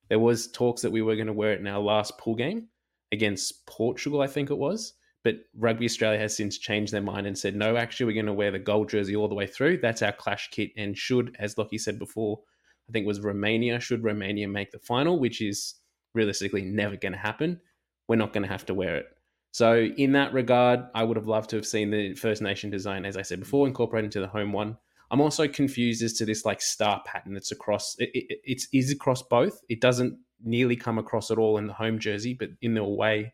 There 0.08 0.18
was 0.18 0.52
talks 0.52 0.82
that 0.82 0.92
we 0.92 1.02
were 1.02 1.16
going 1.16 1.26
to 1.26 1.32
wear 1.32 1.52
it 1.52 1.60
in 1.60 1.66
our 1.66 1.80
last 1.80 2.18
pool 2.18 2.34
game 2.34 2.68
against 3.12 3.66
Portugal, 3.66 4.20
I 4.20 4.26
think 4.26 4.50
it 4.50 4.58
was. 4.58 4.94
But 5.22 5.36
Rugby 5.56 5.86
Australia 5.86 6.18
has 6.18 6.36
since 6.36 6.58
changed 6.58 6.92
their 6.92 7.00
mind 7.00 7.26
and 7.26 7.36
said, 7.36 7.56
no, 7.56 7.76
actually, 7.76 8.06
we're 8.06 8.14
going 8.14 8.26
to 8.26 8.32
wear 8.34 8.50
the 8.50 8.58
gold 8.58 8.90
jersey 8.90 9.16
all 9.16 9.28
the 9.28 9.34
way 9.34 9.46
through. 9.46 9.78
That's 9.78 10.02
our 10.02 10.12
clash 10.12 10.50
kit. 10.50 10.72
And 10.76 10.96
should, 10.96 11.34
as 11.38 11.56
Lockie 11.56 11.78
said 11.78 11.98
before, 11.98 12.40
I 12.88 12.92
think 12.92 13.06
was 13.06 13.20
Romania, 13.20 13.80
should 13.80 14.04
Romania 14.04 14.48
make 14.48 14.70
the 14.70 14.78
final, 14.78 15.18
which 15.18 15.40
is 15.40 15.76
realistically 16.14 16.62
never 16.62 16.96
going 16.96 17.12
to 17.12 17.18
happen, 17.18 17.60
we're 18.06 18.16
not 18.16 18.34
going 18.34 18.42
to 18.42 18.48
have 18.48 18.66
to 18.66 18.74
wear 18.74 18.96
it. 18.96 19.06
So, 19.52 19.88
in 19.96 20.12
that 20.12 20.34
regard, 20.34 20.80
I 20.94 21.04
would 21.04 21.16
have 21.16 21.28
loved 21.28 21.50
to 21.50 21.56
have 21.56 21.66
seen 21.66 21.90
the 21.90 22.14
First 22.14 22.42
Nation 22.42 22.70
design, 22.70 23.04
as 23.04 23.16
I 23.16 23.22
said 23.22 23.40
before, 23.40 23.66
incorporated 23.66 24.06
into 24.06 24.20
the 24.20 24.26
home 24.26 24.52
one. 24.52 24.76
I'm 25.10 25.20
also 25.20 25.46
confused 25.46 26.02
as 26.02 26.14
to 26.14 26.26
this 26.26 26.44
like 26.44 26.60
star 26.60 27.02
pattern 27.06 27.34
that's 27.34 27.52
across. 27.52 27.94
It, 27.98 28.10
it, 28.14 28.40
it's 28.44 28.68
is 28.72 28.90
across 28.90 29.22
both. 29.22 29.60
It 29.68 29.80
doesn't 29.80 30.18
nearly 30.42 30.76
come 30.76 30.98
across 30.98 31.30
at 31.30 31.38
all 31.38 31.58
in 31.58 31.66
the 31.66 31.72
home 31.72 31.98
jersey, 31.98 32.34
but 32.34 32.50
in 32.62 32.74
the 32.74 32.82
away, 32.82 33.32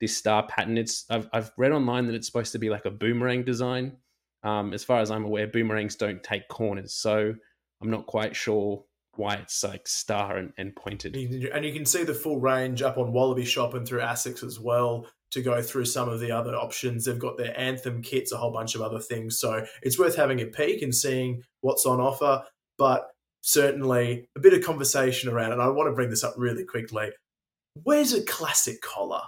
this 0.00 0.16
star 0.16 0.46
pattern. 0.46 0.78
It's 0.78 1.04
I've 1.10 1.28
I've 1.32 1.50
read 1.56 1.72
online 1.72 2.06
that 2.06 2.14
it's 2.14 2.26
supposed 2.26 2.52
to 2.52 2.58
be 2.58 2.70
like 2.70 2.84
a 2.84 2.90
boomerang 2.90 3.44
design. 3.44 3.96
Um, 4.42 4.74
as 4.74 4.84
far 4.84 5.00
as 5.00 5.10
I'm 5.10 5.24
aware, 5.24 5.46
boomerangs 5.46 5.96
don't 5.96 6.22
take 6.22 6.48
corners, 6.48 6.94
so 6.94 7.34
I'm 7.80 7.90
not 7.90 8.06
quite 8.06 8.36
sure 8.36 8.84
why 9.16 9.34
it's 9.34 9.62
like 9.62 9.86
star 9.86 10.36
and, 10.36 10.52
and 10.58 10.74
pointed. 10.74 11.14
And 11.16 11.64
you 11.64 11.72
can 11.72 11.86
see 11.86 12.04
the 12.04 12.14
full 12.14 12.40
range 12.40 12.82
up 12.82 12.98
on 12.98 13.12
Wallaby 13.12 13.44
Shop 13.44 13.74
and 13.74 13.86
through 13.86 14.00
ASICS 14.00 14.42
as 14.42 14.58
well 14.58 15.06
to 15.30 15.42
go 15.42 15.62
through 15.62 15.84
some 15.84 16.08
of 16.08 16.20
the 16.20 16.30
other 16.30 16.54
options. 16.54 17.04
They've 17.04 17.18
got 17.18 17.36
their 17.36 17.58
Anthem 17.58 18.02
kits, 18.02 18.32
a 18.32 18.36
whole 18.36 18.52
bunch 18.52 18.74
of 18.74 18.82
other 18.82 19.00
things. 19.00 19.38
So 19.38 19.64
it's 19.82 19.98
worth 19.98 20.16
having 20.16 20.40
a 20.40 20.46
peek 20.46 20.82
and 20.82 20.94
seeing 20.94 21.42
what's 21.60 21.86
on 21.86 22.00
offer. 22.00 22.44
But 22.76 23.08
certainly 23.46 24.26
a 24.36 24.40
bit 24.40 24.54
of 24.54 24.64
conversation 24.64 25.28
around 25.28 25.50
it. 25.50 25.54
And 25.54 25.62
I 25.62 25.68
want 25.68 25.88
to 25.88 25.94
bring 25.94 26.08
this 26.08 26.24
up 26.24 26.34
really 26.38 26.64
quickly. 26.64 27.10
Where's 27.82 28.14
a 28.14 28.22
classic 28.22 28.80
collar? 28.80 29.20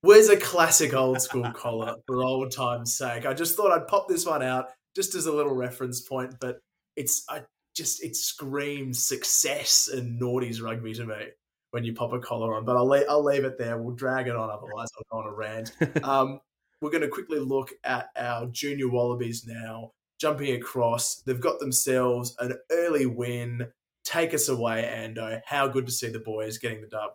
Where's 0.00 0.30
a 0.30 0.38
classic 0.38 0.94
old 0.94 1.20
school 1.20 1.50
collar 1.54 1.96
for 2.06 2.24
old 2.24 2.50
time's 2.50 2.94
sake? 2.94 3.26
I 3.26 3.34
just 3.34 3.54
thought 3.54 3.70
I'd 3.70 3.86
pop 3.86 4.08
this 4.08 4.24
one 4.24 4.42
out 4.42 4.68
just 4.96 5.14
as 5.14 5.26
a 5.26 5.32
little 5.32 5.54
reference 5.54 6.00
point, 6.00 6.34
but 6.40 6.60
it's 6.96 7.24
I 7.28 7.42
just 7.76 8.02
it 8.02 8.16
screams 8.16 9.04
success 9.04 9.88
and 9.92 10.20
naughties 10.20 10.62
rugby 10.62 10.94
to 10.94 11.04
me 11.04 11.26
when 11.72 11.84
you 11.84 11.92
pop 11.92 12.14
a 12.14 12.18
collar 12.18 12.54
on. 12.54 12.64
But 12.64 12.76
I'll 12.76 12.88
leave, 12.88 13.04
I'll 13.08 13.22
leave 13.22 13.44
it 13.44 13.58
there. 13.58 13.76
We'll 13.76 13.94
drag 13.94 14.28
it 14.28 14.36
on, 14.36 14.48
otherwise 14.48 14.88
I'll 14.96 15.22
go 15.22 15.28
on 15.28 15.32
a 15.32 15.36
rant. 15.36 15.72
Um, 16.02 16.40
we're 16.80 16.90
going 16.90 17.02
to 17.02 17.08
quickly 17.08 17.38
look 17.38 17.70
at 17.84 18.08
our 18.16 18.46
junior 18.46 18.88
Wallabies 18.88 19.46
now, 19.46 19.92
jumping 20.22 20.54
across. 20.54 21.16
They've 21.16 21.40
got 21.40 21.58
themselves 21.58 22.36
an 22.38 22.56
early 22.70 23.06
win. 23.06 23.66
Take 24.04 24.32
us 24.34 24.48
away, 24.48 24.88
Ando. 24.88 25.40
How 25.44 25.66
good 25.66 25.84
to 25.86 25.92
see 25.92 26.08
the 26.10 26.20
boys 26.20 26.58
getting 26.58 26.80
the 26.80 26.86
dub. 26.86 27.10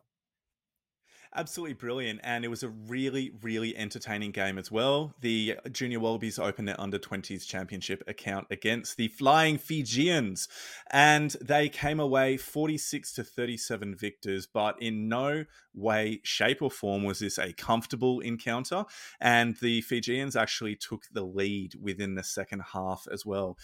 Absolutely 1.38 1.76
brilliant. 1.76 2.20
And 2.24 2.44
it 2.44 2.48
was 2.48 2.64
a 2.64 2.70
really, 2.70 3.32
really 3.44 3.78
entertaining 3.78 4.32
game 4.32 4.58
as 4.58 4.72
well. 4.72 5.14
The 5.22 5.58
Junior 5.72 6.00
Wallabies 6.00 6.40
opened 6.40 6.68
their 6.68 6.82
under 6.82 6.98
20s 6.98 7.46
championship 7.46 8.04
account 8.08 8.48
against 8.50 8.98
the 8.98 9.10
Flying 9.10 9.60
Fijians. 9.60 10.48
And 10.90 11.30
they 11.40 11.70
came 11.70 12.00
away 12.00 12.38
46 12.38 13.14
to 13.14 13.24
37 13.24 13.96
victors, 13.96 14.48
but 14.48 14.82
in 14.82 15.08
no 15.08 15.46
way, 15.76 16.22
shape, 16.24 16.64
or 16.64 16.72
form 16.72 17.04
was 17.04 17.20
this 17.20 17.38
a 17.38 17.54
comfortable 17.54 18.20
encounter. 18.20 18.86
And 19.22 19.56
the 19.58 19.82
Fijians 19.82 20.36
actually 20.36 20.76
took 20.76 21.04
the 21.12 21.24
lead 21.24 21.76
within 21.80 22.16
the 22.16 22.24
second 22.24 22.64
half 22.74 23.08
as 23.12 23.28
well. 23.28 23.60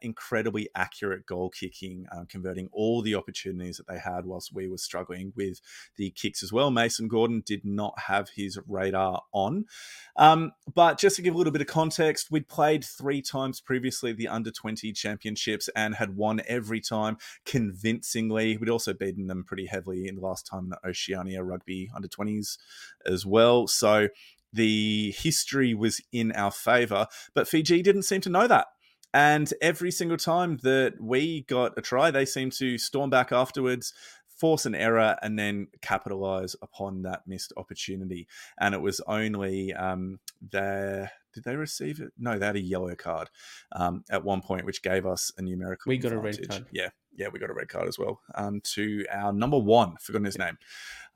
Incredibly 0.00 0.68
accurate 0.74 1.26
goal 1.26 1.50
kicking, 1.50 2.06
um, 2.12 2.26
converting 2.26 2.68
all 2.72 3.02
the 3.02 3.14
opportunities 3.14 3.76
that 3.76 3.86
they 3.86 3.98
had 3.98 4.26
whilst 4.26 4.52
we 4.52 4.68
were 4.68 4.78
struggling 4.78 5.32
with 5.36 5.60
the 5.96 6.10
kicks 6.10 6.42
as 6.42 6.52
well. 6.52 6.70
Mason 6.70 7.08
Gordon 7.08 7.42
did 7.44 7.64
not 7.64 7.98
have 8.06 8.30
his 8.36 8.58
radar 8.66 9.22
on. 9.32 9.64
Um, 10.16 10.52
but 10.72 10.98
just 10.98 11.16
to 11.16 11.22
give 11.22 11.34
a 11.34 11.38
little 11.38 11.52
bit 11.52 11.62
of 11.62 11.66
context, 11.66 12.30
we'd 12.30 12.48
played 12.48 12.84
three 12.84 13.22
times 13.22 13.60
previously 13.60 14.12
the 14.12 14.28
under 14.28 14.50
20 14.50 14.92
championships 14.92 15.68
and 15.74 15.94
had 15.94 16.16
won 16.16 16.42
every 16.46 16.80
time 16.80 17.16
convincingly. 17.44 18.56
We'd 18.56 18.68
also 18.68 18.92
beaten 18.92 19.26
them 19.26 19.44
pretty 19.44 19.66
heavily 19.66 20.06
in 20.06 20.16
the 20.16 20.20
last 20.22 20.46
time 20.46 20.64
in 20.64 20.70
the 20.70 20.88
Oceania 20.88 21.42
Rugby 21.42 21.90
under 21.94 22.08
20s 22.08 22.58
as 23.06 23.24
well. 23.24 23.66
So 23.66 24.08
the 24.52 25.14
history 25.16 25.74
was 25.74 26.00
in 26.12 26.32
our 26.32 26.50
favour, 26.50 27.06
but 27.34 27.48
Fiji 27.48 27.82
didn't 27.82 28.02
seem 28.02 28.20
to 28.22 28.30
know 28.30 28.46
that. 28.46 28.66
And 29.14 29.52
every 29.60 29.90
single 29.90 30.16
time 30.16 30.58
that 30.62 30.94
we 31.00 31.42
got 31.42 31.76
a 31.76 31.82
try, 31.82 32.10
they 32.10 32.24
seemed 32.24 32.52
to 32.54 32.78
storm 32.78 33.10
back 33.10 33.30
afterwards, 33.32 33.92
force 34.28 34.64
an 34.64 34.74
error, 34.74 35.16
and 35.22 35.38
then 35.38 35.68
capitalize 35.82 36.56
upon 36.62 37.02
that 37.02 37.26
missed 37.26 37.52
opportunity. 37.56 38.26
And 38.58 38.74
it 38.74 38.80
was 38.80 39.00
only 39.06 39.72
um, 39.74 40.18
their 40.40 41.12
did 41.32 41.44
they 41.44 41.56
receive 41.56 42.00
it? 42.00 42.12
No, 42.18 42.38
they 42.38 42.46
had 42.46 42.56
a 42.56 42.60
yellow 42.60 42.94
card 42.94 43.30
um, 43.72 44.04
at 44.10 44.24
one 44.24 44.40
point, 44.42 44.64
which 44.64 44.82
gave 44.82 45.06
us 45.06 45.32
a 45.38 45.42
numerical. 45.42 45.90
We 45.90 45.98
got 45.98 46.12
advantage. 46.12 46.38
a 46.38 46.40
red 46.40 46.48
card. 46.50 46.66
Yeah, 46.72 46.88
yeah, 47.16 47.28
we 47.32 47.38
got 47.38 47.50
a 47.50 47.54
red 47.54 47.68
card 47.68 47.88
as 47.88 47.98
well. 47.98 48.20
Um, 48.34 48.60
to 48.74 49.04
our 49.10 49.32
number 49.32 49.58
one, 49.58 49.96
forgotten 50.00 50.24
his 50.24 50.38
name, 50.38 50.58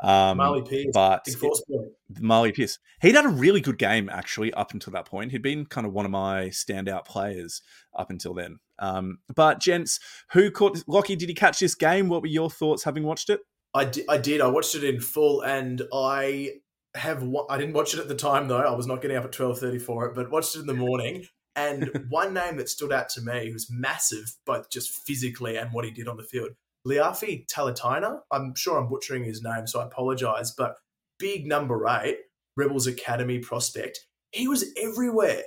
um, 0.01 0.39
Marley 0.39 0.63
Pierce, 0.63 0.91
but 0.93 1.25
big 1.25 1.37
force 1.37 1.63
boy. 1.69 1.85
Marley 2.21 2.53
Pierce. 2.53 2.79
He'd 3.01 3.15
had 3.15 3.25
a 3.25 3.31
really 3.31 3.61
good 3.61 3.79
game 3.79 4.09
actually 4.09 4.53
up 4.55 4.73
until 4.73 4.93
that 4.93 5.07
point. 5.07 5.33
He'd 5.33 5.43
been 5.43 5.67
kind 5.67 5.87
of 5.87 5.93
one 5.93 6.05
of 6.05 6.11
my 6.11 6.47
standout 6.47 7.05
players 7.05 7.63
up 7.95 8.11
until 8.11 8.35
then. 8.35 8.59
Um, 8.79 9.19
but 9.35 9.61
gents, 9.61 9.99
who 10.33 10.51
caught 10.51 10.83
Lockie? 10.87 11.17
Did 11.17 11.29
he 11.29 11.35
catch 11.35 11.61
this 11.61 11.75
game? 11.75 12.09
What 12.09 12.23
were 12.23 12.29
your 12.29 12.51
thoughts 12.51 12.85
having 12.85 13.05
watched 13.05 13.31
it? 13.31 13.41
I 13.75 13.85
did, 13.85 14.05
I 14.09 14.19
did. 14.19 14.41
I 14.41 14.49
watched 14.49 14.75
it 14.75 14.85
in 14.85 15.01
full, 15.01 15.43
and 15.43 15.83
I 15.93 16.53
have. 16.97 17.23
wa- 17.23 17.47
I 17.49 17.59
didn't 17.59 17.75
watch 17.75 17.95
it 17.95 18.01
at 18.01 18.09
the 18.09 18.15
time 18.15 18.49
though. 18.49 18.59
I 18.59 18.75
was 18.75 18.87
not 18.87 19.03
getting 19.03 19.17
up 19.17 19.25
at 19.25 19.33
twelve 19.33 19.59
thirty 19.59 19.79
for 19.79 20.07
it, 20.07 20.15
but 20.15 20.31
watched 20.31 20.57
it 20.57 20.61
in 20.61 20.67
the 20.67 20.75
morning. 20.75 21.27
And 21.55 21.91
one 22.11 22.35
name 22.35 22.57
that 22.57 22.69
stood 22.69 22.93
out 22.93 23.09
to 23.11 23.23
me, 23.23 23.53
was 23.53 23.71
massive, 23.71 24.37
both 24.45 24.71
just 24.71 24.91
physically 25.07 25.57
and 25.57 25.73
what 25.73 25.85
he 25.85 25.91
did 25.91 26.09
on 26.09 26.17
the 26.17 26.23
field, 26.23 26.51
Leafi 26.87 27.47
Talataina. 27.47 28.21
I'm 28.31 28.55
sure 28.55 28.79
I'm 28.79 28.89
butchering 28.89 29.25
his 29.25 29.43
name, 29.43 29.67
so 29.67 29.81
I 29.81 29.87
apologize. 29.87 30.53
But 30.53 30.77
big 31.19 31.47
number 31.47 31.87
eight, 31.89 32.19
Rebels 32.57 32.87
Academy 32.87 33.39
prospect. 33.39 34.01
He 34.33 34.49
was 34.49 34.65
everywhere. 34.81 35.43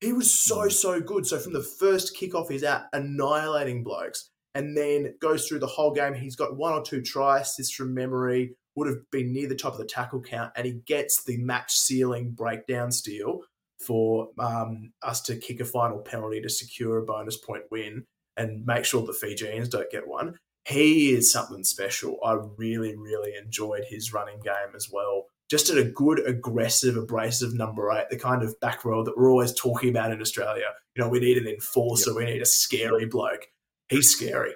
He 0.00 0.12
was 0.12 0.32
so 0.38 0.64
hmm. 0.64 0.68
so 0.70 1.00
good. 1.00 1.26
So 1.26 1.38
from 1.38 1.52
the 1.52 1.62
first 1.62 2.16
kickoff, 2.16 2.50
he's 2.50 2.64
out 2.64 2.82
annihilating 2.92 3.82
blokes, 3.82 4.30
and 4.54 4.76
then 4.76 5.14
goes 5.20 5.48
through 5.48 5.60
the 5.60 5.66
whole 5.66 5.92
game. 5.92 6.14
He's 6.14 6.36
got 6.36 6.56
one 6.56 6.72
or 6.72 6.82
two 6.82 7.02
try 7.02 7.40
assists 7.40 7.74
from 7.74 7.94
memory. 7.94 8.56
Would 8.76 8.88
have 8.88 9.10
been 9.10 9.32
near 9.32 9.48
the 9.48 9.54
top 9.54 9.72
of 9.72 9.78
the 9.78 9.84
tackle 9.84 10.20
count, 10.20 10.52
and 10.56 10.66
he 10.66 10.72
gets 10.86 11.22
the 11.24 11.36
match 11.38 11.72
sealing 11.72 12.32
breakdown 12.32 12.90
steal 12.90 13.42
for 13.78 14.28
um, 14.38 14.92
us 15.02 15.20
to 15.22 15.36
kick 15.36 15.60
a 15.60 15.64
final 15.64 15.98
penalty 15.98 16.40
to 16.40 16.48
secure 16.48 16.98
a 16.98 17.04
bonus 17.04 17.36
point 17.36 17.64
win 17.70 18.04
and 18.36 18.64
make 18.66 18.84
sure 18.84 19.06
the 19.06 19.12
Fijians 19.12 19.68
don't 19.68 19.90
get 19.90 20.08
one. 20.08 20.38
He 20.66 21.12
is 21.12 21.30
something 21.30 21.62
special. 21.62 22.18
I 22.24 22.38
really, 22.56 22.96
really 22.96 23.34
enjoyed 23.36 23.84
his 23.84 24.12
running 24.12 24.40
game 24.40 24.74
as 24.74 24.88
well. 24.90 25.26
Just 25.50 25.68
at 25.68 25.76
a 25.76 25.84
good, 25.84 26.26
aggressive, 26.26 26.96
abrasive 26.96 27.52
number 27.52 27.92
eight, 27.92 28.08
the 28.10 28.18
kind 28.18 28.42
of 28.42 28.58
back 28.60 28.84
row 28.84 29.04
that 29.04 29.16
we're 29.16 29.30
always 29.30 29.54
talking 29.54 29.90
about 29.90 30.10
in 30.10 30.22
Australia. 30.22 30.64
You 30.96 31.04
know, 31.04 31.10
we 31.10 31.20
need 31.20 31.36
an 31.36 31.46
enforcer, 31.46 32.14
we 32.14 32.24
need 32.24 32.40
a 32.40 32.46
scary 32.46 33.04
bloke. 33.04 33.46
He's 33.90 34.08
scary. 34.08 34.54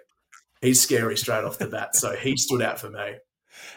He's 0.63 0.81
scary 0.81 1.17
straight 1.17 1.45
off 1.45 1.59
the 1.59 1.67
bat. 1.67 1.95
So 1.95 2.17
he 2.17 2.37
stood 2.37 2.63
out 2.63 2.81
for 2.81 2.89
me. 2.91 3.17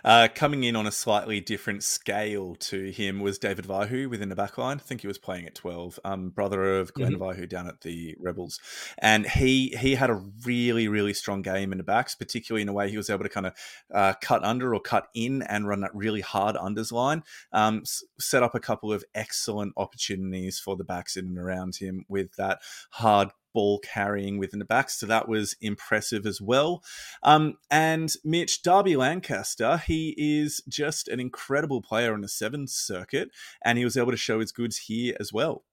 Uh, 0.04 0.28
coming 0.34 0.64
in 0.64 0.76
on 0.76 0.88
a 0.88 0.92
slightly 0.92 1.40
different 1.40 1.84
scale 1.84 2.56
to 2.56 2.92
him 2.92 3.20
was 3.20 3.38
David 3.38 3.66
Vaihu 3.66 4.10
within 4.10 4.30
the 4.30 4.36
backline. 4.36 4.76
I 4.76 4.80
think 4.80 5.02
he 5.02 5.08
was 5.08 5.18
playing 5.18 5.46
at 5.46 5.56
12, 5.56 6.00
um, 6.04 6.30
brother 6.30 6.80
of 6.80 6.94
Glen 6.94 7.18
Vaihu 7.18 7.48
down 7.48 7.68
at 7.68 7.82
the 7.82 8.16
Rebels. 8.20 8.60
And 8.98 9.26
he 9.26 9.70
he 9.80 9.96
had 9.96 10.10
a 10.10 10.22
really, 10.46 10.88
really 10.88 11.14
strong 11.14 11.42
game 11.42 11.72
in 11.72 11.78
the 11.78 11.84
backs, 11.84 12.16
particularly 12.16 12.62
in 12.62 12.70
a 12.70 12.74
way 12.74 12.90
he 12.90 12.98
was 12.98 13.10
able 13.10 13.24
to 13.24 13.30
kind 13.30 13.48
of 13.48 13.54
uh, 13.94 14.14
cut 14.22 14.44
under 14.44 14.74
or 14.74 14.80
cut 14.80 15.08
in 15.14 15.42
and 15.44 15.68
run 15.68 15.82
that 15.82 15.96
really 15.96 16.22
hard 16.22 16.56
unders 16.56 16.92
line. 16.92 17.24
Um, 17.52 17.84
set 18.20 18.44
up 18.44 18.56
a 18.56 18.60
couple 18.60 18.92
of 18.92 19.04
excellent 19.16 19.74
opportunities 19.78 20.60
for 20.60 20.76
the 20.76 20.84
backs 20.84 21.18
in 21.18 21.26
and 21.26 21.38
around 21.38 21.76
him 21.76 22.06
with 22.08 22.36
that 22.36 22.60
hard 22.92 23.32
ball 23.54 23.80
carrying 23.80 24.38
within 24.38 24.60
the 24.60 24.66
backs. 24.66 25.00
So 25.00 25.06
that 25.08 25.28
was 25.28 25.56
impressive 25.62 26.26
as 26.26 26.42
well. 26.42 26.84
Um, 27.24 27.56
and 27.70 28.14
Mitch 28.24 28.64
Darby 28.64 28.96
Lancaster, 28.96 29.78
he 29.78 30.16
is 30.18 30.62
just 30.68 31.08
an 31.08 31.20
incredible 31.20 31.82
player 31.82 32.14
on 32.14 32.22
the 32.22 32.28
sevens 32.28 32.74
circuit, 32.74 33.30
and 33.64 33.78
he 33.78 33.84
was 33.84 33.98
able 33.98 34.12
to 34.12 34.18
show 34.18 34.40
his 34.40 34.52
goods 34.52 34.78
here 34.78 35.16
as 35.20 35.32
well. 35.34 35.64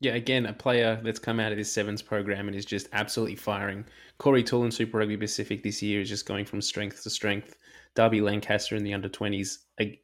Yeah, 0.00 0.14
again, 0.14 0.46
a 0.46 0.52
player 0.52 1.00
that's 1.04 1.20
come 1.20 1.38
out 1.38 1.52
of 1.52 1.58
this 1.58 1.72
sevens 1.72 2.02
program 2.02 2.48
and 2.48 2.56
is 2.56 2.64
just 2.64 2.88
absolutely 2.92 3.36
firing. 3.36 3.84
Corey 4.18 4.42
Toole 4.42 4.64
in 4.64 4.72
Super 4.72 4.98
Rugby 4.98 5.16
Pacific 5.16 5.62
this 5.62 5.80
year 5.80 6.00
is 6.00 6.08
just 6.08 6.26
going 6.26 6.44
from 6.44 6.60
strength 6.60 7.04
to 7.04 7.10
strength. 7.10 7.56
Darby 7.94 8.20
Lancaster 8.20 8.74
in 8.74 8.82
the 8.82 8.94
under 8.94 9.08
20s 9.08 9.58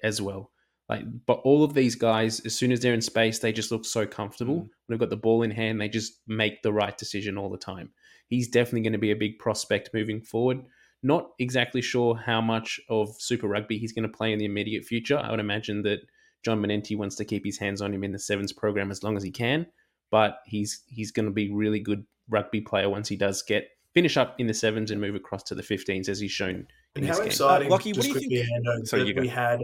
as 0.04 0.22
well. 0.22 0.52
Like, 0.88 1.04
but 1.26 1.40
all 1.44 1.64
of 1.64 1.74
these 1.74 1.94
guys, 1.94 2.40
as 2.40 2.54
soon 2.56 2.72
as 2.72 2.80
they're 2.80 2.94
in 2.94 3.02
space, 3.02 3.38
they 3.38 3.52
just 3.52 3.70
look 3.70 3.84
so 3.84 4.06
comfortable. 4.06 4.54
Mm. 4.54 4.58
When 4.60 4.70
they've 4.88 4.98
got 4.98 5.10
the 5.10 5.16
ball 5.16 5.42
in 5.42 5.50
hand, 5.50 5.80
they 5.80 5.88
just 5.88 6.20
make 6.26 6.62
the 6.62 6.72
right 6.72 6.96
decision 6.96 7.36
all 7.36 7.50
the 7.50 7.58
time. 7.58 7.90
He's 8.28 8.48
definitely 8.48 8.82
going 8.82 8.92
to 8.94 8.98
be 8.98 9.10
a 9.10 9.16
big 9.16 9.38
prospect 9.38 9.90
moving 9.92 10.20
forward. 10.22 10.62
Not 11.02 11.30
exactly 11.38 11.82
sure 11.82 12.16
how 12.16 12.40
much 12.40 12.80
of 12.88 13.14
Super 13.20 13.46
Rugby 13.48 13.78
he's 13.78 13.92
going 13.92 14.10
to 14.10 14.16
play 14.16 14.32
in 14.32 14.38
the 14.38 14.44
immediate 14.46 14.84
future. 14.84 15.18
I 15.18 15.30
would 15.30 15.40
imagine 15.40 15.82
that 15.82 16.00
John 16.44 16.60
Manenti 16.62 16.96
wants 16.96 17.16
to 17.16 17.24
keep 17.24 17.44
his 17.44 17.58
hands 17.58 17.82
on 17.82 17.92
him 17.92 18.02
in 18.02 18.12
the 18.12 18.18
sevens 18.18 18.52
program 18.52 18.90
as 18.90 19.02
long 19.02 19.16
as 19.16 19.22
he 19.22 19.30
can. 19.30 19.66
But 20.10 20.38
he's 20.46 20.82
he's 20.88 21.10
going 21.12 21.26
to 21.26 21.32
be 21.32 21.52
really 21.52 21.80
good 21.80 22.04
rugby 22.30 22.60
player 22.62 22.88
once 22.88 23.08
he 23.08 23.16
does 23.16 23.42
get 23.42 23.68
finish 23.94 24.16
up 24.16 24.36
in 24.38 24.46
the 24.46 24.54
sevens 24.54 24.90
and 24.90 25.00
move 25.00 25.14
across 25.14 25.42
to 25.44 25.54
the 25.54 25.62
15s 25.62 26.08
as 26.08 26.18
he's 26.20 26.30
shown 26.30 26.50
in 26.50 26.66
And 26.96 27.04
this 27.04 27.10
how 27.10 27.18
game. 27.18 27.26
exciting! 27.26 27.68
Uh, 27.68 27.70
Lockie, 27.70 27.92
what 27.92 28.02
do 28.02 28.08
you 28.08 28.14
quickly 28.14 28.36
think- 28.36 28.48
hand 28.48 28.66
over 28.68 28.86
Sorry, 28.86 29.02
that 29.02 29.08
you 29.08 29.14
go. 29.14 29.20
we 29.20 29.28
had 29.28 29.60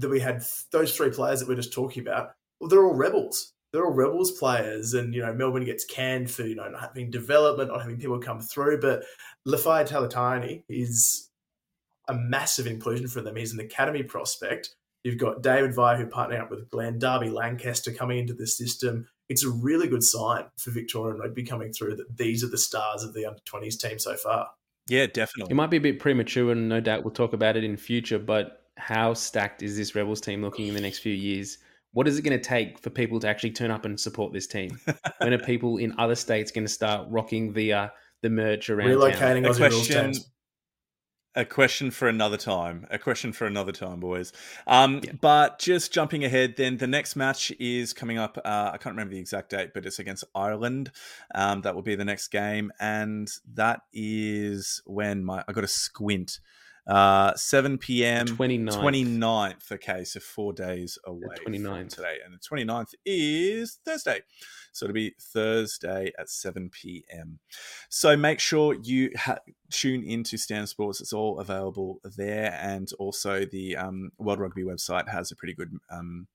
that 0.00 0.08
we 0.08 0.20
had 0.20 0.44
those 0.72 0.96
three 0.96 1.10
players 1.10 1.40
that 1.40 1.48
we're 1.48 1.56
just 1.56 1.72
talking 1.72 2.02
about. 2.02 2.32
Well, 2.60 2.68
they're 2.68 2.84
all 2.84 2.94
rebels. 2.94 3.52
They're 3.72 3.84
all 3.84 3.92
rebels 3.92 4.32
players, 4.32 4.94
and 4.94 5.14
you 5.14 5.22
know 5.22 5.32
Melbourne 5.32 5.64
gets 5.64 5.84
canned 5.84 6.30
for 6.30 6.42
you 6.42 6.56
know 6.56 6.68
not 6.68 6.80
having 6.80 7.10
development, 7.10 7.70
not 7.70 7.82
having 7.82 7.98
people 7.98 8.18
come 8.18 8.40
through. 8.40 8.80
But 8.80 9.04
Lafayette 9.44 9.88
Talatani 9.88 10.64
is 10.68 11.30
a 12.08 12.14
massive 12.14 12.66
inclusion 12.66 13.06
for 13.06 13.20
them. 13.20 13.36
He's 13.36 13.52
an 13.52 13.60
academy 13.60 14.02
prospect. 14.02 14.74
You've 15.04 15.18
got 15.18 15.42
David 15.42 15.74
Vire 15.74 15.96
who 15.96 16.06
partnering 16.06 16.40
up 16.40 16.50
with 16.50 16.68
Glenn 16.68 16.98
Darby 16.98 17.30
Lancaster 17.30 17.92
coming 17.92 18.18
into 18.18 18.34
the 18.34 18.46
system. 18.46 19.06
It's 19.28 19.44
a 19.44 19.50
really 19.50 19.86
good 19.86 20.02
sign 20.02 20.44
for 20.58 20.72
Victorian 20.72 21.20
rugby 21.20 21.44
coming 21.44 21.72
through 21.72 21.96
that 21.96 22.16
these 22.16 22.42
are 22.42 22.48
the 22.48 22.58
stars 22.58 23.04
of 23.04 23.14
the 23.14 23.24
under 23.24 23.40
twenties 23.44 23.78
team 23.78 23.98
so 23.98 24.16
far. 24.16 24.48
Yeah, 24.88 25.06
definitely. 25.06 25.52
It 25.52 25.54
might 25.54 25.70
be 25.70 25.76
a 25.76 25.80
bit 25.80 26.00
premature, 26.00 26.50
and 26.50 26.68
no 26.68 26.80
doubt 26.80 27.04
we'll 27.04 27.14
talk 27.14 27.32
about 27.32 27.56
it 27.56 27.62
in 27.62 27.76
future. 27.76 28.18
But 28.18 28.59
how 28.80 29.14
stacked 29.14 29.62
is 29.62 29.76
this 29.76 29.94
Rebels 29.94 30.20
team 30.20 30.42
looking 30.42 30.66
in 30.68 30.74
the 30.74 30.80
next 30.80 30.98
few 30.98 31.12
years? 31.12 31.58
What 31.92 32.08
is 32.08 32.18
it 32.18 32.22
going 32.22 32.38
to 32.38 32.44
take 32.44 32.78
for 32.78 32.90
people 32.90 33.20
to 33.20 33.28
actually 33.28 33.50
turn 33.50 33.70
up 33.70 33.84
and 33.84 33.98
support 33.98 34.32
this 34.32 34.46
team? 34.46 34.78
when 35.18 35.34
are 35.34 35.38
people 35.38 35.76
in 35.76 35.94
other 35.98 36.14
states 36.14 36.50
going 36.50 36.64
to 36.66 36.72
start 36.72 37.06
rocking 37.10 37.52
the 37.52 37.72
uh, 37.72 37.88
the 38.22 38.30
merch 38.30 38.70
around 38.70 38.88
town? 38.88 38.96
Relocating 38.98 39.46
A 39.46 39.50
Aussie 39.50 39.70
rules 39.70 39.86
question- 39.86 40.04
teams. 40.12 40.30
A 41.36 41.44
question 41.44 41.92
for 41.92 42.08
another 42.08 42.36
time. 42.36 42.88
A 42.90 42.98
question 42.98 43.32
for 43.32 43.46
another 43.46 43.70
time, 43.70 44.00
boys. 44.00 44.32
Um, 44.66 45.00
Yeah. 45.04 45.12
But 45.20 45.60
just 45.60 45.92
jumping 45.92 46.24
ahead, 46.24 46.54
then 46.56 46.76
the 46.78 46.88
next 46.88 47.14
match 47.14 47.52
is 47.60 47.92
coming 47.92 48.18
up. 48.18 48.36
Uh, 48.44 48.70
I 48.74 48.78
can't 48.78 48.94
remember 48.94 49.14
the 49.14 49.20
exact 49.20 49.50
date, 49.50 49.70
but 49.72 49.86
it's 49.86 50.00
against 50.00 50.24
Ireland. 50.34 50.90
Um, 51.32 51.60
that 51.62 51.76
will 51.76 51.82
be 51.82 51.94
the 51.94 52.04
next 52.04 52.28
game, 52.32 52.72
and 52.80 53.28
that 53.54 53.82
is 53.92 54.82
when 54.86 55.24
my 55.24 55.44
I 55.46 55.52
got 55.52 55.62
a 55.62 55.68
squint. 55.68 56.40
Uh, 56.90 57.32
7 57.36 57.78
p.m. 57.78 58.26
29th. 58.26 58.80
29th. 58.80 59.72
Okay, 59.72 60.02
so 60.02 60.18
four 60.18 60.52
days 60.52 60.98
away 61.04 61.36
from 61.42 61.52
29th. 61.52 61.90
today. 61.90 62.16
And 62.24 62.34
the 62.34 62.38
29th 62.38 62.94
is 63.06 63.78
Thursday. 63.84 64.22
So 64.72 64.86
it'll 64.86 64.94
be 64.94 65.14
Thursday 65.20 66.12
at 66.18 66.28
7 66.28 66.68
p.m. 66.70 67.38
So 67.88 68.16
make 68.16 68.40
sure 68.40 68.74
you 68.82 69.10
ha- 69.16 69.38
tune 69.70 70.02
into 70.02 70.36
Stan 70.36 70.66
Sports. 70.66 71.00
It's 71.00 71.12
all 71.12 71.38
available 71.38 72.00
there. 72.16 72.58
And 72.60 72.90
also 72.98 73.44
the 73.44 73.76
um, 73.76 74.10
World 74.18 74.40
Rugby 74.40 74.64
website 74.64 75.08
has 75.08 75.30
a 75.30 75.36
pretty 75.36 75.54
good. 75.54 75.70
Um, 75.90 76.26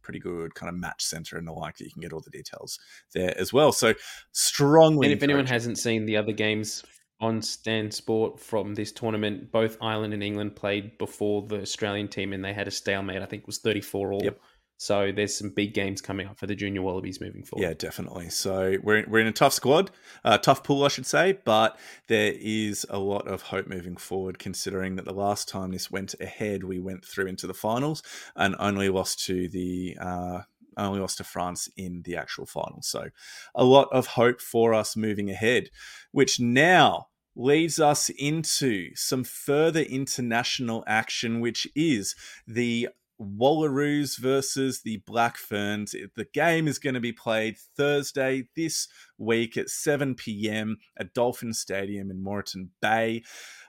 pretty 0.00 0.20
good 0.20 0.54
kind 0.54 0.70
of 0.70 0.74
match 0.74 1.04
center 1.04 1.36
and 1.36 1.46
the 1.46 1.52
like 1.52 1.76
that 1.76 1.84
you 1.84 1.90
can 1.90 2.00
get 2.00 2.14
all 2.14 2.22
the 2.22 2.30
details 2.30 2.78
there 3.12 3.38
as 3.38 3.52
well 3.52 3.72
so 3.72 3.92
strongly 4.32 5.08
And 5.08 5.14
if 5.14 5.22
anyone 5.22 5.44
hasn't 5.44 5.76
seen 5.76 6.06
the 6.06 6.16
other 6.16 6.32
games 6.32 6.82
on 7.20 7.42
Stan 7.42 7.90
Sport 7.90 8.40
from 8.40 8.74
this 8.74 8.92
tournament, 8.92 9.50
both 9.50 9.76
Ireland 9.80 10.14
and 10.14 10.22
England 10.22 10.54
played 10.56 10.98
before 10.98 11.46
the 11.46 11.60
Australian 11.62 12.08
team, 12.08 12.32
and 12.32 12.44
they 12.44 12.52
had 12.52 12.68
a 12.68 12.70
stalemate. 12.70 13.22
I 13.22 13.26
think 13.26 13.42
it 13.42 13.46
was 13.46 13.58
thirty-four 13.58 14.12
all. 14.12 14.22
Yep. 14.22 14.40
So 14.80 15.10
there's 15.10 15.36
some 15.36 15.50
big 15.50 15.74
games 15.74 16.00
coming 16.00 16.28
up 16.28 16.38
for 16.38 16.46
the 16.46 16.54
junior 16.54 16.82
Wallabies 16.82 17.20
moving 17.20 17.42
forward. 17.42 17.66
Yeah, 17.66 17.74
definitely. 17.74 18.30
So 18.30 18.76
we're, 18.80 19.04
we're 19.08 19.18
in 19.18 19.26
a 19.26 19.32
tough 19.32 19.52
squad, 19.52 19.90
uh, 20.24 20.38
tough 20.38 20.62
pool, 20.62 20.84
I 20.84 20.88
should 20.88 21.04
say, 21.04 21.36
but 21.44 21.76
there 22.06 22.32
is 22.38 22.86
a 22.88 23.00
lot 23.00 23.26
of 23.26 23.42
hope 23.42 23.66
moving 23.66 23.96
forward, 23.96 24.38
considering 24.38 24.94
that 24.94 25.04
the 25.04 25.12
last 25.12 25.48
time 25.48 25.72
this 25.72 25.90
went 25.90 26.14
ahead, 26.20 26.62
we 26.62 26.78
went 26.78 27.04
through 27.04 27.26
into 27.26 27.48
the 27.48 27.54
finals 27.54 28.04
and 28.36 28.54
only 28.60 28.88
lost 28.88 29.24
to 29.26 29.48
the. 29.48 29.98
Uh, 30.00 30.42
only 30.78 31.00
lost 31.00 31.18
to 31.18 31.24
France 31.24 31.68
in 31.76 32.02
the 32.02 32.16
actual 32.16 32.46
final. 32.46 32.80
So, 32.82 33.08
a 33.54 33.64
lot 33.64 33.88
of 33.92 34.06
hope 34.06 34.40
for 34.40 34.74
us 34.74 34.96
moving 34.96 35.30
ahead, 35.30 35.70
which 36.12 36.40
now 36.40 37.08
leads 37.36 37.78
us 37.78 38.10
into 38.10 38.94
some 38.94 39.24
further 39.24 39.80
international 39.80 40.82
action, 40.86 41.40
which 41.40 41.68
is 41.74 42.16
the 42.46 42.88
Wallaroos 43.20 44.18
versus 44.18 44.82
the 44.82 45.02
Black 45.06 45.36
Ferns. 45.36 45.92
The 45.92 46.26
game 46.32 46.68
is 46.68 46.78
going 46.78 46.94
to 46.94 47.00
be 47.00 47.12
played 47.12 47.56
Thursday 47.76 48.48
this 48.56 48.88
week 49.16 49.56
at 49.56 49.68
7 49.68 50.14
p.m. 50.14 50.78
at 50.98 51.14
Dolphin 51.14 51.52
Stadium 51.52 52.10
in 52.10 52.22
Moreton 52.22 52.70
Bay. 52.80 53.22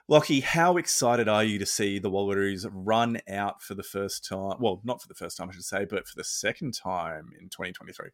Lockie, 0.08 0.40
how 0.40 0.76
excited 0.76 1.28
are 1.28 1.44
you 1.44 1.58
to 1.58 1.66
see 1.66 1.98
the 1.98 2.10
Wallaroos 2.10 2.66
run 2.72 3.18
out 3.28 3.62
for 3.62 3.74
the 3.74 3.82
first 3.82 4.24
time? 4.28 4.56
Well, 4.60 4.80
not 4.84 5.00
for 5.00 5.08
the 5.08 5.14
first 5.14 5.36
time, 5.36 5.48
I 5.48 5.52
should 5.52 5.64
say, 5.64 5.84
but 5.84 6.08
for 6.08 6.16
the 6.16 6.24
second 6.24 6.74
time 6.74 7.30
in 7.40 7.48
2023. 7.48 8.08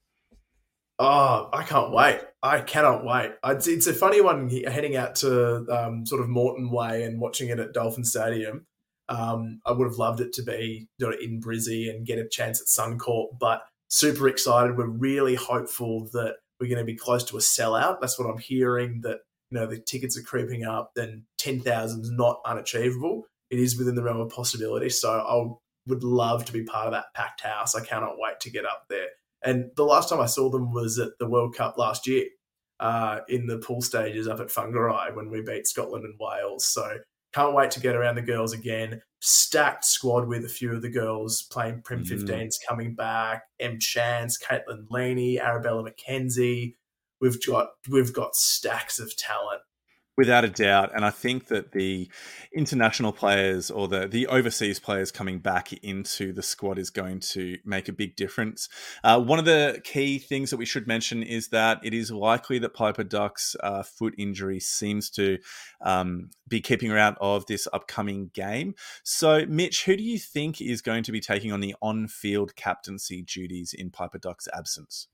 Oh, 0.99 1.51
I 1.53 1.62
can't 1.62 1.93
wait. 1.93 2.20
I 2.43 2.61
cannot 2.61 3.05
wait. 3.05 3.32
It's, 3.45 3.87
a 3.87 3.93
funny 3.93 4.22
one 4.22 4.49
heading 4.49 4.97
out 4.97 5.16
to 5.16 5.66
um, 5.70 6.07
sort 6.07 6.22
of 6.22 6.28
Moreton 6.28 6.70
Way 6.70 7.03
and 7.03 7.20
watching 7.20 7.51
it 7.51 7.59
at 7.59 7.74
Dolphin 7.74 8.05
Stadium 8.05 8.66
um, 9.09 9.61
I 9.65 9.73
would 9.73 9.87
have 9.87 9.99
loved 9.99 10.21
it 10.21 10.33
to 10.35 10.43
be 10.43 10.89
you 10.99 11.07
know, 11.07 11.17
in 11.21 11.41
Brizzy 11.41 11.91
and 11.91 12.07
get 12.07 12.19
a 12.19 12.29
chance 12.29 12.61
at 12.61 12.67
Suncorp, 12.67 13.39
but 13.39 13.63
super 13.89 14.29
excited. 14.29 14.77
We're 14.77 14.87
really 14.87 15.35
hopeful 15.35 16.09
that 16.13 16.37
we're 16.61 16.69
going 16.69 16.79
to 16.79 16.85
be 16.85 16.97
close 16.97 17.25
to 17.25 17.37
a 17.37 17.41
sellout. 17.41 18.01
That's 18.01 18.19
what 18.19 18.29
I'm 18.29 18.39
hearing. 18.39 19.01
That 19.03 19.21
you 19.51 19.59
know 19.59 19.67
the 19.67 19.79
tickets 19.79 20.19
are 20.19 20.23
creeping 20.23 20.65
up. 20.65 20.93
Then 20.97 21.25
ten 21.39 21.61
thousand 21.61 22.03
is 22.03 22.11
not 22.11 22.41
unachievable. 22.45 23.25
It 23.51 23.59
is 23.59 23.79
within 23.79 23.95
the 23.95 24.03
realm 24.03 24.21
of 24.21 24.31
possibility. 24.31 24.89
So 24.89 25.11
I 25.11 25.57
would 25.89 26.03
love 26.03 26.45
to 26.47 26.53
be 26.53 26.65
part 26.65 26.87
of 26.87 26.93
that 26.93 27.15
packed 27.15 27.43
house. 27.43 27.75
I 27.75 27.85
cannot 27.85 28.17
wait 28.19 28.41
to 28.41 28.51
get 28.51 28.65
up 28.65 28.87
there. 28.89 29.09
And 29.43 29.71
the 29.77 29.85
last 29.85 30.09
time 30.09 30.21
I 30.21 30.27
saw 30.27 30.51
them 30.51 30.73
was 30.73 30.99
at 30.99 31.11
the 31.21 31.29
World 31.29 31.55
Cup 31.55 31.79
last 31.79 32.09
year 32.09 32.25
uh, 32.81 33.21
in 33.29 33.47
the 33.47 33.59
pool 33.59 33.81
stages 33.81 34.27
up 34.27 34.41
at 34.41 34.49
Whangarei 34.49 35.15
when 35.15 35.31
we 35.31 35.43
beat 35.43 35.69
Scotland 35.69 36.05
and 36.05 36.19
Wales. 36.19 36.65
So 36.65 36.99
can't 37.37 37.55
wait 37.55 37.70
to 37.70 37.80
get 37.80 37.95
around 37.95 38.14
the 38.14 38.22
girls 38.22 38.55
again. 38.55 39.03
Stacked 39.20 39.84
squad 39.84 40.26
with 40.26 40.47
a 40.47 40.49
few 40.49 40.72
of 40.72 40.80
the 40.80 40.89
girls 40.89 41.43
playing 41.43 41.82
Prem 41.82 42.03
15s 42.03 42.30
mm. 42.30 42.66
coming 42.66 42.95
back. 42.95 43.43
M 43.61 43.78
Chance, 43.78 44.39
Kaitlan 44.39 44.89
Leaney, 44.89 45.39
Arabella 45.39 45.91
McKenzie. 45.91 46.76
We've 47.20 47.39
got 47.47 47.68
we've 47.91 48.12
got 48.12 48.34
stacks 48.34 48.99
of 48.99 49.14
talent 49.18 49.61
Without 50.17 50.47
a 50.47 50.49
doubt, 50.49 50.93
and 50.95 51.05
I 51.05 51.11
think 51.11 51.49
that 51.49 51.73
the 51.73 52.09
international 52.51 53.12
players 53.12 53.71
or 53.71 53.87
the 53.87 54.09
the 54.09 54.27
overseas 54.29 54.81
players 54.81 55.12
coming 55.12 55.41
back 55.41 55.75
into 55.75 56.33
the 56.33 56.43
squad 56.43 56.79
is 56.79 56.89
going 56.89 57.21
to 57.21 57.59
make 57.67 57.87
a 57.89 57.93
big 57.93 58.17
difference. 58.17 58.71
Uh, 59.05 59.21
one 59.21 59.39
of 59.39 59.45
the 59.45 59.79
key 59.85 60.19
things 60.19 60.49
that 60.49 60.57
we 60.57 60.64
should 60.64 60.87
mention 60.87 61.23
is 61.23 61.49
that 61.49 61.81
it 61.85 61.93
is 61.93 62.11
likely 62.11 62.59
that 62.61 62.73
Piper 62.73 63.05
Duck's 63.05 63.57
uh, 63.62 63.83
foot 63.83 64.14
injury 64.17 64.59
seems 64.59 65.11
to 65.11 65.37
um, 65.83 66.31
be 66.49 66.62
keeping 66.62 66.91
her 66.91 66.99
out 66.99 67.19
of 67.21 67.45
this 67.45 67.69
upcoming 67.75 68.31
game. 68.33 68.75
So, 69.05 69.45
Mitch, 69.47 69.85
who 69.85 69.97
do 69.99 70.03
you 70.03 70.19
think 70.19 70.62
is 70.62 70.81
going 70.81 71.03
to 71.03 71.12
be 71.12 71.21
taking 71.21 71.53
on 71.53 71.61
the 71.61 71.75
on-field 71.83 72.57
captaincy 72.57 73.21
duties 73.21 73.75
in 73.75 73.91
Piper 73.91 74.19
Duck's 74.19 74.49
absence? 74.57 75.09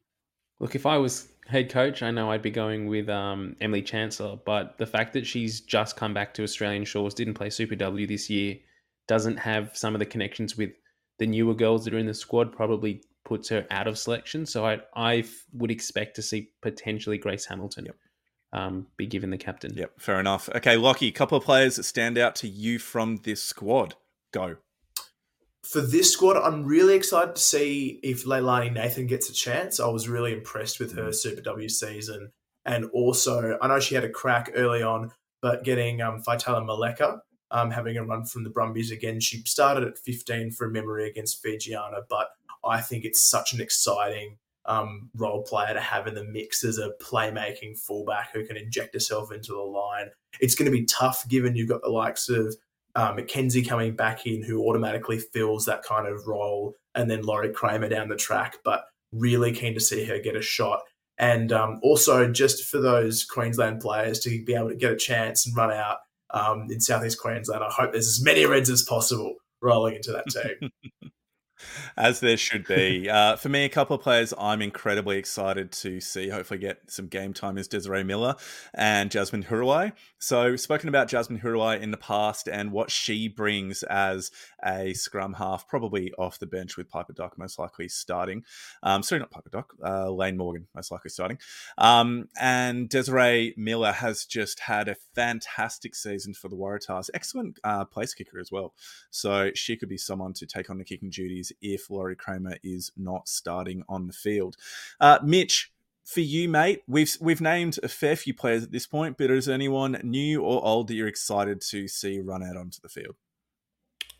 Look, 0.62 0.76
if 0.76 0.86
I 0.86 0.96
was 0.96 1.26
head 1.48 1.70
coach, 1.70 2.04
I 2.04 2.12
know 2.12 2.30
I'd 2.30 2.40
be 2.40 2.52
going 2.52 2.86
with 2.86 3.08
um, 3.08 3.56
Emily 3.60 3.82
Chancellor, 3.82 4.38
but 4.46 4.78
the 4.78 4.86
fact 4.86 5.12
that 5.14 5.26
she's 5.26 5.60
just 5.60 5.96
come 5.96 6.14
back 6.14 6.32
to 6.34 6.44
Australian 6.44 6.84
shores, 6.84 7.14
didn't 7.14 7.34
play 7.34 7.50
Super 7.50 7.74
W 7.74 8.06
this 8.06 8.30
year, 8.30 8.58
doesn't 9.08 9.38
have 9.38 9.76
some 9.76 9.96
of 9.96 9.98
the 9.98 10.06
connections 10.06 10.56
with 10.56 10.70
the 11.18 11.26
newer 11.26 11.52
girls 11.52 11.84
that 11.84 11.92
are 11.92 11.98
in 11.98 12.06
the 12.06 12.14
squad, 12.14 12.52
probably 12.52 13.02
puts 13.24 13.48
her 13.48 13.66
out 13.72 13.88
of 13.88 13.98
selection. 13.98 14.46
So 14.46 14.64
I, 14.64 14.78
I 14.94 15.24
would 15.52 15.72
expect 15.72 16.14
to 16.16 16.22
see 16.22 16.52
potentially 16.62 17.18
Grace 17.18 17.44
Hamilton. 17.44 17.86
Yep. 17.86 17.96
Um, 18.52 18.86
be 18.96 19.06
given 19.06 19.30
the 19.30 19.38
captain. 19.38 19.72
Yep, 19.74 19.94
fair 19.98 20.20
enough. 20.20 20.48
Okay, 20.54 20.76
Lockie, 20.76 21.08
a 21.08 21.12
couple 21.12 21.38
of 21.38 21.42
players 21.42 21.74
that 21.74 21.84
stand 21.84 22.18
out 22.18 22.36
to 22.36 22.48
you 22.48 22.78
from 22.78 23.16
this 23.24 23.42
squad. 23.42 23.96
Go 24.30 24.56
for 25.64 25.80
this 25.80 26.12
squad, 26.12 26.36
I'm 26.36 26.64
really 26.64 26.94
excited 26.94 27.36
to 27.36 27.42
see 27.42 28.00
if 28.02 28.24
Leilani 28.24 28.72
Nathan 28.72 29.06
gets 29.06 29.30
a 29.30 29.32
chance. 29.32 29.80
I 29.80 29.88
was 29.88 30.08
really 30.08 30.32
impressed 30.32 30.80
with 30.80 30.96
her 30.96 31.12
Super 31.12 31.40
W 31.40 31.68
season. 31.68 32.32
And 32.64 32.86
also, 32.92 33.58
I 33.60 33.68
know 33.68 33.80
she 33.80 33.94
had 33.94 34.04
a 34.04 34.10
crack 34.10 34.52
early 34.54 34.82
on, 34.82 35.12
but 35.40 35.64
getting 35.64 36.00
um, 36.00 36.22
Faitala 36.22 36.64
Moleka 36.64 37.20
um, 37.52 37.70
having 37.70 37.96
a 37.96 38.04
run 38.04 38.24
from 38.24 38.44
the 38.44 38.50
Brumbies 38.50 38.90
again. 38.90 39.20
She 39.20 39.42
started 39.42 39.84
at 39.84 39.98
15 39.98 40.50
for 40.52 40.68
memory 40.68 41.08
against 41.08 41.44
Fijiana, 41.44 42.02
but 42.08 42.28
I 42.64 42.80
think 42.80 43.04
it's 43.04 43.28
such 43.28 43.52
an 43.52 43.60
exciting 43.60 44.38
um, 44.64 45.10
role 45.14 45.42
player 45.42 45.74
to 45.74 45.80
have 45.80 46.06
in 46.06 46.14
the 46.14 46.24
mix 46.24 46.64
as 46.64 46.78
a 46.78 46.92
playmaking 47.00 47.78
fullback 47.78 48.32
who 48.32 48.46
can 48.46 48.56
inject 48.56 48.94
herself 48.94 49.32
into 49.32 49.52
the 49.52 49.58
line. 49.58 50.10
It's 50.40 50.54
going 50.54 50.70
to 50.70 50.76
be 50.76 50.86
tough 50.86 51.28
given 51.28 51.54
you've 51.54 51.68
got 51.68 51.82
the 51.82 51.90
likes 51.90 52.28
of 52.28 52.56
uh, 52.94 53.12
Mackenzie 53.14 53.62
coming 53.62 53.96
back 53.96 54.26
in, 54.26 54.42
who 54.42 54.68
automatically 54.68 55.18
fills 55.18 55.64
that 55.66 55.82
kind 55.82 56.06
of 56.06 56.26
role, 56.26 56.74
and 56.94 57.10
then 57.10 57.22
Lori 57.22 57.52
Cramer 57.52 57.88
down 57.88 58.08
the 58.08 58.16
track. 58.16 58.56
But 58.64 58.84
really 59.12 59.52
keen 59.52 59.74
to 59.74 59.80
see 59.80 60.04
her 60.04 60.18
get 60.18 60.36
a 60.36 60.42
shot. 60.42 60.80
And 61.18 61.52
um, 61.52 61.78
also, 61.82 62.30
just 62.30 62.64
for 62.64 62.80
those 62.80 63.24
Queensland 63.24 63.80
players 63.80 64.18
to 64.20 64.44
be 64.44 64.54
able 64.54 64.70
to 64.70 64.74
get 64.74 64.92
a 64.92 64.96
chance 64.96 65.46
and 65.46 65.56
run 65.56 65.70
out 65.70 65.98
um, 66.30 66.66
in 66.70 66.80
Southeast 66.80 67.20
Queensland, 67.20 67.62
I 67.62 67.70
hope 67.70 67.92
there's 67.92 68.08
as 68.08 68.22
many 68.24 68.46
Reds 68.46 68.70
as 68.70 68.82
possible 68.82 69.34
rolling 69.60 69.96
into 69.96 70.12
that 70.12 70.26
team. 70.28 70.70
As 71.96 72.20
there 72.20 72.36
should 72.36 72.66
be. 72.66 73.08
Uh, 73.08 73.36
for 73.36 73.48
me, 73.48 73.64
a 73.64 73.68
couple 73.68 73.96
of 73.96 74.02
players 74.02 74.32
I'm 74.38 74.62
incredibly 74.62 75.18
excited 75.18 75.72
to 75.72 76.00
see, 76.00 76.28
hopefully 76.28 76.58
get 76.58 76.90
some 76.90 77.06
game 77.06 77.32
time, 77.32 77.58
is 77.58 77.68
Desiree 77.68 78.04
Miller 78.04 78.36
and 78.74 79.10
Jasmine 79.10 79.44
Huriwai. 79.44 79.92
So, 80.18 80.56
spoken 80.56 80.88
about 80.88 81.08
Jasmine 81.08 81.40
Huriwai 81.40 81.80
in 81.80 81.90
the 81.90 81.96
past 81.96 82.48
and 82.48 82.70
what 82.72 82.90
she 82.90 83.28
brings 83.28 83.82
as 83.82 84.30
a 84.64 84.94
scrum 84.94 85.34
half, 85.34 85.66
probably 85.66 86.12
off 86.18 86.38
the 86.38 86.46
bench 86.46 86.76
with 86.76 86.88
Piper 86.88 87.12
Duck 87.12 87.36
most 87.36 87.58
likely 87.58 87.88
starting. 87.88 88.44
Um, 88.82 89.02
sorry, 89.02 89.18
not 89.18 89.30
Piper 89.30 89.50
Duck, 89.50 89.74
uh, 89.84 90.10
Layne 90.10 90.36
Morgan 90.36 90.68
most 90.74 90.90
likely 90.92 91.10
starting. 91.10 91.38
Um, 91.76 92.28
and 92.40 92.88
Desiree 92.88 93.54
Miller 93.56 93.92
has 93.92 94.24
just 94.24 94.60
had 94.60 94.88
a 94.88 94.94
fantastic 95.14 95.94
season 95.94 96.34
for 96.34 96.48
the 96.48 96.56
Waratahs. 96.56 97.10
Excellent 97.14 97.58
uh, 97.64 97.84
place 97.84 98.14
kicker 98.14 98.38
as 98.38 98.52
well. 98.52 98.74
So, 99.10 99.50
she 99.54 99.76
could 99.76 99.88
be 99.88 99.98
someone 99.98 100.32
to 100.34 100.46
take 100.46 100.70
on 100.70 100.78
the 100.78 100.84
kicking 100.84 101.10
duties 101.10 101.51
if 101.60 101.90
Lori 101.90 102.16
Cramer 102.16 102.56
is 102.62 102.90
not 102.96 103.28
starting 103.28 103.82
on 103.88 104.06
the 104.06 104.12
field. 104.12 104.56
Uh, 105.00 105.18
Mitch, 105.22 105.72
for 106.04 106.20
you, 106.20 106.48
mate, 106.48 106.82
we've 106.86 107.16
we've 107.20 107.40
named 107.40 107.78
a 107.82 107.88
fair 107.88 108.16
few 108.16 108.34
players 108.34 108.62
at 108.62 108.72
this 108.72 108.86
point, 108.86 109.16
but 109.16 109.30
is 109.30 109.48
anyone 109.48 110.00
new 110.02 110.42
or 110.42 110.64
old 110.64 110.88
that 110.88 110.94
you're 110.94 111.08
excited 111.08 111.60
to 111.60 111.88
see 111.88 112.20
run 112.20 112.42
out 112.42 112.56
onto 112.56 112.80
the 112.80 112.88
field? 112.88 113.16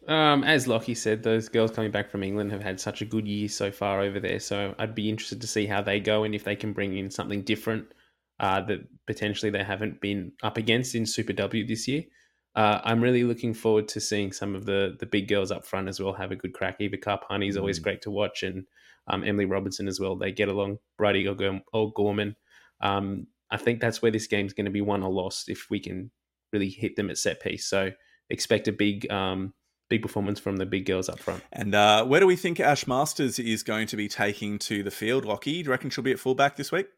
Um, 0.09 0.43
as 0.43 0.66
Lockie 0.66 0.97
said, 0.97 1.22
those 1.22 1.49
girls 1.49 1.70
coming 1.70 1.93
back 1.93 2.11
from 2.11 2.24
England 2.24 2.51
have 2.51 2.62
had 2.62 2.80
such 2.80 3.03
a 3.03 3.05
good 3.05 3.26
year 3.26 3.49
so 3.49 3.70
far 3.70 4.01
over 4.01 4.18
there. 4.18 4.41
So 4.41 4.74
I'd 4.78 4.97
be 4.97 5.09
interested 5.09 5.41
to 5.41 5.47
see 5.47 5.66
how 5.66 5.80
they 5.80 6.01
go 6.01 6.24
and 6.24 6.35
if 6.35 6.43
they 6.43 6.57
can 6.57 6.72
bring 6.72 6.97
in 6.97 7.11
something 7.11 7.43
different 7.43 7.87
uh, 8.41 8.62
that 8.62 8.80
potentially 9.07 9.51
they 9.51 9.62
haven't 9.62 10.01
been 10.01 10.33
up 10.43 10.57
against 10.57 10.97
in 10.97 11.07
Super 11.07 11.33
W 11.33 11.64
this 11.66 11.87
year 11.87 12.03
uh, 12.55 12.80
I'm 12.84 13.00
really 13.00 13.24
looking 13.24 13.55
forward 13.55 13.88
to 13.88 14.00
seeing 14.00 14.32
some 14.32 14.55
of 14.55 14.66
the 14.66 14.96
the 14.98 15.07
big 15.07 15.28
girls 15.28 15.50
up 15.50 15.64
front 15.64 15.88
as 15.88 16.00
well 16.00 16.12
have 16.12 16.32
a 16.32 16.36
good 16.36 16.53
crack. 16.53 16.76
Eva 16.80 16.96
Karpani 16.96 17.48
is 17.48 17.57
always 17.57 17.80
mm. 17.80 17.84
great 17.84 18.03
to 18.03 18.11
watch, 18.11 18.42
and 18.42 18.64
um, 19.09 19.24
Emily 19.24 19.46
Robinson 19.46 19.88
as 19.88 19.98
well. 19.98 20.16
They 20.16 20.32
get 20.32 20.48
along. 20.48 20.78
Bridie 20.98 21.28
O'Gorman. 21.28 22.36
Um, 22.80 23.26
I 23.50 23.57
think 23.57 23.80
that's 23.80 24.03
where 24.03 24.11
this 24.11 24.26
game's 24.26 24.53
going 24.53 24.64
to 24.66 24.70
be 24.70 24.80
won 24.80 25.03
or 25.03 25.11
lost 25.11 25.48
if 25.48 25.68
we 25.70 25.80
can 25.80 26.11
really 26.53 26.68
hit 26.68 26.96
them 26.96 27.11
at 27.11 27.18
set 27.18 27.40
piece. 27.40 27.66
So 27.66 27.90
expect 28.28 28.68
a 28.68 28.72
big 28.72 29.11
um, 29.11 29.55
big 29.88 30.03
performance 30.03 30.40
from 30.40 30.57
the 30.57 30.66
big 30.66 30.86
girls 30.86 31.09
up 31.09 31.18
front. 31.18 31.42
And 31.53 31.74
uh, 31.74 32.05
where 32.05 32.20
do 32.20 32.26
we 32.26 32.36
think 32.36 32.61
Ash 32.61 32.86
Masters 32.86 33.38
is 33.38 33.62
going 33.62 33.86
to 33.88 33.96
be 33.96 34.09
taking 34.09 34.59
to 34.61 34.82
the 34.82 34.90
field, 34.90 35.24
Lockie? 35.24 35.62
Do 35.62 35.66
you 35.66 35.70
reckon 35.70 35.90
she'll 35.90 36.05
be 36.05 36.12
at 36.12 36.18
fullback 36.18 36.57
this 36.57 36.72
week? 36.72 36.88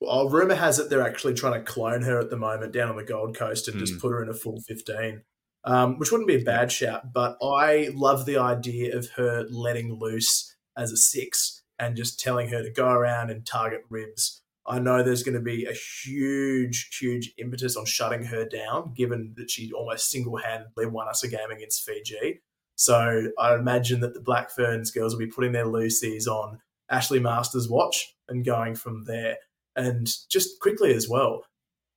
Well, 0.00 0.28
rumor 0.30 0.54
has 0.54 0.78
it 0.78 0.88
they're 0.88 1.06
actually 1.06 1.34
trying 1.34 1.62
to 1.64 1.72
clone 1.72 2.02
her 2.02 2.18
at 2.18 2.30
the 2.30 2.36
moment 2.36 2.72
down 2.72 2.88
on 2.88 2.96
the 2.96 3.04
Gold 3.04 3.36
Coast 3.36 3.68
and 3.68 3.76
mm. 3.76 3.80
just 3.80 3.94
hmm. 3.94 3.98
put 4.00 4.12
her 4.12 4.22
in 4.22 4.30
a 4.30 4.34
full 4.34 4.60
15, 4.66 5.22
um, 5.64 5.98
which 5.98 6.10
wouldn't 6.10 6.28
be 6.28 6.40
a 6.40 6.44
bad 6.44 6.72
shout. 6.72 7.12
But 7.12 7.36
I 7.42 7.90
love 7.94 8.24
the 8.24 8.38
idea 8.38 8.96
of 8.96 9.10
her 9.16 9.46
letting 9.50 9.98
loose 9.98 10.56
as 10.76 10.90
a 10.90 10.96
six 10.96 11.62
and 11.78 11.96
just 11.96 12.18
telling 12.18 12.48
her 12.48 12.62
to 12.62 12.70
go 12.70 12.88
around 12.88 13.30
and 13.30 13.44
target 13.46 13.82
ribs. 13.90 14.42
I 14.66 14.78
know 14.78 15.02
there's 15.02 15.22
going 15.22 15.34
to 15.34 15.40
be 15.40 15.64
a 15.64 15.72
huge, 15.72 16.96
huge 16.98 17.32
impetus 17.38 17.76
on 17.76 17.86
shutting 17.86 18.24
her 18.24 18.44
down, 18.44 18.94
given 18.94 19.34
that 19.36 19.50
she 19.50 19.72
almost 19.72 20.10
single 20.10 20.36
handedly 20.36 20.86
won 20.86 21.08
us 21.08 21.24
a 21.24 21.28
game 21.28 21.50
against 21.50 21.84
Fiji. 21.84 22.40
So 22.76 23.30
I 23.38 23.54
imagine 23.54 24.00
that 24.00 24.14
the 24.14 24.20
Black 24.20 24.50
Ferns 24.50 24.90
girls 24.90 25.14
will 25.14 25.20
be 25.20 25.26
putting 25.26 25.52
their 25.52 25.66
Lucy's 25.66 26.26
on 26.26 26.60
Ashley 26.90 27.18
Masters' 27.18 27.68
watch 27.68 28.14
and 28.28 28.44
going 28.44 28.74
from 28.74 29.04
there. 29.04 29.36
And 29.80 30.08
just 30.30 30.60
quickly 30.60 30.94
as 30.94 31.08
well, 31.08 31.44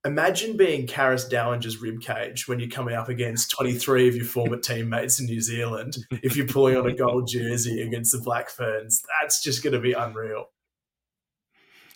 imagine 0.05 0.57
being 0.57 0.87
Carys 0.87 1.27
Dallinger's 1.27 1.81
ribcage 1.81 2.47
when 2.47 2.59
you're 2.59 2.69
coming 2.69 2.95
up 2.95 3.09
against 3.09 3.51
23 3.51 4.07
of 4.07 4.15
your 4.15 4.25
former 4.25 4.57
teammates 4.57 5.19
in 5.19 5.25
New 5.25 5.41
Zealand. 5.41 5.97
If 6.11 6.37
you're 6.37 6.47
pulling 6.47 6.77
on 6.77 6.87
a 6.87 6.95
gold 6.95 7.27
jersey 7.27 7.81
against 7.81 8.11
the 8.11 8.21
Black 8.21 8.49
Ferns, 8.49 9.03
that's 9.21 9.43
just 9.43 9.63
going 9.63 9.73
to 9.73 9.79
be 9.79 9.93
unreal 9.93 10.47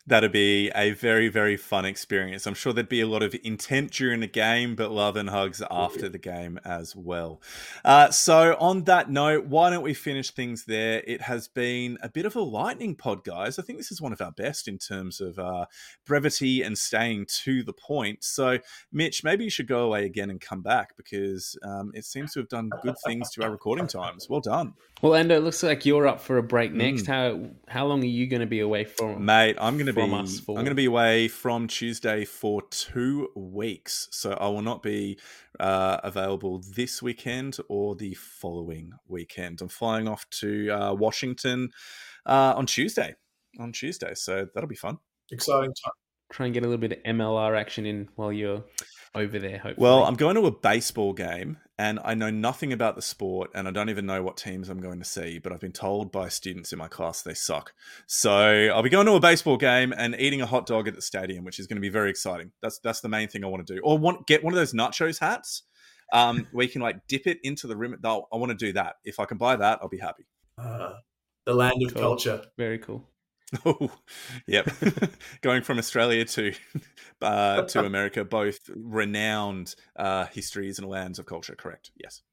that'd 0.08 0.32
be 0.32 0.70
a 0.70 0.92
very 0.92 1.28
very 1.28 1.58
fun 1.58 1.86
experience. 1.86 2.48
I'm 2.48 2.54
sure 2.54 2.74
there'd 2.74 2.90
be 2.90 3.02
a 3.02 3.08
lot 3.08 3.22
of 3.22 3.36
intent 3.44 3.92
during 3.92 4.22
the 4.22 4.28
game 4.28 4.76
but 4.76 4.92
love 4.92 5.18
and 5.18 5.30
hugs 5.30 5.62
after 5.70 6.10
the 6.10 6.18
game 6.18 6.60
as 6.66 6.96
well. 6.96 7.42
Uh, 7.86 8.10
so 8.10 8.56
on 8.60 8.86
that 8.86 9.12
note 9.12 9.46
why 9.46 9.70
don't 9.70 9.84
we 9.84 9.94
finish 9.94 10.32
things 10.32 10.66
there? 10.66 11.04
It 11.06 11.22
has 11.22 11.48
been 11.48 11.98
a 12.02 12.10
bit 12.10 12.26
of 12.26 12.36
a 12.36 12.42
lightning 12.42 12.96
pod 12.96 13.24
guys. 13.24 13.60
I 13.60 13.64
think 13.64 13.78
this 13.78 13.92
is 13.92 14.02
one 14.02 14.14
of 14.14 14.22
our 14.22 14.32
best 14.32 14.68
in 14.68 14.78
terms 14.78 15.20
of 15.20 15.38
uh, 15.38 15.66
brevity 16.06 16.64
and 16.64 16.78
staying 16.78 17.28
to 17.44 17.64
the 17.64 17.74
point. 17.74 18.24
So 18.24 18.60
mitch 18.92 19.24
maybe 19.24 19.44
you 19.44 19.50
should 19.50 19.68
go 19.68 19.82
away 19.82 20.06
again 20.06 20.30
and 20.30 20.40
come 20.40 20.62
back 20.62 20.96
because 20.96 21.58
um, 21.64 21.92
it 21.94 22.06
seems 22.06 22.34
to 22.34 22.40
have 22.40 22.50
done 22.50 22.70
good 22.82 22.96
things 23.06 23.30
to 23.32 23.44
our 23.44 23.52
recording 23.52 23.88
times. 23.88 24.30
Well 24.30 24.42
done 24.42 24.74
well 25.02 25.14
Ando 25.14 25.32
it 25.32 25.42
looks 25.42 25.64
like 25.64 25.86
you're 25.86 26.08
up 26.08 26.22
for 26.22 26.38
a 26.38 26.44
break 26.44 26.72
next 26.72 27.04
mm. 27.04 27.08
how 27.08 27.50
how 27.68 27.86
long 27.86 28.02
are 28.02 28.06
you 28.06 28.28
going 28.28 28.42
to 28.42 28.48
be 28.48 28.60
away 28.60 28.84
from 28.84 29.24
mate 29.24 29.56
i'm 29.60 29.76
going 29.76 29.88
to 29.88 29.94
be 29.94 30.02
us 30.02 30.40
for? 30.40 30.58
I'm 30.58 30.64
going 30.64 30.72
to 30.72 30.76
be 30.76 30.86
away 30.86 31.28
from 31.28 31.68
Tuesday 31.68 32.26
for 32.26 32.62
two 32.70 33.30
weeks, 33.36 34.08
so 34.12 34.32
I 34.34 34.48
will 34.48 34.62
not 34.62 34.82
be 34.82 35.20
uh, 35.60 35.98
available 36.04 36.62
this 36.76 37.02
weekend 37.02 37.58
or 37.70 37.96
the 37.96 38.14
following 38.16 38.92
weekend. 39.08 39.62
I'm 39.62 39.68
flying 39.68 40.08
off 40.08 40.30
to 40.42 40.70
uh, 40.72 40.94
Washington 40.94 41.72
uh, 42.26 42.54
on 42.56 42.66
Tuesday. 42.66 43.16
On 43.60 43.72
Tuesday, 43.72 44.14
so 44.14 44.48
that'll 44.54 44.70
be 44.70 44.76
fun. 44.76 44.98
Exciting 45.32 45.74
time. 45.84 45.94
Try 46.32 46.46
and 46.48 46.54
get 46.54 46.64
a 46.64 46.68
little 46.68 46.78
bit 46.78 46.92
of 46.92 47.04
MLR 47.04 47.60
action 47.60 47.86
in 47.86 48.10
while 48.16 48.32
you're 48.32 48.64
over 49.18 49.40
there. 49.40 49.58
Hopefully. 49.58 49.76
Well, 49.78 50.04
I'm 50.04 50.16
going 50.16 50.36
to 50.36 50.46
a 50.46 50.52
baseball 50.52 51.14
game, 51.14 51.58
and 51.78 52.00
I 52.04 52.14
know 52.14 52.30
nothing 52.30 52.72
about 52.72 52.96
the 52.96 53.02
sport, 53.02 53.52
and 53.54 53.68
I 53.68 53.72
don't 53.72 53.90
even 53.90 54.06
know 54.06 54.24
what 54.24 54.38
teams 54.38 54.70
I'm 54.70 54.80
going 54.80 55.00
to 55.00 55.06
see. 55.06 55.40
But 55.40 55.52
I've 55.52 55.60
been 55.60 55.72
told 55.72 56.12
by 56.12 56.30
students 56.30 56.72
in 56.72 56.80
my 56.80 56.88
class 56.88 57.22
they 57.22 57.34
suck. 57.34 57.74
So 58.06 58.32
I'll 58.74 58.84
be 58.84 58.90
going 58.90 59.06
to 59.08 59.14
a 59.14 59.20
baseball 59.20 59.58
game 59.58 59.94
and 59.98 60.16
eating 60.20 60.42
a 60.42 60.46
hot 60.46 60.66
dog 60.66 60.88
at 60.88 60.96
the 60.96 61.02
stadium, 61.02 61.44
which 61.44 61.60
is 61.60 61.68
going 61.68 61.78
to 61.78 61.82
be 61.82 61.90
very 61.90 62.10
exciting. 62.10 62.52
That's 62.62 62.80
that's 62.80 63.02
the 63.02 63.10
main 63.10 63.28
thing 63.28 63.44
I 63.44 63.48
want 63.48 63.66
to 63.66 63.76
do. 63.76 63.82
Or 63.84 63.98
want 63.98 64.28
get 64.28 64.44
one 64.44 64.54
of 64.54 64.58
those 64.58 64.74
nachos 64.74 65.20
hats, 65.20 65.64
um, 66.14 66.48
where 66.52 66.66
you 66.66 66.72
can 66.72 66.82
like 66.82 67.08
dip 67.08 67.28
it 67.28 67.40
into 67.44 67.68
the 67.68 67.76
rim. 67.76 67.98
I 68.04 68.22
want 68.32 68.50
to 68.50 68.56
do 68.56 68.74
that. 68.74 68.96
If 69.04 69.20
I 69.20 69.26
can 69.26 69.38
buy 69.38 69.56
that, 69.56 69.80
I'll 69.82 69.90
be 69.90 69.98
happy. 69.98 70.26
Uh, 70.58 70.94
the 71.46 71.54
land 71.54 71.82
of 71.84 71.94
cool. 71.94 72.02
culture. 72.02 72.42
Very 72.58 72.80
cool. 72.80 73.08
Oh, 73.66 73.92
yep. 74.46 74.70
Going 75.42 75.62
from 75.62 75.78
Australia 75.78 76.26
to 76.26 76.54
uh, 77.22 77.64
to 77.64 77.86
America, 77.86 78.26
both 78.26 78.70
renowned 78.76 79.76
uh, 79.96 80.26
histories 80.26 80.80
and 80.80 80.88
lands 80.88 81.18
of 81.20 81.26
culture. 81.26 81.56
Correct. 81.56 81.92
Yes. 81.96 82.24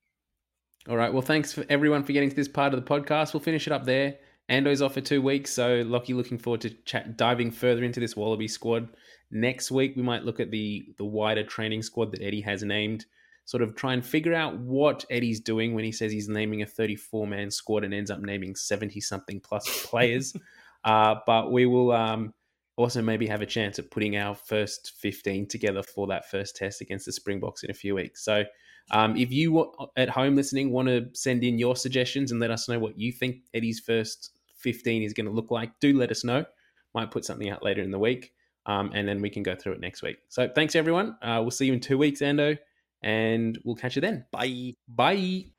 All 0.89 0.97
right. 0.97 1.13
Well, 1.13 1.23
thanks 1.23 1.53
for 1.53 1.65
everyone 1.69 2.03
for 2.05 2.13
getting 2.13 2.31
to 2.31 2.37
this 2.37 2.49
part 2.49 2.75
of 2.75 2.85
the 2.85 2.89
podcast. 2.89 3.33
We'll 3.33 3.41
finish 3.43 3.67
it 3.67 3.73
up 3.73 3.85
there. 3.85 4.17
Ando's 4.49 4.83
off 4.83 4.95
for 4.95 5.01
two 5.01 5.23
weeks, 5.23 5.51
so 5.51 5.83
Lockie 5.87 6.13
looking 6.13 6.37
forward 6.37 6.61
to 6.63 6.71
chat, 6.71 7.17
diving 7.17 7.51
further 7.51 7.83
into 7.83 8.01
this 8.01 8.17
Wallaby 8.17 8.49
squad. 8.49 8.89
Next 9.31 9.71
week, 9.71 9.97
we 9.97 10.03
might 10.03 10.25
look 10.25 10.41
at 10.41 10.51
the 10.51 10.95
the 10.99 11.05
wider 11.05 11.45
training 11.45 11.83
squad 11.83 12.13
that 12.13 12.23
Eddie 12.23 12.43
has 12.43 12.63
named. 12.63 13.07
Sort 13.47 13.63
of 13.63 13.75
try 13.75 13.93
and 13.93 14.05
figure 14.05 14.35
out 14.35 14.59
what 14.59 15.05
Eddie's 15.11 15.41
doing 15.41 15.75
when 15.75 15.85
he 15.85 15.93
says 15.93 16.11
he's 16.11 16.29
naming 16.29 16.63
a 16.63 16.67
34 16.67 17.27
man 17.27 17.51
squad 17.51 17.85
and 17.85 17.93
ends 17.93 18.11
up 18.11 18.21
naming 18.21 18.55
70 18.55 19.01
something 19.01 19.39
plus 19.41 19.87
players. 19.87 20.35
Uh, 20.85 21.17
but 21.27 21.51
we 21.51 21.67
will 21.67 21.93
um, 21.93 22.33
also 22.77 23.01
maybe 23.03 23.27
have 23.27 23.43
a 23.43 23.47
chance 23.47 23.79
at 23.79 23.91
putting 23.91 24.17
our 24.17 24.35
first 24.35 24.93
15 24.99 25.49
together 25.49 25.83
for 25.83 26.07
that 26.09 26.31
first 26.31 26.57
test 26.57 26.81
against 26.81 27.07
the 27.07 27.13
Springboks 27.13 27.63
in 27.63 27.71
a 27.71 27.75
few 27.75 27.95
weeks. 27.95 28.25
So 28.25 28.45
um, 28.91 29.17
if 29.17 29.33
you 29.33 29.73
at 29.97 30.11
home 30.11 30.37
listening 30.37 30.71
want 30.71 30.89
to 30.89 31.09
send 31.15 31.43
in 31.43 31.59
your 31.59 31.77
suggestions 31.77 32.31
and 32.31 32.41
let 32.41 32.51
us 32.51 32.69
know 32.69 32.79
what 32.79 32.99
you 32.99 33.13
think 33.13 33.37
Eddie's 33.55 33.81
first 33.81 34.39
15 34.59 35.03
is 35.03 35.15
going 35.15 35.27
to 35.27 35.33
look 35.33 35.51
like, 35.51 35.71
do 35.81 35.97
let 35.97 36.11
us 36.11 36.25
know. 36.25 36.45
Might 36.95 37.11
put 37.11 37.25
something 37.25 37.49
out 37.49 37.63
later 37.63 37.83
in 37.83 37.91
the 37.91 37.99
week. 37.99 38.33
Um, 38.67 38.93
and 38.95 39.07
then 39.07 39.21
we 39.21 39.31
can 39.31 39.43
go 39.43 39.55
through 39.55 39.75
it 39.75 39.81
next 39.81 40.03
week. 40.03 40.17
So 40.29 40.49
thanks 40.49 40.75
everyone. 40.75 41.17
Uh, 41.21 41.39
we'll 41.43 41.51
see 41.51 41.67
you 41.67 41.75
in 41.75 41.81
two 41.81 41.99
weeks, 41.99 42.21
Ando, 42.21 42.59
and 43.03 43.59
we'll 43.65 43.77
catch 43.77 43.97
you 43.97 44.03
then. 44.03 44.25
Bye. 44.33 44.75
Bye. 44.89 45.54